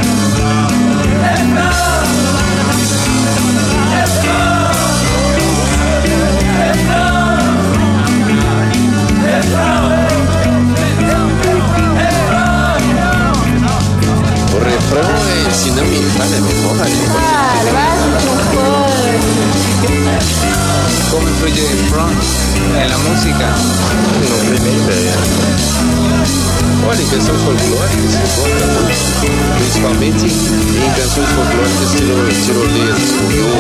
Canções 31.13 31.29
folclóricas 31.29 31.93
o 31.93 33.27
miúdo, 33.27 33.53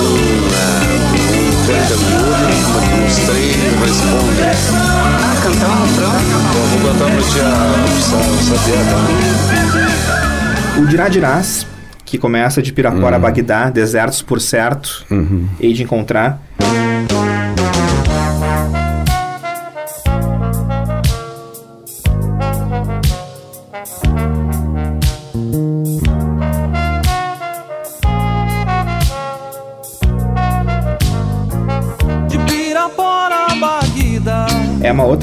um, 0.00 0.16
canta 1.66 1.94
miúdo, 1.96 2.40
três 3.26 3.56
respondem. 3.80 4.48
Ah, 4.72 5.36
cantar 5.42 5.68
um 5.68 5.82
refrão? 5.82 6.12
Vou 6.70 6.80
cantar 6.90 7.10
pra 7.10 7.22
ti 7.22 7.40
a, 7.40 7.44
o 7.84 8.58
também. 8.90 10.82
O 10.82 10.86
Dirá 10.86 11.08
Dirás, 11.08 11.66
que 12.04 12.16
começa 12.16 12.62
de 12.62 12.72
Pirapora 12.72 13.16
a 13.16 13.18
Bagdá, 13.18 13.68
desertos 13.68 14.22
por 14.22 14.40
certo, 14.40 15.04
hei 15.60 15.74
de 15.74 15.82
encontrar. 15.82 16.40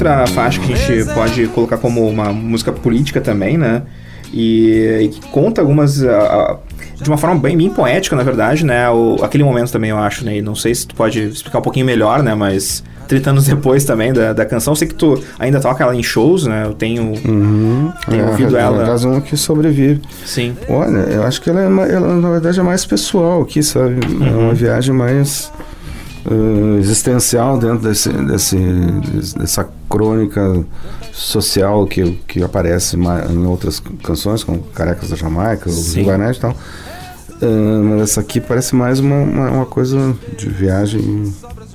Outra 0.02 0.26
faixa 0.26 0.60
que 0.60 0.72
a 0.72 0.76
gente 0.76 1.12
pode 1.14 1.46
colocar 1.48 1.76
como 1.78 2.06
uma 2.08 2.32
música 2.32 2.72
política 2.72 3.20
também, 3.20 3.56
né? 3.56 3.82
E, 4.32 4.98
e 5.02 5.08
que 5.08 5.20
conta 5.28 5.60
algumas. 5.60 6.02
ah, 6.04 6.18
ah, 6.20 6.56
de 7.00 7.08
uma 7.08 7.18
forma 7.18 7.38
bem, 7.38 7.56
bem 7.56 7.68
poética, 7.68 8.14
na 8.16 8.22
verdade, 8.22 8.64
né? 8.64 8.88
O, 8.90 9.16
aquele 9.22 9.44
momento 9.44 9.70
também, 9.72 9.90
eu 9.90 9.98
acho, 9.98 10.24
né? 10.24 10.38
E 10.38 10.42
não 10.42 10.54
sei 10.54 10.74
se 10.74 10.86
tu 10.86 10.94
pode 10.94 11.20
explicar 11.20 11.58
um 11.58 11.62
pouquinho 11.62 11.84
melhor, 11.84 12.22
né? 12.22 12.34
Mas 12.34 12.82
30 13.08 13.30
anos 13.30 13.44
depois 13.46 13.84
também 13.84 14.12
da, 14.12 14.32
da 14.32 14.44
canção, 14.46 14.72
eu 14.72 14.76
sei 14.76 14.88
que 14.88 14.94
tu 14.94 15.20
ainda 15.38 15.60
toca 15.60 15.82
ela 15.84 15.94
em 15.94 16.02
shows, 16.02 16.46
né? 16.46 16.62
Eu 16.64 16.72
tenho, 16.74 17.12
tenho 17.12 17.92
É, 18.24 18.24
ouvido 18.30 18.56
a 18.56 18.60
ela. 18.60 18.84
razão 18.84 19.20
que 19.20 19.36
sobrevive. 19.36 20.00
Sim. 20.24 20.56
Olha, 20.68 20.98
eu 21.10 21.24
acho 21.24 21.40
que 21.42 21.50
ela, 21.50 21.60
é 21.60 21.92
ela, 21.94 22.14
na 22.16 22.30
verdade 22.30 22.58
é 22.58 22.62
mais 22.62 22.84
pessoal 22.86 23.42
aqui, 23.42 23.62
sabe? 23.62 23.96
É 24.24 24.30
uma 24.36 24.54
viagem 24.54 24.94
mais 24.94 25.52
eh, 26.30 26.78
existencial 26.78 27.58
dentro 27.58 27.78
desse, 27.88 28.08
desse, 28.10 28.56
dessa 29.36 29.68
crônica 29.88 30.64
social 31.12 31.86
que, 31.86 32.12
que 32.26 32.42
aparece 32.42 32.96
em 32.96 33.46
outras 33.46 33.82
canções, 34.02 34.42
como 34.44 34.60
Carecas 34.74 35.10
da 35.10 35.16
Jamaica, 35.16 35.68
o 35.68 35.72
Sim. 35.72 36.00
Rio 36.00 36.06
Barnett 36.06 36.38
e 36.38 36.40
tal. 36.40 36.54
Eh, 37.42 37.80
mas 37.84 38.02
essa 38.02 38.20
aqui 38.20 38.40
parece 38.40 38.74
mais 38.74 39.00
uma, 39.00 39.16
uma, 39.16 39.50
uma 39.50 39.66
coisa 39.66 40.14
de 40.38 40.48
viagem 40.48 41.32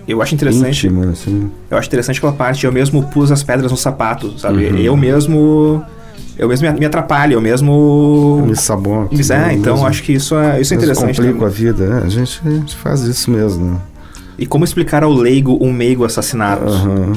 Eu 0.07 0.21
acho 0.21 0.33
interessante. 0.33 0.87
íntima, 0.87 1.11
assim. 1.11 1.51
Eu 1.69 1.77
acho 1.77 1.87
interessante 1.87 2.17
aquela 2.17 2.33
parte, 2.33 2.65
eu 2.65 2.71
mesmo 2.71 3.03
pus 3.09 3.31
as 3.31 3.43
pedras 3.43 3.69
no 3.71 3.77
sapato, 3.77 4.39
sabe? 4.39 4.65
Uhum. 4.67 4.77
Eu 4.77 4.95
mesmo. 4.97 5.83
Eu 6.39 6.47
mesmo 6.47 6.71
me- 6.71 6.79
me 6.79 6.85
atrapalho, 6.85 7.33
eu 7.33 7.41
mesmo. 7.41 8.43
Me 8.47 8.55
sabota. 8.55 9.09
Mas 9.11 9.29
é, 9.31 9.53
então 9.53 9.73
mesmo- 9.73 9.87
acho 9.87 10.03
que 10.03 10.13
isso 10.13 10.35
é, 10.35 10.61
isso 10.61 10.73
é 10.73 10.77
interessante. 10.77 11.17
complica 11.17 11.33
também. 11.33 11.47
a 11.47 11.49
vida, 11.49 11.87
né? 11.87 12.01
A 12.05 12.09
gente, 12.09 12.39
a 12.45 12.49
gente 12.49 12.75
faz 12.75 13.01
isso 13.01 13.29
mesmo, 13.31 13.65
né? 13.73 13.77
E 14.37 14.45
como 14.45 14.63
explicar 14.63 15.03
ao 15.03 15.11
leigo 15.11 15.57
um 15.61 15.71
meigo 15.73 16.05
assassinato? 16.05 16.65
Aham. 16.67 17.13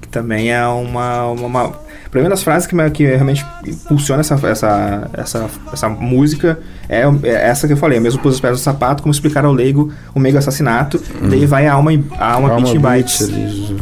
Que 0.00 0.08
também 0.08 0.52
é 0.52 0.66
uma. 0.66 1.26
uma, 1.26 1.46
uma 1.46 1.68
pra 2.10 2.20
mim, 2.20 2.26
uma 2.26 2.30
das 2.30 2.42
frases 2.42 2.66
que, 2.66 2.74
me- 2.74 2.90
que 2.90 3.04
realmente 3.04 3.44
impulsiona 3.66 4.20
essa, 4.20 4.34
essa, 4.46 5.10
essa, 5.14 5.50
essa 5.72 5.88
música 5.88 6.58
é, 6.88 7.02
é 7.22 7.48
essa 7.48 7.66
que 7.66 7.72
eu 7.72 7.76
falei. 7.76 7.98
Eu 7.98 8.02
mesmo 8.02 8.20
pus 8.22 8.34
as 8.34 8.40
pedras 8.40 8.60
no 8.60 8.64
sapato, 8.64 9.02
como 9.02 9.12
explicar 9.12 9.44
ao 9.44 9.52
leigo 9.52 9.92
o 10.14 10.20
meigo 10.20 10.38
assassinato. 10.38 11.00
Daí 11.28 11.46
vai 11.46 11.66
a 11.66 11.72
alma, 11.74 11.90
a 12.18 12.32
alma, 12.34 12.50
Alma 12.50 12.66
beat 12.66 12.78
bytes. 12.80 13.22
ali, 13.22 13.76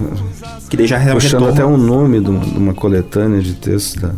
Que 0.68 0.76
daí 0.76 0.86
já 0.86 0.98
Puxando 1.00 1.40
retoma- 1.40 1.50
até 1.50 1.64
um 1.66 1.76
nome 1.76 2.20
de 2.20 2.30
uma, 2.30 2.44
de 2.44 2.56
uma 2.58 2.74
coletânea 2.74 3.40
de 3.42 3.54
textos 3.54 4.00
da, 4.00 4.10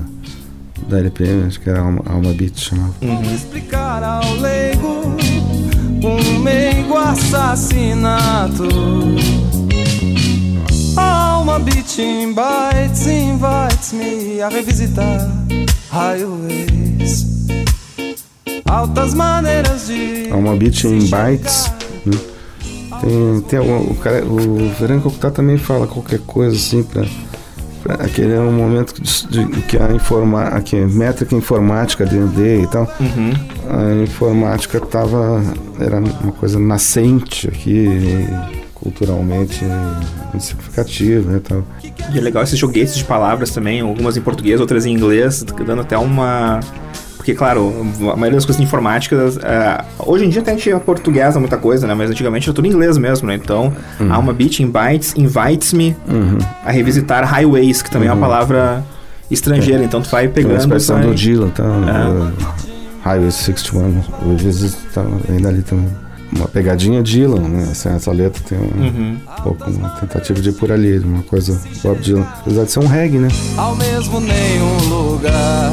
da 0.88 0.98
LPM, 0.98 1.46
acho 1.46 1.58
que 1.60 1.70
era 1.70 1.80
Alma, 1.80 2.02
Alma 2.04 2.32
Beat 2.34 2.58
chamava. 2.58 2.92
Uhum. 3.00 3.22
explicar 3.34 4.02
ao 4.04 4.34
leigo 4.34 5.16
um 6.02 6.38
meigo 6.40 6.96
assassinato. 6.96 8.64
Alma 10.96 11.58
beating 11.58 12.34
bites 12.34 13.06
invites 13.06 13.92
me 13.92 14.40
a 14.42 14.48
revisitar 14.48 15.30
highways. 15.90 17.32
Altas 18.68 19.14
maneiras 19.14 19.86
de. 19.86 20.28
Alma 20.30 20.56
Beat 20.56 20.84
em 20.84 21.06
bytes. 21.06 21.70
né? 22.06 22.18
Tem, 23.00 23.40
tem 23.48 23.58
algum- 23.58 23.90
o, 23.90 23.94
cara, 23.96 24.24
o 24.24 24.70
Verônica 24.78 25.08
Octá 25.08 25.30
também 25.30 25.58
fala 25.58 25.86
qualquer 25.86 26.20
coisa 26.20 26.56
assim 26.56 26.82
pra. 26.82 27.04
Aquele 27.98 28.34
é 28.34 28.40
um 28.40 28.52
momento 28.52 28.94
de, 29.00 29.26
de- 29.28 29.62
que 29.62 29.76
a, 29.76 29.92
informa, 29.92 30.60
que 30.60 30.76
métrica 30.76 31.34
informática 31.34 32.04
D&D 32.06 32.62
e 32.62 32.66
tal, 32.68 32.90
Uhum. 33.00 33.32
a 33.68 34.02
informática 34.02 34.78
tava, 34.80 35.42
era 35.80 35.98
uma 35.98 36.32
coisa 36.32 36.58
nascente 36.58 37.48
aqui, 37.48 38.26
culturalmente 38.74 39.64
significativa 40.38 41.36
e 41.36 41.40
tal. 41.40 41.64
E 42.12 42.18
é 42.18 42.20
legal 42.20 42.42
esses 42.42 42.58
joguetes 42.58 42.96
de 42.96 43.04
palavras 43.04 43.50
também, 43.50 43.80
algumas 43.80 44.16
em 44.16 44.20
português, 44.20 44.60
outras 44.60 44.86
em 44.86 44.92
inglês, 44.94 45.42
dando 45.66 45.82
até 45.82 45.96
uma 45.98 46.60
Porque, 47.22 47.34
claro, 47.34 47.72
a 48.00 48.16
maioria 48.16 48.32
das 48.32 48.44
coisas 48.44 48.56
de 48.56 48.64
informática. 48.64 49.14
é, 49.44 49.84
hoje 50.04 50.24
em 50.24 50.28
dia 50.28 50.42
até 50.42 50.50
a 50.50 50.54
gente 50.56 50.68
portuguesa 50.80 51.38
muita 51.38 51.56
coisa, 51.56 51.86
né? 51.86 51.94
Mas 51.94 52.10
antigamente 52.10 52.48
era 52.48 52.52
tudo 52.54 52.66
em 52.66 52.70
inglês 52.70 52.98
mesmo, 52.98 53.28
né? 53.28 53.36
Então, 53.36 53.72
Uhum. 54.00 54.12
há 54.12 54.18
uma 54.18 54.32
beat 54.32 54.58
in 54.58 54.68
bytes, 54.68 55.14
invites 55.16 55.72
me 55.72 55.96
a 56.64 56.72
revisitar 56.72 57.24
highways, 57.24 57.80
que 57.80 57.92
também 57.92 58.08
é 58.08 58.12
uma 58.12 58.20
palavra 58.26 58.82
estrangeira. 59.30 59.84
Então, 59.84 60.02
tu 60.02 60.10
vai 60.10 60.26
Uhum. 60.26 60.32
Tem 60.32 60.42
uma 60.44 60.48
pegando. 60.48 60.60
expressão 60.62 60.96
vai... 60.98 61.06
do 61.06 61.14
Dylan, 61.14 61.48
tá? 61.50 61.62
É. 61.62 62.08
Uh, 62.08 62.32
Highway 63.04 63.30
61, 63.30 64.00
às 64.34 64.42
vezes 64.42 64.76
tá 64.92 65.04
ainda 65.28 65.48
ali 65.48 65.62
também. 65.62 65.86
Uma 66.34 66.48
pegadinha 66.48 67.02
Dylan, 67.04 67.40
né? 67.48 67.68
Assim, 67.70 67.88
essa 67.90 68.10
letra 68.10 68.42
tem 68.48 68.58
um, 68.58 68.62
Uhum. 68.62 69.16
pouco 69.44 69.70
uma 69.70 69.90
tentativa 69.90 70.40
de 70.40 70.48
ir 70.48 70.52
por 70.54 70.72
ali, 70.72 70.98
uma 70.98 71.22
coisa 71.22 71.56
Bob 71.84 72.00
Dylan. 72.00 72.26
Apesar 72.40 72.64
de 72.64 72.72
ser 72.72 72.80
um 72.80 72.86
reggae, 72.88 73.18
né? 73.18 73.28
ao 73.56 73.76
mesmo 73.76 74.18
nenhum 74.20 74.76
lugar. 74.88 75.70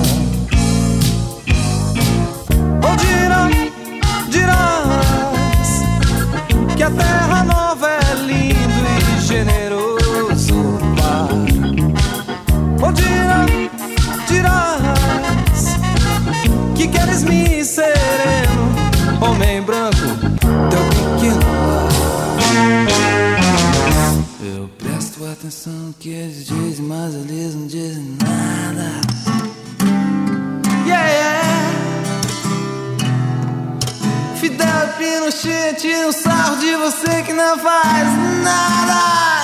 Tira 35.79 36.07
um 36.07 36.11
sarro 36.11 36.57
de 36.57 36.75
você 36.75 37.21
que 37.23 37.33
não 37.33 37.57
faz 37.57 38.07
nada. 38.43 39.43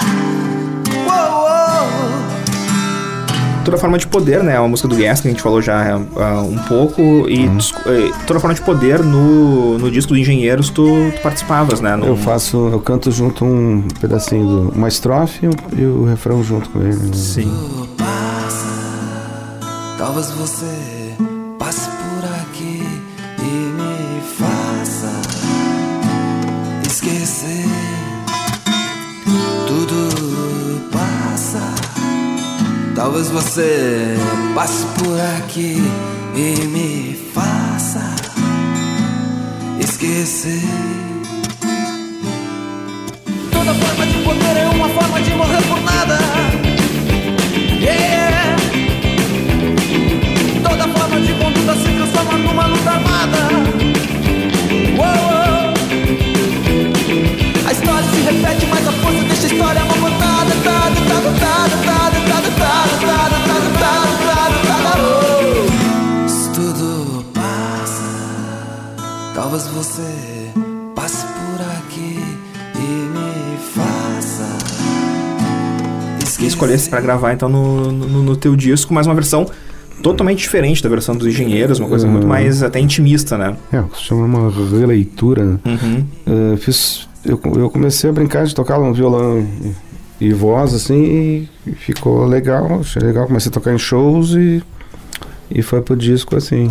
Uou, 1.07 1.41
uou. 1.41 1.85
Toda 3.63 3.77
forma 3.77 3.97
de 3.97 4.05
poder, 4.05 4.43
né? 4.43 4.57
A 4.57 4.67
música 4.67 4.87
do 4.87 4.95
Gas, 4.95 5.21
que 5.21 5.27
a 5.27 5.31
gente 5.31 5.41
falou 5.41 5.61
já 5.61 5.95
ah, 6.17 6.41
um 6.41 6.57
pouco. 6.67 7.01
E 7.29 7.45
eh, 7.45 8.11
toda 8.27 8.39
forma 8.39 8.53
de 8.53 8.61
poder 8.61 8.99
no, 9.03 9.77
no 9.79 9.89
disco 9.89 10.13
do 10.13 10.19
Engenheiros, 10.19 10.69
tu, 10.69 10.85
tu 11.15 11.21
participavas, 11.21 11.81
né? 11.81 11.95
No- 11.95 12.05
Eu 12.05 12.17
faço, 12.17 12.69
eu 12.71 12.79
canto 12.79 13.11
junto 13.11 13.43
um 13.43 13.87
pedacinho, 13.99 14.45
do, 14.45 14.69
uma 14.75 14.87
estrofe 14.87 15.45
e 15.45 15.49
o, 15.49 15.53
e 15.81 15.85
o 15.85 16.05
refrão 16.05 16.43
junto 16.43 16.69
com 16.69 16.79
ele. 16.81 16.95
né? 16.95 17.13
Sim. 17.13 17.51
passa. 17.97 18.67
Talvez 19.97 20.29
você 20.31 20.65
Talvez 33.05 33.29
você 33.29 34.17
passe 34.55 34.83
por 34.97 35.19
aqui 35.37 35.77
e 36.35 36.65
me 36.65 37.15
faça 37.35 38.03
esquecer. 39.79 40.59
Toda 43.51 43.75
forma 43.75 44.07
de 44.07 44.17
poder 44.23 44.57
é 44.57 44.67
uma 44.69 44.89
forma 44.89 45.21
de 45.21 45.35
morrer 45.35 45.61
por 45.67 45.79
nada. 45.83 46.17
Yeah. 47.79 48.55
Toda 50.67 50.87
forma 50.87 51.21
de 51.21 51.33
conduta 51.33 51.75
se 51.75 51.93
transforma 51.93 52.37
numa 52.39 52.65
luta 52.65 52.89
armada. 52.89 53.37
A 57.67 57.71
história 57.71 58.09
se 58.09 58.21
repete, 58.21 58.65
mas 58.65 58.87
a 58.87 58.91
força 58.93 59.23
deixa 59.25 59.43
a 59.43 59.51
história 59.51 59.85
mal 59.85 59.97
contada. 59.97 60.55
Tá, 60.63 60.91
tá, 61.07 61.21
tá, 61.21 61.69
tá, 61.69 61.69
tá, 62.57 62.94
escolhesse 76.65 76.89
pra 76.89 76.99
gravar 77.01 77.33
então 77.33 77.47
no, 77.49 77.91
no, 77.91 78.23
no 78.23 78.35
teu 78.35 78.55
disco, 78.55 78.93
mas 78.93 79.05
uma 79.07 79.15
versão 79.15 79.45
totalmente 80.03 80.39
diferente 80.39 80.83
da 80.83 80.89
versão 80.89 81.15
dos 81.15 81.25
engenheiros, 81.27 81.79
uma 81.79 81.87
coisa 81.87 82.05
Uhum. 82.05 82.13
muito 82.13 82.27
mais 82.27 82.61
até 82.61 82.79
intimista, 82.79 83.37
né? 83.37 83.55
É, 83.71 83.83
chama 83.95 84.25
uma 84.25 84.49
releitura. 84.51 85.43
né? 85.45 85.59
Uhum. 85.65 86.05
Eh, 86.27 86.57
fiz, 86.57 87.07
eu, 87.25 87.39
eu 87.55 87.69
comecei 87.69 88.09
a 88.09 88.13
brincar 88.13 88.45
de 88.45 88.53
tocar 88.53 88.77
um 88.79 88.91
violão 88.91 89.39
e, 90.19 90.25
e 90.27 90.33
voz, 90.33 90.73
assim, 90.73 91.01
e, 91.01 91.49
e 91.67 91.71
ficou 91.71 92.25
legal, 92.25 92.79
achei 92.81 93.01
legal. 93.01 93.25
Comecei 93.27 93.49
a 93.49 93.53
tocar 93.53 93.73
em 93.73 93.77
shows 93.77 94.31
e, 94.33 94.61
e 95.49 95.61
foi 95.61 95.81
pro 95.81 95.95
disco, 95.95 96.35
assim. 96.35 96.69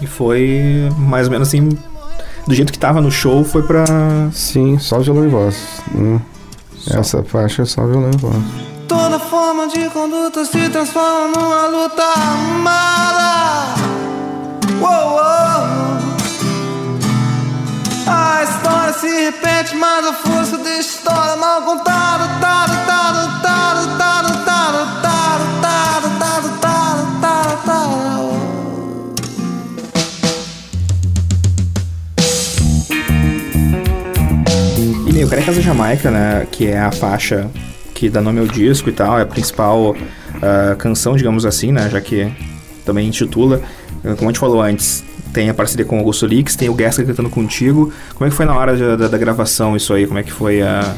E 0.00 0.06
foi 0.06 0.88
mais 0.98 1.26
ou 1.26 1.30
menos 1.32 1.48
assim, 1.48 1.68
do 2.46 2.54
jeito 2.54 2.72
que 2.72 2.78
tava 2.78 3.00
no 3.00 3.10
show, 3.10 3.44
foi 3.44 3.62
pra. 3.62 3.84
Sim, 4.32 4.78
só 4.78 4.98
violão 4.98 5.24
e 5.24 5.28
voz. 5.28 5.56
né? 5.94 6.20
Essa 6.90 7.22
faixa 7.22 7.62
é 7.62 7.64
só 7.64 7.86
violão 7.86 8.10
e 8.12 8.16
voz. 8.16 8.36
Forma 9.30 9.68
de 9.68 9.90
conduta 9.90 10.42
se 10.42 10.70
transforma 10.70 11.28
numa 11.28 11.66
luta 11.66 12.02
armada. 12.02 13.74
Uou, 14.80 14.90
uou. 14.90 15.98
A 18.06 18.42
história 18.42 18.92
se 18.94 19.24
repete, 19.24 19.76
mas 19.76 20.06
a 20.06 20.14
força 20.14 20.56
da 20.56 20.78
história 20.78 21.36
mal 21.36 21.60
contada. 21.60 22.26
Tado, 22.40 22.74
tado, 22.86 23.42
tado, 23.42 23.88
tado, 23.98 23.98
tado, 23.98 24.44
tado, 24.46 25.02
tado, 25.02 25.44
tado, 25.60 26.08
tado, 26.18 26.48
tado, 27.20 27.56
tado. 27.66 27.98
E 35.14 35.24
o 35.24 35.28
Carecas 35.28 35.56
da 35.56 35.60
Jamaica, 35.60 36.10
né? 36.10 36.46
Que 36.50 36.68
é 36.68 36.80
a 36.80 36.90
faixa 36.90 37.50
que 37.98 38.08
dá 38.08 38.20
nome 38.20 38.38
ao 38.38 38.46
disco 38.46 38.88
e 38.88 38.92
tal, 38.92 39.18
é 39.18 39.22
a 39.22 39.26
principal 39.26 39.96
ah, 40.40 40.76
canção, 40.78 41.16
digamos 41.16 41.44
assim, 41.44 41.72
né? 41.72 41.88
Já 41.90 42.00
que 42.00 42.30
também 42.84 43.08
intitula. 43.08 43.60
Ah, 44.04 44.14
Como 44.16 44.28
a 44.28 44.32
gente 44.32 44.38
falou 44.38 44.62
antes, 44.62 45.02
tem 45.32 45.50
a 45.50 45.54
parceria 45.54 45.84
com 45.84 45.96
o 45.96 45.98
Augusto 45.98 46.24
Lix, 46.26 46.54
tem 46.54 46.68
o 46.68 46.74
Gasca 46.74 47.02
cantando 47.04 47.28
contigo. 47.28 47.92
Como 48.14 48.26
é 48.26 48.30
que 48.30 48.36
foi 48.36 48.46
na 48.46 48.54
hora 48.56 48.96
da, 48.96 49.08
da 49.08 49.18
gravação 49.18 49.76
isso 49.76 49.92
aí? 49.92 50.06
Como 50.06 50.18
é 50.18 50.22
que 50.22 50.32
foi 50.32 50.62
a. 50.62 50.94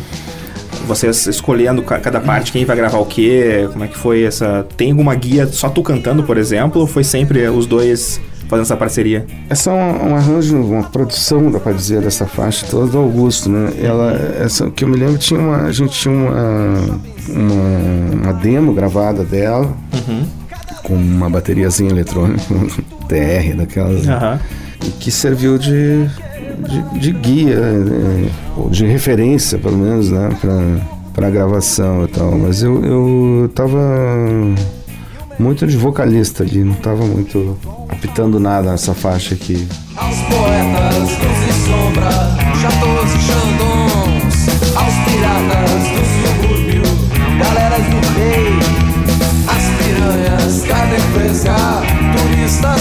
Vocês 0.87 1.27
escolhendo 1.27 1.83
ca- 1.83 2.01
cada 2.01 2.21
parte, 2.21 2.53
quem 2.53 2.65
vai 2.65 2.77
gravar 2.77 2.99
o 2.99 3.07
quê? 3.07 3.69
Como 3.73 3.85
é 3.85 3.89
que 3.89 3.97
foi 3.97 4.25
essa. 4.25 4.67
Tem 4.77 4.91
alguma 4.91 5.15
guia 5.15 5.47
só 5.47 5.69
tu 5.69 5.83
cantando, 5.83 6.23
por 6.23 6.37
exemplo? 6.37 6.81
Ou 6.81 6.87
foi 6.87 7.05
sempre 7.05 7.47
os 7.49 7.67
dois 7.67 8.21
fazendo 8.51 8.65
essa 8.65 8.77
parceria? 8.77 9.25
Essa 9.49 9.71
é 9.71 9.73
um, 9.73 10.11
um 10.11 10.17
arranjo, 10.17 10.57
uma 10.61 10.83
produção, 10.83 11.51
dá 11.51 11.61
pra 11.61 11.73
dizer, 11.73 12.03
dessa 12.03 12.27
faixa 12.27 12.67
toda 12.69 12.89
do 12.91 12.99
Augusto, 12.99 13.49
né? 13.49 13.73
Ela, 13.81 14.13
essa, 14.41 14.69
que 14.71 14.83
eu 14.83 14.89
me 14.89 14.97
lembro, 14.97 15.17
tinha 15.17 15.39
uma, 15.39 15.63
a 15.63 15.73
gente 15.73 15.93
tinha 15.93 16.13
uma, 16.13 16.75
uma, 17.29 18.23
uma 18.25 18.33
demo 18.35 18.75
gravada 18.75 19.23
dela, 19.23 19.73
com 20.83 20.95
uma 20.95 21.31
bateriazinha 21.31 21.91
eletrônica, 21.91 22.43
TR 23.09 23.57
daquelas, 23.57 24.05
e 24.85 24.91
que 24.91 25.13
serviu 25.13 25.57
de, 25.57 26.07
de, 26.69 26.99
de 26.99 27.13
guia, 27.13 27.55
eh, 27.57 28.29
ou 28.57 28.69
de 28.69 28.85
referência, 28.85 29.59
pelo 29.59 29.77
menos, 29.77 30.11
né? 30.11 30.31
Pra, 30.41 30.57
pra 31.13 31.31
gravação 31.31 32.05
e 32.05 32.09
tal. 32.09 32.33
Mas 32.33 32.63
eu, 32.63 32.83
eu 32.85 33.51
tava 33.55 33.79
muito 35.41 35.67
de 35.67 35.77
vocalista 35.77 36.43
ali, 36.43 36.63
não 36.63 36.75
tava 36.75 37.05
muito 37.05 37.57
apitando 37.89 38.39
nada 38.39 38.71
nessa 38.71 38.93
faixa 38.95 39.35
aqui. 39.35 39.67
Aos 39.97 40.17
poetas, 40.23 41.01
luz 41.01 41.41
e 41.49 41.53
sombra, 41.67 42.11
chatos 42.61 43.15
e 43.15 43.19
xandons, 43.27 44.37
aos 44.77 44.95
piratas 45.07 45.83
do 45.89 46.03
subúrbio, 46.21 46.83
galeras 47.39 47.87
do 47.87 48.01
rei, 48.19 48.53
as 49.49 49.65
piranhas, 49.79 50.63
cada 50.69 50.97
empresa, 50.97 51.55
turistas 52.17 52.80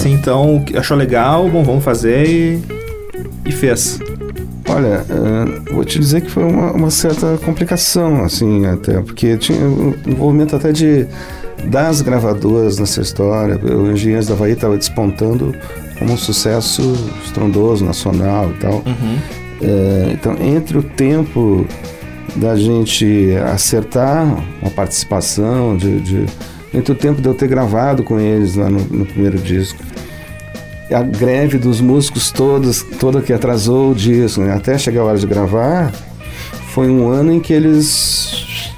assim, 0.00 0.12
então, 0.14 0.64
achou 0.76 0.96
legal, 0.96 1.48
bom, 1.48 1.62
vamos 1.62 1.84
fazer 1.84 2.26
e. 2.26 2.60
E 3.46 3.52
fez. 3.52 3.98
Olha, 4.68 5.04
eh, 5.08 5.72
vou 5.72 5.84
te 5.84 5.98
dizer 5.98 6.20
que 6.20 6.30
foi 6.30 6.44
uma, 6.44 6.70
uma 6.72 6.90
certa 6.90 7.36
complicação, 7.44 8.22
assim, 8.24 8.64
até, 8.66 9.00
porque 9.00 9.36
tinha 9.36 9.58
o 9.66 9.94
envolvimento 10.06 10.54
até 10.54 10.70
de 10.72 11.06
das 11.64 12.00
gravadoras 12.00 12.78
nessa 12.78 13.00
história. 13.00 13.58
O 13.62 13.90
Engenheiros 13.90 14.28
da 14.28 14.34
Havaí 14.34 14.52
estava 14.52 14.76
despontando 14.76 15.54
como 15.98 16.12
um 16.12 16.16
sucesso 16.16 16.80
estrondoso, 17.24 17.84
nacional 17.84 18.50
e 18.50 18.54
tal. 18.54 18.74
Uhum. 18.86 19.18
É, 19.62 20.10
então, 20.12 20.36
entre 20.40 20.78
o 20.78 20.82
tempo 20.82 21.66
da 22.36 22.56
gente 22.56 23.32
acertar 23.52 24.24
uma 24.62 24.70
participação, 24.70 25.76
de, 25.76 26.00
de- 26.00 26.26
entre 26.72 26.92
o 26.92 26.94
tempo 26.94 27.20
de 27.20 27.28
eu 27.28 27.34
ter 27.34 27.48
gravado 27.48 28.02
com 28.02 28.18
eles 28.20 28.54
lá 28.56 28.68
no, 28.70 28.80
no 28.80 29.06
primeiro 29.06 29.38
disco, 29.38 29.78
a 30.92 31.02
greve 31.02 31.56
dos 31.58 31.80
músicos 31.80 32.30
todos, 32.32 32.82
toda 32.98 33.20
que 33.20 33.32
atrasou 33.32 33.92
o 33.92 33.94
disco, 33.94 34.40
né, 34.40 34.54
até 34.54 34.76
chegar 34.76 35.02
a 35.02 35.04
hora 35.04 35.18
de 35.18 35.26
gravar, 35.26 35.92
foi 36.72 36.88
um 36.90 37.08
ano 37.08 37.32
em 37.32 37.40
que 37.40 37.52
eles 37.52 38.68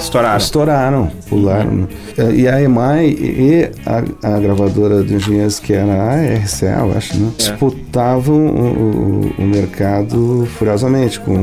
Estouraram. 0.00 0.36
estouraram, 0.38 1.10
pularam. 1.28 1.70
né? 1.72 1.86
É, 2.16 2.30
E 2.32 2.48
a 2.48 2.62
EMAI 2.62 3.06
e 3.08 3.70
a, 3.84 4.34
a 4.36 4.40
gravadora 4.40 5.02
de 5.04 5.14
engenheiros, 5.14 5.58
que 5.60 5.74
era 5.74 5.92
a 5.92 6.14
RCA, 6.38 6.78
eu 6.80 6.96
acho, 6.96 7.16
né? 7.18 7.30
disputavam 7.36 8.34
o, 8.46 9.30
o- 9.38 9.42
o 9.42 9.46
mercado 9.46 10.48
furiosamente 10.56 11.20
com 11.20 11.34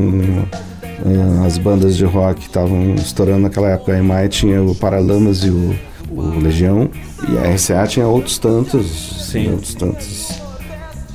as 1.44 1.58
bandas 1.58 1.96
de 1.96 2.04
rock 2.04 2.42
estavam 2.42 2.94
estourando 2.94 3.40
naquela 3.40 3.68
época. 3.70 3.92
A 3.92 3.98
EMAI 3.98 4.28
tinha 4.28 4.62
o 4.62 4.74
Paralamas 4.74 5.38
e 5.44 5.50
o, 5.50 5.74
o 6.10 6.38
Legião, 6.40 6.88
e 7.28 7.36
a 7.38 7.52
RCA 7.54 7.86
tinha 7.86 8.06
outros 8.06 8.38
tantos, 8.38 9.26
Sim. 9.30 9.52
outros 9.52 9.74
tantos 9.74 10.40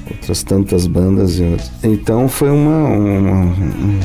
outras 0.09 0.43
tantas 0.43 0.87
bandas. 0.87 1.39
Então 1.83 2.27
foi 2.27 2.49
uma, 2.51 2.87
uma- 2.89 3.45
um, 3.45 3.99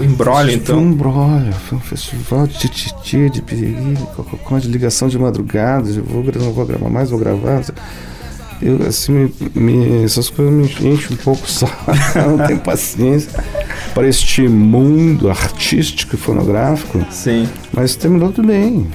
O 0.00 0.04
embrolho, 0.04 0.46
foi 0.48 0.54
então. 0.54 0.78
um 0.78 0.92
brolho, 0.92 1.52
foi 1.52 1.76
um 1.76 1.80
festival 1.80 2.46
de 2.46 2.54
tititi, 2.58 3.28
de 3.28 3.42
piriri, 3.42 3.98
cococó, 4.16 4.58
de 4.58 4.68
ligação 4.68 5.08
de 5.08 5.18
madrugada, 5.18 5.90
de 5.92 6.00
vou, 6.00 6.24
não 6.24 6.52
vou 6.52 6.64
gravar 6.64 6.88
mais, 6.88 7.10
vou 7.10 7.18
gravar. 7.18 7.62
Eu, 8.62 8.78
assim, 8.88 9.12
me, 9.12 9.32
me- 9.54 10.04
essas 10.04 10.30
coisas 10.30 10.52
me 10.54 10.64
enchem 10.88 11.12
um 11.12 11.16
pouco 11.16 11.48
só, 11.50 11.66
não 12.16 12.46
tenho 12.46 12.60
paciência 12.60 13.30
para 13.98 14.06
este 14.06 14.46
mundo 14.48 15.28
artístico 15.28 16.14
e 16.14 16.18
fonográfico, 16.18 17.04
Sim. 17.10 17.48
mas 17.72 17.96
terminou 17.96 18.30
tudo 18.30 18.46
bem. 18.46 18.86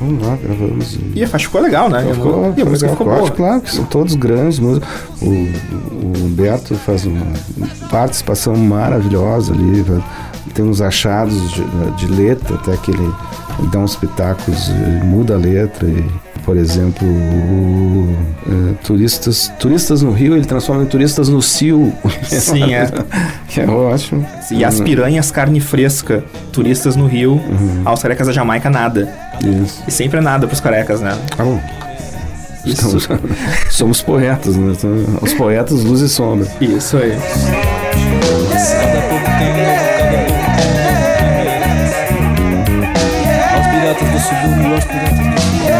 Vamos 0.00 0.26
lá, 0.26 0.34
gravamos. 0.42 0.94
e- 0.94 1.18
E 1.18 1.22
a 1.22 1.28
faixa 1.28 1.44
ficou 1.44 1.60
legal, 1.60 1.90
né? 1.90 2.06
Ficou, 2.14 2.54
e 2.56 2.62
a 2.62 2.64
música 2.64 2.86
legal, 2.86 2.90
ficou 2.92 3.06
claro, 3.06 3.20
boa. 3.20 3.30
Claro, 3.32 3.60
que 3.60 3.70
são 3.70 3.84
todos 3.84 4.14
grandes 4.14 4.58
músicos. 4.58 4.88
O, 5.20 5.26
o 5.28 6.12
Humberto 6.24 6.74
faz 6.74 7.04
uma 7.04 7.20
participação 7.90 8.56
maravilhosa 8.56 9.52
ali. 9.52 9.84
Tem 10.54 10.64
uns 10.64 10.80
achados 10.80 11.52
de, 11.52 11.62
de 11.98 12.06
letra, 12.06 12.54
até 12.54 12.74
que 12.78 12.92
ele, 12.92 13.12
ele 13.60 13.68
dá 13.68 13.78
uns 13.78 13.94
pitacos, 13.94 14.70
ele 14.70 15.04
muda 15.04 15.34
a 15.34 15.36
letra. 15.36 15.86
E, 15.86 16.04
por 16.44 16.56
exemplo, 16.56 17.06
o, 17.06 18.16
eh, 18.48 18.74
turistas, 18.82 19.52
turistas 19.58 20.00
no 20.00 20.10
Rio, 20.10 20.34
ele 20.34 20.46
transforma 20.46 20.82
em 20.82 20.86
turistas 20.86 21.28
no 21.28 21.42
Cio. 21.42 21.92
Sim, 22.22 22.74
é. 22.74 22.90
que 23.46 23.60
é 23.60 23.66
ótimo. 23.66 24.26
E 24.50 24.64
as 24.64 24.80
piranhas, 24.80 25.30
carne 25.30 25.60
fresca, 25.60 26.24
turistas 26.50 26.96
no 26.96 27.06
Rio, 27.06 27.40
aos 27.84 28.02
carecas 28.02 28.26
da 28.26 28.32
Jamaica, 28.32 28.70
nada. 28.70 29.12
Isso. 29.44 29.82
E 29.86 29.90
sempre 29.90 30.18
é 30.18 30.22
nada 30.22 30.46
pros 30.46 30.60
carecas, 30.60 31.00
né? 31.00 31.16
Tá 31.36 31.44
bom. 31.44 31.60
Isso. 32.64 32.98
Somos 33.70 34.02
poetas, 34.02 34.56
né? 34.56 34.72
Os 35.20 35.34
poetas, 35.34 35.84
luz 35.84 36.00
e 36.00 36.08
sombra. 36.08 36.46
Isso 36.60 36.96
aí. 36.96 37.16
Piratas 43.90 44.08
do 44.10 44.18
subúrbio, 44.20 44.74
aos 44.74 44.84
piratas 44.84 45.18
do 45.18 45.24
subúrbio. 45.24 45.70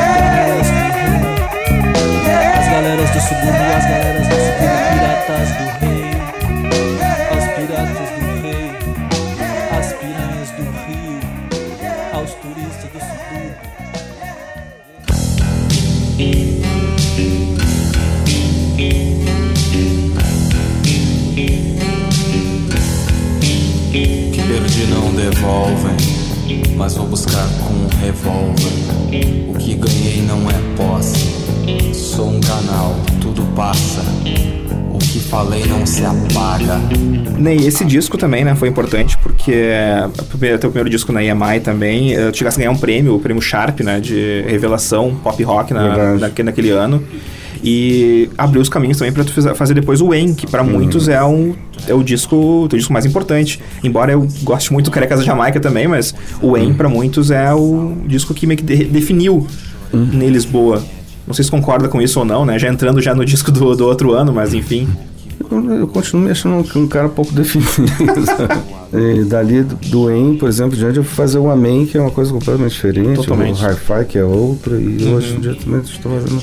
As 2.58 2.66
galeras 2.68 3.10
do 3.10 3.20
subúrbio, 3.20 3.76
as 3.76 3.84
galeras 3.84 4.26
do 4.26 4.34
subúrbio, 4.34 4.80
piratas 4.90 5.50
do 5.50 5.64
rei. 5.80 6.10
Aos 7.30 7.46
piratas 7.54 8.10
do 8.10 8.22
rei, 8.42 8.68
às 9.78 9.88
piranhas 9.92 10.50
do 10.50 10.64
rio, 10.86 11.20
aos 12.12 12.30
turistas 12.34 12.90
do 12.90 12.98
subúrbio. 12.98 13.70
que 24.32 24.42
perdi 24.42 24.84
não 24.86 25.06
devolvem, 25.14 25.96
mas 26.76 26.94
vou 26.96 27.06
buscar 27.06 27.46
com 27.66 27.72
um 27.74 27.88
revólver. 28.04 28.72
O 29.48 29.54
que 29.58 29.74
ganhei 29.74 30.22
não 30.26 30.48
é 30.50 30.54
posse, 30.76 31.94
sou 31.94 32.28
um 32.30 32.40
canal, 32.40 32.94
tudo 33.20 33.42
passa. 33.54 34.02
O 34.92 34.98
que 34.98 35.18
falei 35.18 35.64
não 35.66 35.84
se 35.86 36.04
apaga. 36.04 36.78
E 37.38 37.66
esse 37.66 37.84
disco 37.84 38.16
também, 38.18 38.44
né, 38.44 38.54
foi 38.54 38.68
importante 38.68 39.16
porque 39.22 39.70
o 40.18 40.24
primeiro- 40.24 40.58
teu 40.58 40.70
primeiro 40.70 40.90
disco 40.90 41.12
na 41.12 41.22
EMI 41.22 41.60
também, 41.62 42.14
eh, 42.14 42.30
tu 42.30 42.36
chegasse 42.38 42.58
a 42.58 42.60
ganhar 42.60 42.70
um 42.70 42.76
prêmio, 42.78 43.14
o 43.14 43.20
prêmio 43.20 43.42
Sharp, 43.42 43.80
né, 43.80 43.98
de 43.98 44.42
revelação 44.48 45.14
pop 45.22 45.42
rock 45.42 45.72
na, 45.72 46.14
naque- 46.16 46.42
naquele 46.42 46.70
ano. 46.70 47.02
E 47.62 48.30
abriu 48.38 48.62
os 48.62 48.68
caminhos 48.68 48.96
também 48.96 49.12
pra 49.12 49.22
tu 49.22 49.32
fazer 49.54 49.74
depois 49.74 50.00
o 50.00 50.08
Wayne, 50.08 50.34
que 50.34 50.46
pra 50.46 50.62
muitos 50.64 51.08
é 51.08 51.22
um 51.22 51.54
é 51.86 51.94
o 51.94 52.02
disco, 52.02 52.36
o 52.64 52.68
disco 52.68 52.92
mais 52.92 53.04
importante. 53.06 53.60
Embora 53.82 54.12
eu 54.12 54.26
goste 54.42 54.72
muito 54.72 54.86
do 54.86 54.90
Carecas 54.90 55.18
da 55.18 55.24
Jamaica 55.24 55.60
também, 55.60 55.86
mas 55.88 56.14
o 56.40 56.52
Wayne 56.52 56.74
pra 56.74 56.88
muitos 56.88 57.30
é 57.30 57.52
o 57.52 57.96
disco 58.06 58.32
que 58.34 58.46
meio 58.46 58.58
que 58.58 58.64
de- 58.64 58.84
definiu 58.84 59.46
em 59.92 60.28
Lisboa. 60.28 60.82
Não 61.26 61.34
sei 61.34 61.44
se 61.44 61.50
concorda 61.50 61.88
com 61.88 62.00
isso 62.00 62.18
ou 62.18 62.24
não, 62.24 62.44
né? 62.44 62.58
Já 62.58 62.68
entrando 62.68 63.00
já 63.00 63.14
no 63.14 63.24
disco 63.24 63.50
do, 63.52 63.76
do 63.76 63.86
outro 63.86 64.12
ano, 64.12 64.32
mas 64.32 64.54
enfim. 64.54 64.88
Eu, 65.50 65.70
eu 65.80 65.86
continuo 65.88 66.22
me 66.24 66.30
achando 66.30 66.56
um, 66.56 66.80
um 66.82 66.86
cara 66.86 67.08
pouco 67.08 67.32
definido. 67.32 67.70
e 68.92 69.24
dali 69.24 69.62
do, 69.62 70.10
EM, 70.10 70.36
por 70.36 70.48
exemplo, 70.48 70.76
diante 70.76 70.98
eu 70.98 71.04
fui 71.04 71.14
fazer 71.14 71.38
o 71.38 71.50
Amém, 71.50 71.86
que 71.86 71.96
é 71.96 72.00
uma 72.00 72.10
coisa 72.10 72.32
completamente 72.32 72.72
diferente. 72.72 73.16
Totalmente. 73.16 73.62
O 73.64 73.68
Hi-Fi, 73.68 74.04
que 74.06 74.18
é 74.18 74.24
outra. 74.24 74.76
E 74.78 75.04
hoje 75.12 75.36
em 75.36 75.40
dia 75.40 75.54
também 75.54 75.80
estou 75.80 76.12
fazendo 76.20 76.42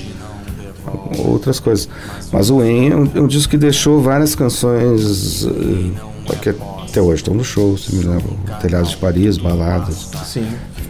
outras 1.26 1.60
coisas. 1.60 1.88
Mas 2.32 2.50
o 2.50 2.62
EM 2.64 2.92
é 2.92 2.96
um, 2.96 3.12
é 3.16 3.22
um 3.22 3.28
disco 3.28 3.52
que 3.52 3.58
deixou 3.58 4.02
várias 4.02 4.36
canções 4.36 5.46
eh, 5.46 6.36
que 6.42 6.50
até 6.50 7.02
hoje 7.02 7.22
estão 7.22 7.34
no 7.34 7.44
show. 7.44 7.78
Se 7.78 7.94
me 7.96 8.04
lembra, 8.04 8.28
Telhados 8.62 8.92
de 8.92 8.98
Paris, 8.98 9.38
Baladas. 9.38 10.10
Sim. 10.26 10.48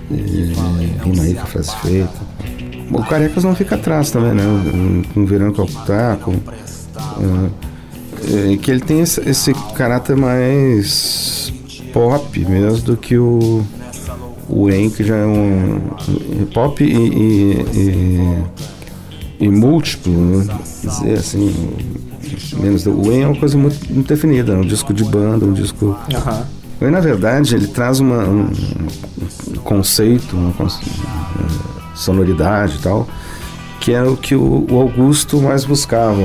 E 0.10 0.54
rima 1.04 1.24
aí 1.24 1.34
com 1.34 1.42
a 1.42 1.46
frase 1.46 1.76
feita. 1.82 2.10
O 2.92 3.04
Carecas 3.04 3.44
não 3.44 3.54
fica 3.54 3.76
atrás 3.76 4.12
também, 4.12 4.34
né? 4.34 4.44
Com 5.14 5.22
o 5.22 5.26
Verão 5.26 5.52
Calcutá, 5.52 6.18
com. 6.22 6.32
eh, 6.32 7.50
eh, 8.54 8.58
que 8.58 8.72
ele 8.72 8.80
tem 8.80 9.02
esse, 9.02 9.20
esse 9.30 9.54
caráter 9.76 10.16
mais 10.16 11.52
pop 11.92 12.40
mesmo 12.46 12.82
do 12.84 12.98
que 12.98 13.18
o. 13.18 13.64
O 14.50 14.70
En, 14.70 14.90
que 14.90 15.04
já 15.04 15.18
é 15.18 15.26
um. 15.26 15.82
pop 16.54 16.82
e. 16.82 16.88
e, 16.88 17.66
e, 17.74 18.38
e 19.40 19.50
múltiplo, 19.50 20.14
né? 20.14 20.58
Dizer 20.84 21.14
assim. 21.14 21.54
Menos, 22.60 22.86
o 22.86 23.12
En 23.12 23.22
é 23.22 23.28
uma 23.28 23.40
coisa 23.40 23.58
muito, 23.58 23.94
muito 23.94 24.08
definida, 24.08 24.54
é 24.54 24.56
um 24.56 24.62
disco 24.62 24.94
de 24.94 25.04
banda, 25.04 25.46
um 25.46 25.54
disco. 25.54 25.98
Aham. 26.14 26.46
Ele, 26.80 26.92
na 26.92 27.00
verdade, 27.00 27.56
ele 27.56 27.68
traz 27.68 28.00
uma, 28.00 28.24
um, 28.24 28.52
um 29.50 29.60
conceito, 29.64 30.36
uma 30.36 30.52
eh, 30.52 30.76
sonoridade 31.96 32.76
e 32.76 32.80
tal, 32.80 33.08
que 33.88 33.94
é 33.94 34.04
o 34.04 34.18
que 34.18 34.36
o, 34.36 34.68
o 34.70 34.82
Augusto 34.82 35.42
mais 35.42 35.64
buscava, 35.64 36.22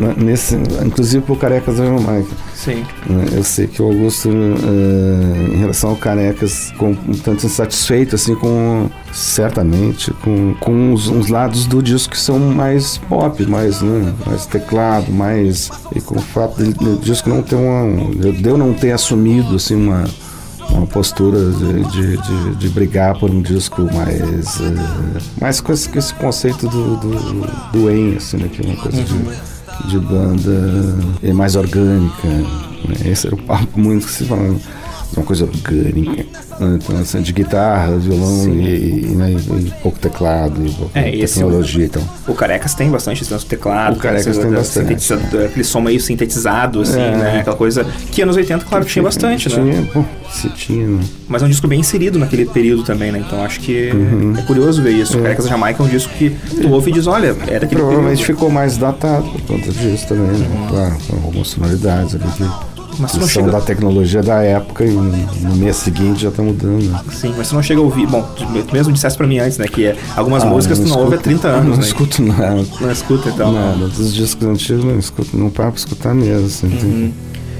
né, 0.00 0.14
nesse, 0.16 0.56
inclusive 0.84 1.24
por 1.24 1.38
Carecas 1.38 1.76
da 1.76 1.84
Jamaica. 1.84 2.28
Sim. 2.56 2.84
né. 3.08 3.24
Eu 3.36 3.44
sei 3.44 3.68
que 3.68 3.80
o 3.80 3.84
Augusto, 3.84 4.28
eh, 4.28 5.54
em 5.54 5.58
relação 5.58 5.90
ao 5.90 5.96
Carecas, 5.96 6.72
com 6.76 6.90
um 6.90 7.12
tanto 7.22 7.46
insatisfeito, 7.46 8.16
assim, 8.16 8.34
com, 8.34 8.90
certamente, 9.12 10.10
com, 10.24 10.54
com 10.54 10.72
uns, 10.72 11.06
uns 11.06 11.28
lados 11.28 11.66
do 11.66 11.80
disco 11.80 12.14
que 12.14 12.18
são 12.18 12.36
mais 12.36 12.98
pop, 12.98 13.46
mais, 13.46 13.80
né, 13.80 14.12
mais 14.26 14.44
teclado, 14.46 15.12
mais... 15.12 15.70
E 15.94 16.00
com 16.00 16.16
o 16.18 16.20
fato 16.20 16.64
de- 16.64 16.72
do 16.74 16.96
disco 16.96 17.28
não 17.28 17.42
ter 17.42 17.54
uma... 17.54 18.12
de 18.32 18.44
eu 18.44 18.58
não 18.58 18.72
ter 18.72 18.90
assumido, 18.90 19.54
assim, 19.54 19.76
uma 19.76 20.02
uma 20.76 20.86
postura 20.86 21.38
de, 21.38 21.84
de, 21.90 22.16
de, 22.16 22.54
de 22.56 22.68
brigar 22.68 23.18
por 23.18 23.30
um 23.30 23.42
disco 23.42 23.82
mais 23.82 24.60
eh, 24.60 25.22
mais 25.40 25.60
com 25.60 25.72
esse, 25.72 25.88
com 25.88 25.98
esse 25.98 26.14
conceito 26.14 26.68
do 26.68 26.96
do, 26.96 27.72
do 27.72 27.90
En, 27.90 28.16
assim, 28.16 28.36
né, 28.36 28.48
que 28.48 28.62
é 28.62 28.70
uma 28.70 28.76
coisa 28.76 29.02
de, 29.02 29.88
de 29.90 29.98
banda 29.98 30.98
eh, 31.22 31.32
mais 31.32 31.56
orgânica 31.56 32.28
né? 32.28 33.10
esse 33.10 33.26
era 33.26 33.34
o 33.34 33.42
papo 33.42 33.78
muito 33.78 34.06
que 34.06 34.12
se 34.12 34.24
falava 34.24 34.56
uma 35.14 35.24
coisa 35.24 35.44
orgânica. 35.44 36.24
né? 36.60 36.78
Então, 36.82 37.22
de 37.22 37.32
guitarra, 37.32 37.96
violão 37.98 38.48
e, 38.48 39.02
e, 39.10 39.14
né, 39.14 39.32
e 39.32 39.70
pouco 39.82 39.98
teclado, 39.98 40.66
e 40.66 40.70
pouca 40.70 40.98
É, 40.98 41.14
esse 41.14 41.34
tecnologia 41.34 41.84
e 41.84 41.88
tal. 41.88 42.02
O 42.26 42.34
Carecas 42.34 42.74
tem 42.74 42.90
bastante 42.90 43.22
esse 43.22 43.46
teclado. 43.46 43.96
O 43.96 43.98
Carecas 43.98 44.36
tem 44.38 44.50
bastante. 44.50 44.88
sintetizador, 45.02 45.44
Aquele 45.46 45.64
som 45.64 45.80
meio 45.80 46.00
sintetizado, 46.00 46.80
assim, 46.80 46.98
É. 47.00 47.10
né? 47.16 47.38
Aquela 47.40 47.56
coisa 47.56 47.84
que 48.10 48.22
anos 48.22 48.36
80, 48.36 48.64
claro 48.64 48.84
que 48.84 48.92
tinha 48.92 49.02
bastante, 49.02 49.48
né? 49.48 49.54
Tinha, 49.54 49.86
pô, 49.92 50.04
se 50.30 50.48
tinha, 50.50 50.86
né? 50.86 51.00
Mas 51.28 51.42
é 51.42 51.46
um 51.46 51.48
disco 51.48 51.66
bem 51.68 51.80
inserido 51.80 52.18
naquele 52.18 52.46
período 52.46 52.82
também, 52.82 53.12
né? 53.12 53.22
Então 53.26 53.42
acho 53.44 53.60
que 53.60 53.90
Uhum. 53.92 54.34
é 54.36 54.42
curioso 54.42 54.82
ver 54.82 54.92
isso. 54.92 55.18
O 55.18 55.22
Carecas 55.22 55.46
Jamaica 55.48 55.82
é 55.82 55.86
um 55.86 55.88
disco 55.88 56.12
que 56.14 56.30
tu 56.60 56.70
ouve 56.70 56.90
e 56.90 56.94
diz, 56.94 57.06
olha, 57.06 57.36
é 57.46 57.58
daquele 57.58 57.80
Provavelmente 57.80 58.18
período. 58.18 58.24
ficou 58.38 58.50
mais 58.50 58.76
datado 58.76 59.28
por 59.28 59.40
conta 59.42 59.70
disso 59.72 60.06
também, 60.08 60.38
né? 60.38 60.66
Claro, 60.70 60.96
com 61.08 61.16
algumas 61.26 61.48
sonoridades 61.48 62.14
ali 62.14 62.24
que, 62.36 62.44
Mas 62.98 63.10
tu 63.12 63.14
que 63.14 63.20
não 63.20 63.28
chega... 63.28 63.50
da 63.50 63.60
tecnologia 63.60 64.22
da 64.22 64.42
época 64.42 64.84
e 64.84 64.90
no 64.90 65.56
mês 65.56 65.76
seguinte 65.76 66.22
já 66.22 66.30
tá 66.30 66.42
mudando. 66.42 66.82
Né? 66.82 67.00
Sim, 67.12 67.34
mas 67.36 67.48
tu 67.48 67.54
não 67.54 67.62
chega 67.62 67.80
a 67.80 67.84
ouvir... 67.84 68.06
Bom, 68.06 68.22
tu 68.22 68.44
tu 68.46 68.72
mesmo 68.74 68.92
disseste 68.92 69.16
pra 69.18 69.26
mim 69.26 69.38
antes, 69.38 69.58
né? 69.58 69.66
Que 69.66 69.86
é, 69.86 69.96
algumas 70.16 70.42
Ah, 70.42 70.46
músicas 70.46 70.78
tu 70.78 70.86
não 70.88 70.98
ouve 71.00 71.14
há 71.14 71.16
escuto- 71.18 71.22
30 71.24 71.48
anos, 71.48 71.68
Não 71.70 71.76
né? 71.76 71.82
escuto 71.82 72.22
nada. 72.22 72.64
Não 72.80 72.90
escuta, 72.92 73.28
então. 73.28 73.52
Nada, 73.52 73.88
dos 73.88 74.14
discos 74.14 74.46
antigos 74.46 74.84
não 74.84 74.98
escuto, 74.98 75.36
não 75.36 75.50
paro 75.50 75.70
pra 75.72 75.78
escutar 75.78 76.14
mesmo. 76.14 76.46
Assim, 76.46 76.68
tem- 76.70 76.88
Uhum. 76.90 77.12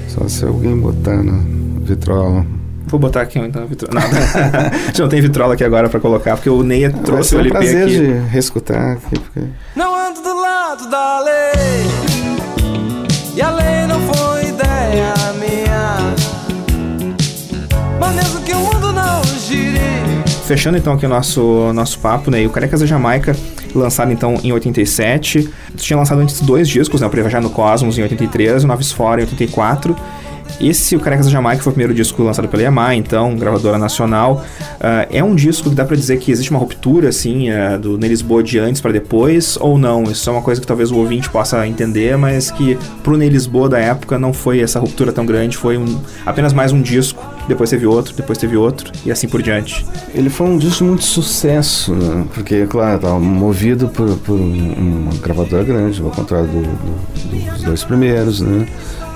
Só 0.07 0.27
se 0.27 0.45
alguém 0.45 0.75
botar 0.77 1.21
na 1.21 1.39
vitrola. 1.81 2.45
Vou 2.87 2.99
botar 2.99 3.21
aqui 3.21 3.37
então 3.37 3.63
a 3.63 3.65
vitrola. 3.65 3.93
Nada. 3.99 4.17
A 4.75 4.87
gente 4.87 5.01
não 5.01 5.09
tem 5.09 5.21
vitrola 5.21 5.53
aqui 5.55 5.63
agora 5.63 5.89
pra 5.89 5.99
colocar, 5.99 6.35
porque 6.37 6.49
o 6.49 6.63
Neia 6.63 6.89
Vai 6.89 7.01
trouxe 7.01 7.35
o 7.35 7.37
um 7.37 7.41
LP 7.41 7.57
prazer 7.57 7.83
aqui. 7.83 7.97
de 7.97 8.11
reescutar 8.29 8.93
aqui, 8.93 9.19
porque 9.19 9.41
Não 9.75 9.93
ando 9.93 10.21
do 10.21 10.41
lado 10.41 10.89
da 10.89 11.19
lei 11.19 11.91
E 13.35 13.41
a 13.41 13.51
lei 13.51 13.85
não 13.87 13.99
foi 14.01 14.26
ideia 14.87 15.13
minha 15.33 16.15
Mas 17.99 18.15
mesmo 18.15 18.41
que 18.41 18.53
o 18.53 18.59
mundo 18.59 18.91
não 18.91 19.23
gire 19.23 19.79
Fechando 20.45 20.77
então 20.77 20.93
aqui 20.93 21.05
o 21.05 21.09
nosso, 21.09 21.73
nosso 21.73 21.99
papo, 21.99 22.31
né? 22.31 22.43
E 22.43 22.47
o 22.47 22.49
Carecas 22.49 22.79
da 22.79 22.85
Jamaica, 22.85 23.35
lançado 23.75 24.13
então 24.13 24.35
em 24.41 24.53
87. 24.53 25.43
Tu 25.75 25.83
tinha 25.83 25.97
lançado 25.97 26.21
antes 26.21 26.39
dois 26.39 26.69
discos, 26.69 27.01
né? 27.01 27.07
O 27.07 27.09
Prevajar 27.09 27.41
no 27.41 27.49
Cosmos 27.49 27.97
em 27.97 28.01
83 28.03 28.61
e 28.61 28.65
o 28.65 28.67
Noves 28.67 28.93
Fora 28.93 29.19
em 29.19 29.25
84. 29.25 29.93
Esse, 30.59 30.95
o 30.95 30.99
Carecas 30.99 31.25
da 31.27 31.31
Jamaica, 31.31 31.61
foi 31.61 31.71
o 31.71 31.73
primeiro 31.73 31.93
disco 31.93 32.23
lançado 32.23 32.47
pela 32.47 32.63
EMI, 32.63 32.97
então, 32.97 33.35
gravadora 33.35 33.77
nacional. 33.77 34.43
Ah, 34.79 35.07
é 35.11 35.23
um 35.23 35.35
disco 35.35 35.69
que 35.69 35.75
dá 35.75 35.85
pra 35.85 35.95
dizer 35.95 36.17
que 36.17 36.31
existe 36.31 36.49
uma 36.51 36.59
ruptura, 36.59 37.09
assim, 37.09 37.49
ah, 37.51 37.77
do 37.77 37.97
Ney 37.97 38.09
Lisboa 38.09 38.41
de 38.43 38.57
antes 38.59 38.81
pra 38.81 38.91
depois, 38.91 39.57
ou 39.59 39.77
não? 39.77 40.03
Isso 40.03 40.29
é 40.29 40.33
uma 40.33 40.41
coisa 40.41 40.59
que 40.59 40.65
talvez 40.67 40.91
o 40.91 40.97
ouvinte 40.97 41.29
possa 41.29 41.67
entender, 41.67 42.17
mas 42.17 42.49
que 42.51 42.77
pro 43.03 43.15
Ney 43.17 43.29
Lisboa 43.29 43.69
da 43.69 43.79
época 43.79 44.17
não 44.17 44.33
foi 44.33 44.59
essa 44.59 44.79
ruptura 44.79 45.11
tão 45.11 45.25
grande, 45.25 45.55
foi 45.57 45.77
um, 45.77 45.99
apenas 46.25 46.53
mais 46.53 46.71
um 46.71 46.81
disco, 46.81 47.23
depois 47.47 47.69
teve 47.69 47.85
outro, 47.85 48.13
depois 48.15 48.37
teve 48.37 48.57
outro, 48.57 48.91
e 49.05 49.11
assim 49.11 49.27
por 49.27 49.41
diante. 49.41 49.85
ele 50.13 50.29
foi 50.29 50.47
um 50.47 50.57
disco 50.57 50.83
muito 50.83 51.03
sucesso, 51.03 51.93
né? 51.93 52.25
Porque, 52.33 52.65
claro, 52.65 52.95
estava 52.95 53.19
movido 53.19 53.87
por, 53.89 54.09
por 54.17 54.33
um- 54.39 54.73
uma 54.73 55.13
gravadora 55.21 55.63
grande, 55.63 56.01
ao 56.01 56.09
contrário 56.09 56.47
do- 56.47 56.61
do- 56.61 57.51
dos 57.51 57.63
dois 57.63 57.83
primeiros, 57.83 58.41
né? 58.41 58.65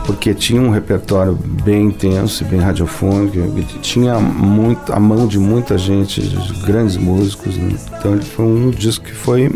Porque 0.05 0.33
tinha 0.33 0.61
um 0.61 0.71
repertório 0.71 1.37
bem 1.63 1.85
intenso 1.85 2.43
bem 2.45 2.59
radiofônico, 2.59 3.37
tinha 3.81 4.19
muito, 4.19 4.91
a 4.91 4.99
mão 4.99 5.27
de 5.27 5.37
muita 5.37 5.77
gente, 5.77 6.21
de 6.21 6.53
grandes 6.65 6.97
músicos, 6.97 7.55
né? 7.55 7.75
Então 7.97 8.13
ele 8.13 8.25
foi 8.25 8.45
um 8.45 8.69
disco 8.71 9.05
que 9.05 9.13
foi 9.13 9.49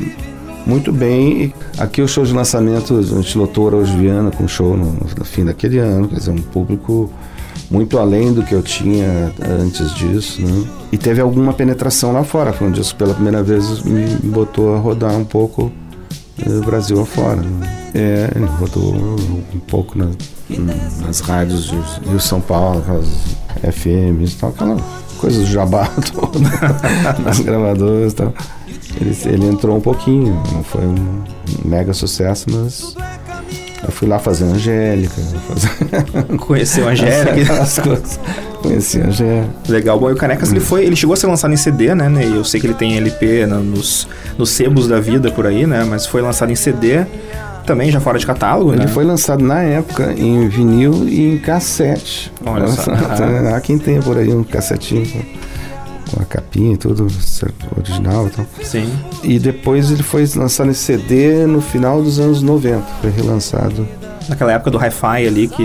muito 0.66 0.92
bem. 0.92 1.54
Aqui 1.78 2.02
o 2.02 2.08
show 2.08 2.24
de 2.24 2.34
lançamento, 2.34 2.98
a 2.98 3.02
gente 3.02 3.38
lotou 3.38 3.68
Araújo 3.68 3.98
Viana 3.98 4.32
com 4.32 4.48
show 4.48 4.78
no, 4.78 4.94
no 5.18 5.26
fim 5.26 5.46
daquele 5.46 5.80
ano, 5.80 6.08
quer 6.08 6.16
dizer, 6.16 6.32
um 6.32 6.42
público 6.42 7.12
muito 7.70 7.98
além 7.98 8.34
do 8.34 8.44
que 8.44 8.54
eu 8.54 8.62
tinha 8.62 9.34
antes 9.42 9.94
disso, 9.94 10.42
né? 10.42 10.68
E 10.92 10.98
teve 10.98 11.22
alguma 11.22 11.54
penetração 11.54 12.12
lá 12.12 12.24
fora. 12.24 12.54
Foi 12.54 12.68
um 12.68 12.72
disco 12.72 12.94
que 12.94 13.00
pela 13.00 13.14
primeira 13.14 13.42
vez 13.42 13.82
me 13.84 14.06
botou 14.24 14.76
a 14.76 14.80
rodar 14.80 15.16
um 15.16 15.26
pouco 15.26 15.72
Brasil 16.66 17.02
afora. 17.02 17.38
Né? 17.42 17.92
É, 17.94 18.30
ele 18.36 18.46
rodou 18.46 18.94
um 18.94 19.60
pouco 19.68 19.98
na- 19.98 20.12
nas 21.06 21.20
rádios 21.22 21.66
de 21.66 21.76
Rio 22.10 22.20
São 22.20 22.42
Paulo, 22.42 22.80
aquelas 22.80 23.08
FMs 23.64 24.34
e 24.34 24.36
tal, 24.36 24.50
aquela 24.50 24.78
coisa 25.18 25.40
do 25.40 25.46
jabá 25.46 25.88
todo, 26.14 26.40
nas 27.24 27.40
gravadoras 27.40 28.14
e 28.14 28.16
tal. 28.16 28.34
Ele, 29.00 29.18
ele 29.26 29.48
entrou 29.48 29.78
um 29.78 29.82
pouquinho, 29.82 30.42
não 30.54 30.64
foi 30.64 30.86
um 30.86 31.24
mega 31.64 31.94
sucesso, 31.94 32.46
mas 32.50 32.96
eu 33.86 33.92
fui 33.92 34.08
lá 34.08 34.20
fazer 34.20 34.46
Angélica, 34.46 35.14
fazer 35.48 36.04
Conheceu 36.38 36.88
a 36.88 36.92
Angélica. 36.92 37.32
aquelas 37.42 37.78
coisas. 37.80 38.20
Conheci 38.62 39.02
a 39.02 39.06
Angélica. 39.08 39.50
Legal. 39.70 40.00
Bom, 40.00 40.10
e 40.10 40.14
o 40.14 40.16
Canecas 40.16 40.52
ele 40.52 40.60
foi, 40.60 40.86
ele 40.86 40.96
chegou 40.96 41.14
a 41.14 41.18
ser 41.18 41.28
lançado 41.28 41.54
em 41.54 41.58
CD, 41.58 41.94
né? 41.96 42.10
né, 42.10 42.26
e 42.26 42.36
Eu 42.36 42.44
sei 42.44 42.60
que 42.60 42.68
ele 42.68 42.74
tem 42.74 42.98
LP 42.98 43.46
na- 43.46 43.58
nos, 43.60 44.08
nos 44.38 44.50
sebos 44.50 44.88
da 44.88 45.00
vida 45.00 45.32
por 45.32 45.46
aí, 45.46 45.66
né? 45.68 45.84
Mas 45.88 46.06
foi 46.06 46.22
lançado 46.22 46.52
em 46.52 46.56
CD, 46.56 47.06
também 47.66 47.90
já 47.92 48.00
fora 48.00 48.18
de 48.20 48.26
catálogo, 48.26 48.72
Ele 48.74 48.82
né? 48.86 48.88
foi 48.88 49.04
lançado 49.04 49.44
na 49.44 49.62
época 49.62 50.14
em 50.18 50.48
vinil 50.48 51.08
e 51.08 51.34
em 51.34 51.38
cassete. 51.40 52.32
Olha 52.46 52.68
só. 52.68 52.92
Há 53.56 53.60
quem 53.62 53.78
tenha 53.78 54.02
por 54.02 54.18
aí 54.18 54.34
um 54.34 54.44
cassetinho 54.44 55.06
a 56.26 56.28
capinha 56.28 56.74
e 56.74 56.78
tudo 56.78 57.08
original 57.78 58.28
e 58.28 58.30
tal. 58.32 58.46
Sim. 58.62 58.92
E 59.24 59.40
depois 59.40 59.92
ele 59.92 60.04
foi 60.04 60.26
lançado 60.36 60.70
em 60.70 60.74
CD 60.74 61.46
no 61.46 61.62
final 61.62 62.02
dos 62.02 62.20
anos 62.20 62.42
90. 62.42 62.82
Foi 63.02 63.10
relançado. 63.12 63.88
Naquela 64.28 64.54
época 64.54 64.72
do 64.72 64.78
Hi-Fi 64.78 65.28
ali, 65.28 65.48
que. 65.48 65.64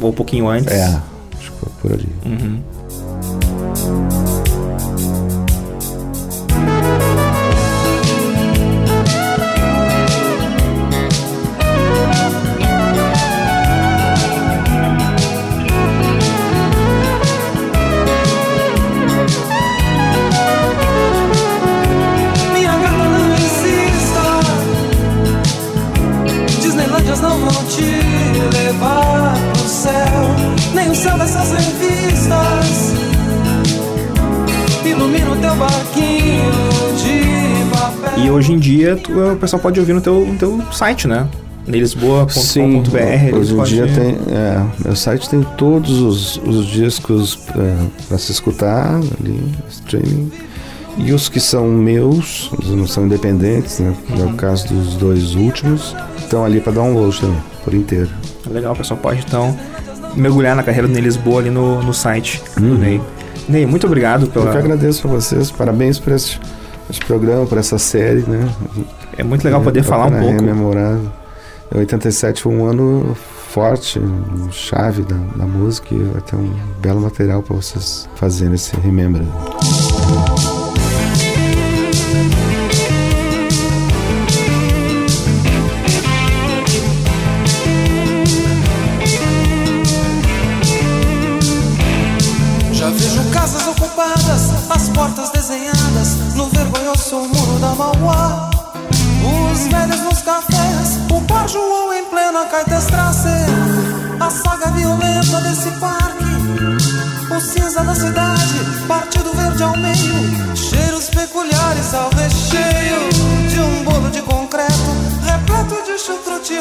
Ou 0.00 0.10
um 0.10 0.12
pouquinho 0.12 0.48
antes. 0.48 0.72
É, 0.72 0.84
acho 1.38 1.52
que 1.52 1.58
foi 1.58 1.72
por 1.80 1.92
ali. 1.92 2.08
Uhum. 2.24 2.60
O 39.08 39.36
pessoal 39.36 39.60
pode 39.60 39.78
ouvir 39.80 39.92
no 39.92 40.00
teu, 40.00 40.26
no 40.26 40.36
teu 40.38 40.60
site, 40.72 41.06
né? 41.08 41.26
Eles 43.28 43.52
hoje 43.52 43.74
em 43.74 43.84
dia 43.84 43.94
tem. 43.94 44.16
É, 44.34 44.64
meu 44.84 44.96
site 44.96 45.28
tem 45.28 45.42
todos 45.56 46.00
os, 46.00 46.36
os 46.38 46.66
discos 46.66 47.36
para 48.08 48.18
se 48.18 48.32
escutar 48.32 48.94
ali, 48.94 49.54
streaming. 49.68 50.30
E 50.96 51.12
os 51.12 51.28
que 51.28 51.38
são 51.38 51.68
meus, 51.68 52.50
os 52.52 52.70
não 52.70 52.86
são 52.86 53.06
independentes, 53.06 53.78
né? 53.78 53.94
Que 54.06 54.20
é 54.20 54.24
o 54.24 54.32
caso 54.32 54.66
dos 54.68 54.94
dois 54.94 55.34
últimos, 55.34 55.94
estão 56.18 56.44
ali 56.44 56.60
para 56.60 56.72
download 56.72 57.20
também, 57.20 57.38
por 57.64 57.74
inteiro. 57.74 58.08
Legal, 58.50 58.72
o 58.72 58.76
pessoal 58.76 58.98
pode 58.98 59.20
então 59.26 59.56
mergulhar 60.16 60.56
na 60.56 60.62
carreira 60.62 60.88
do 60.88 60.92
Ney 60.94 61.02
Lisboa 61.02 61.40
ali 61.40 61.50
no, 61.50 61.82
no 61.82 61.94
site 61.94 62.42
do 62.56 62.78
Ney. 62.78 63.00
Ney, 63.48 63.64
muito 63.66 63.86
obrigado 63.86 64.24
Eu 64.24 64.28
pela. 64.28 64.50
que 64.50 64.58
agradeço 64.58 65.06
a 65.06 65.10
vocês, 65.10 65.50
parabéns 65.50 65.98
por 65.98 66.12
esse, 66.12 66.38
esse 66.90 67.00
programa, 67.00 67.46
por 67.46 67.58
essa 67.58 67.78
série, 67.78 68.22
né? 68.28 68.48
É 69.16 69.22
muito 69.22 69.44
legal 69.44 69.60
poder 69.62 69.80
É, 69.80 69.82
falar 69.82 70.06
um 70.06 70.10
pouco. 70.10 70.26
Rememorável. 70.26 71.10
87 71.74 72.42
foi 72.42 72.52
um 72.54 72.64
ano 72.66 73.14
forte, 73.14 74.00
chave 74.50 75.02
da, 75.02 75.16
da 75.36 75.44
música 75.46 75.94
e 75.94 75.98
vai 76.04 76.20
ter 76.22 76.36
um 76.36 76.50
belo 76.80 77.00
material 77.00 77.42
para 77.42 77.56
vocês 77.56 78.08
fazerem 78.16 78.54
esse 78.54 78.74
remember. 78.80 79.22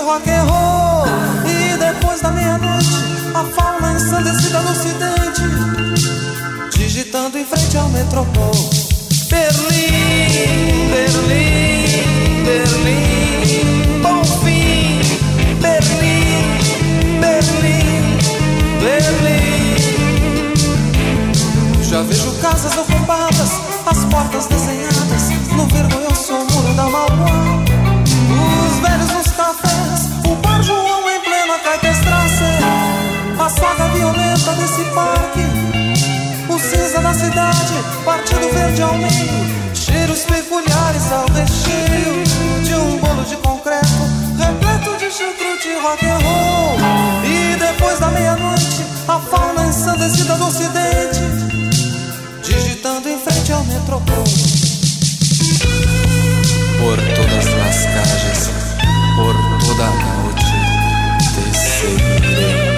Rock 0.07 0.29
and 0.29 0.49
roll. 0.49 1.05
E 1.45 1.77
depois 1.77 2.21
da 2.21 2.31
meia-noite, 2.31 2.87
a 3.35 3.43
fauna 3.43 3.93
ensandecida 3.93 4.61
no 4.61 4.71
ocidente 4.71 5.41
digitando 6.77 7.37
em 7.37 7.45
frente 7.45 7.77
ao 7.77 7.89
metropol. 7.89 8.51
Berlim, 9.29 10.89
Berlim, 10.89 12.45
Berlim, 12.45 14.01
bom 14.01 14.23
fim, 14.23 15.01
Berlim, 15.61 16.57
Berlim, 17.19 18.17
Berlim. 18.79 19.75
Já 21.83 22.01
vejo 22.03 22.31
casas 22.41 22.77
ocupadas, 22.77 23.51
as 23.85 24.05
portas 24.05 24.45
desenhadas 24.47 25.29
no 25.55 25.65
vergonhoso 25.65 26.33
muro 26.49 26.73
da 26.75 26.87
Mauá. 26.87 27.56
Violenta 34.47 34.53
desse 34.53 34.83
parque 34.91 35.41
o 36.49 36.59
cinza 36.59 37.01
da 37.01 37.13
cidade, 37.13 37.73
partido 38.05 38.49
verde 38.53 38.81
ao 38.81 38.93
meio, 38.93 39.75
cheiros 39.75 40.23
peculiares 40.23 41.11
ao 41.11 41.25
recheio 41.27 42.23
de 42.63 42.73
um 42.73 42.97
bolo 42.97 43.23
de 43.23 43.35
concreto, 43.37 43.85
repleto 44.37 44.97
de 44.97 45.11
chucrute 45.11 45.73
rock 45.83 46.05
and 46.05 46.19
roll. 46.19 46.77
E 47.25 47.57
depois 47.57 47.99
da 47.99 48.07
meia-noite, 48.07 48.85
a 49.07 49.19
fauna 49.19 49.67
ensandecida 49.67 50.35
do 50.35 50.47
ocidente, 50.47 51.19
digitando 52.41 53.09
em 53.09 53.19
frente 53.19 53.51
ao 53.51 53.63
metropol. 53.65 54.23
Por 56.79 56.97
todas 57.15 57.47
as 57.67 57.85
calles, 57.85 58.49
por 59.15 59.35
toda 59.59 59.83
a 59.83 59.91
noite, 59.91 60.45
te. 61.35 62.76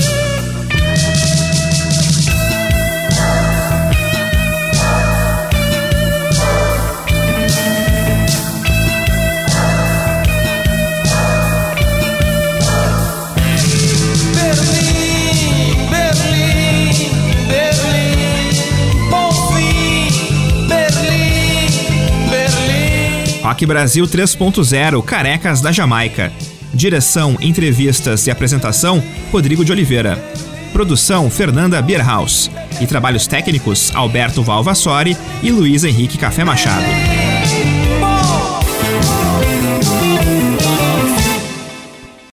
Rock 23.49 23.65
Brasil 23.65 24.05
3.0 24.05 25.03
Carecas 25.03 25.59
da 25.59 25.71
Jamaica. 25.71 26.31
Direção, 26.71 27.35
entrevistas 27.41 28.27
e 28.27 28.31
apresentação: 28.31 29.03
Rodrigo 29.31 29.65
de 29.65 29.71
Oliveira. 29.71 30.23
Produção: 30.71 31.31
Fernanda 31.31 31.81
Bierhaus. 31.81 32.51
E 32.79 32.85
trabalhos 32.85 33.25
técnicos: 33.25 33.91
Alberto 33.95 34.43
Valvassori 34.43 35.17
e 35.41 35.49
Luiz 35.49 35.83
Henrique 35.83 36.15
Café 36.15 36.43
Machado. 36.43 37.08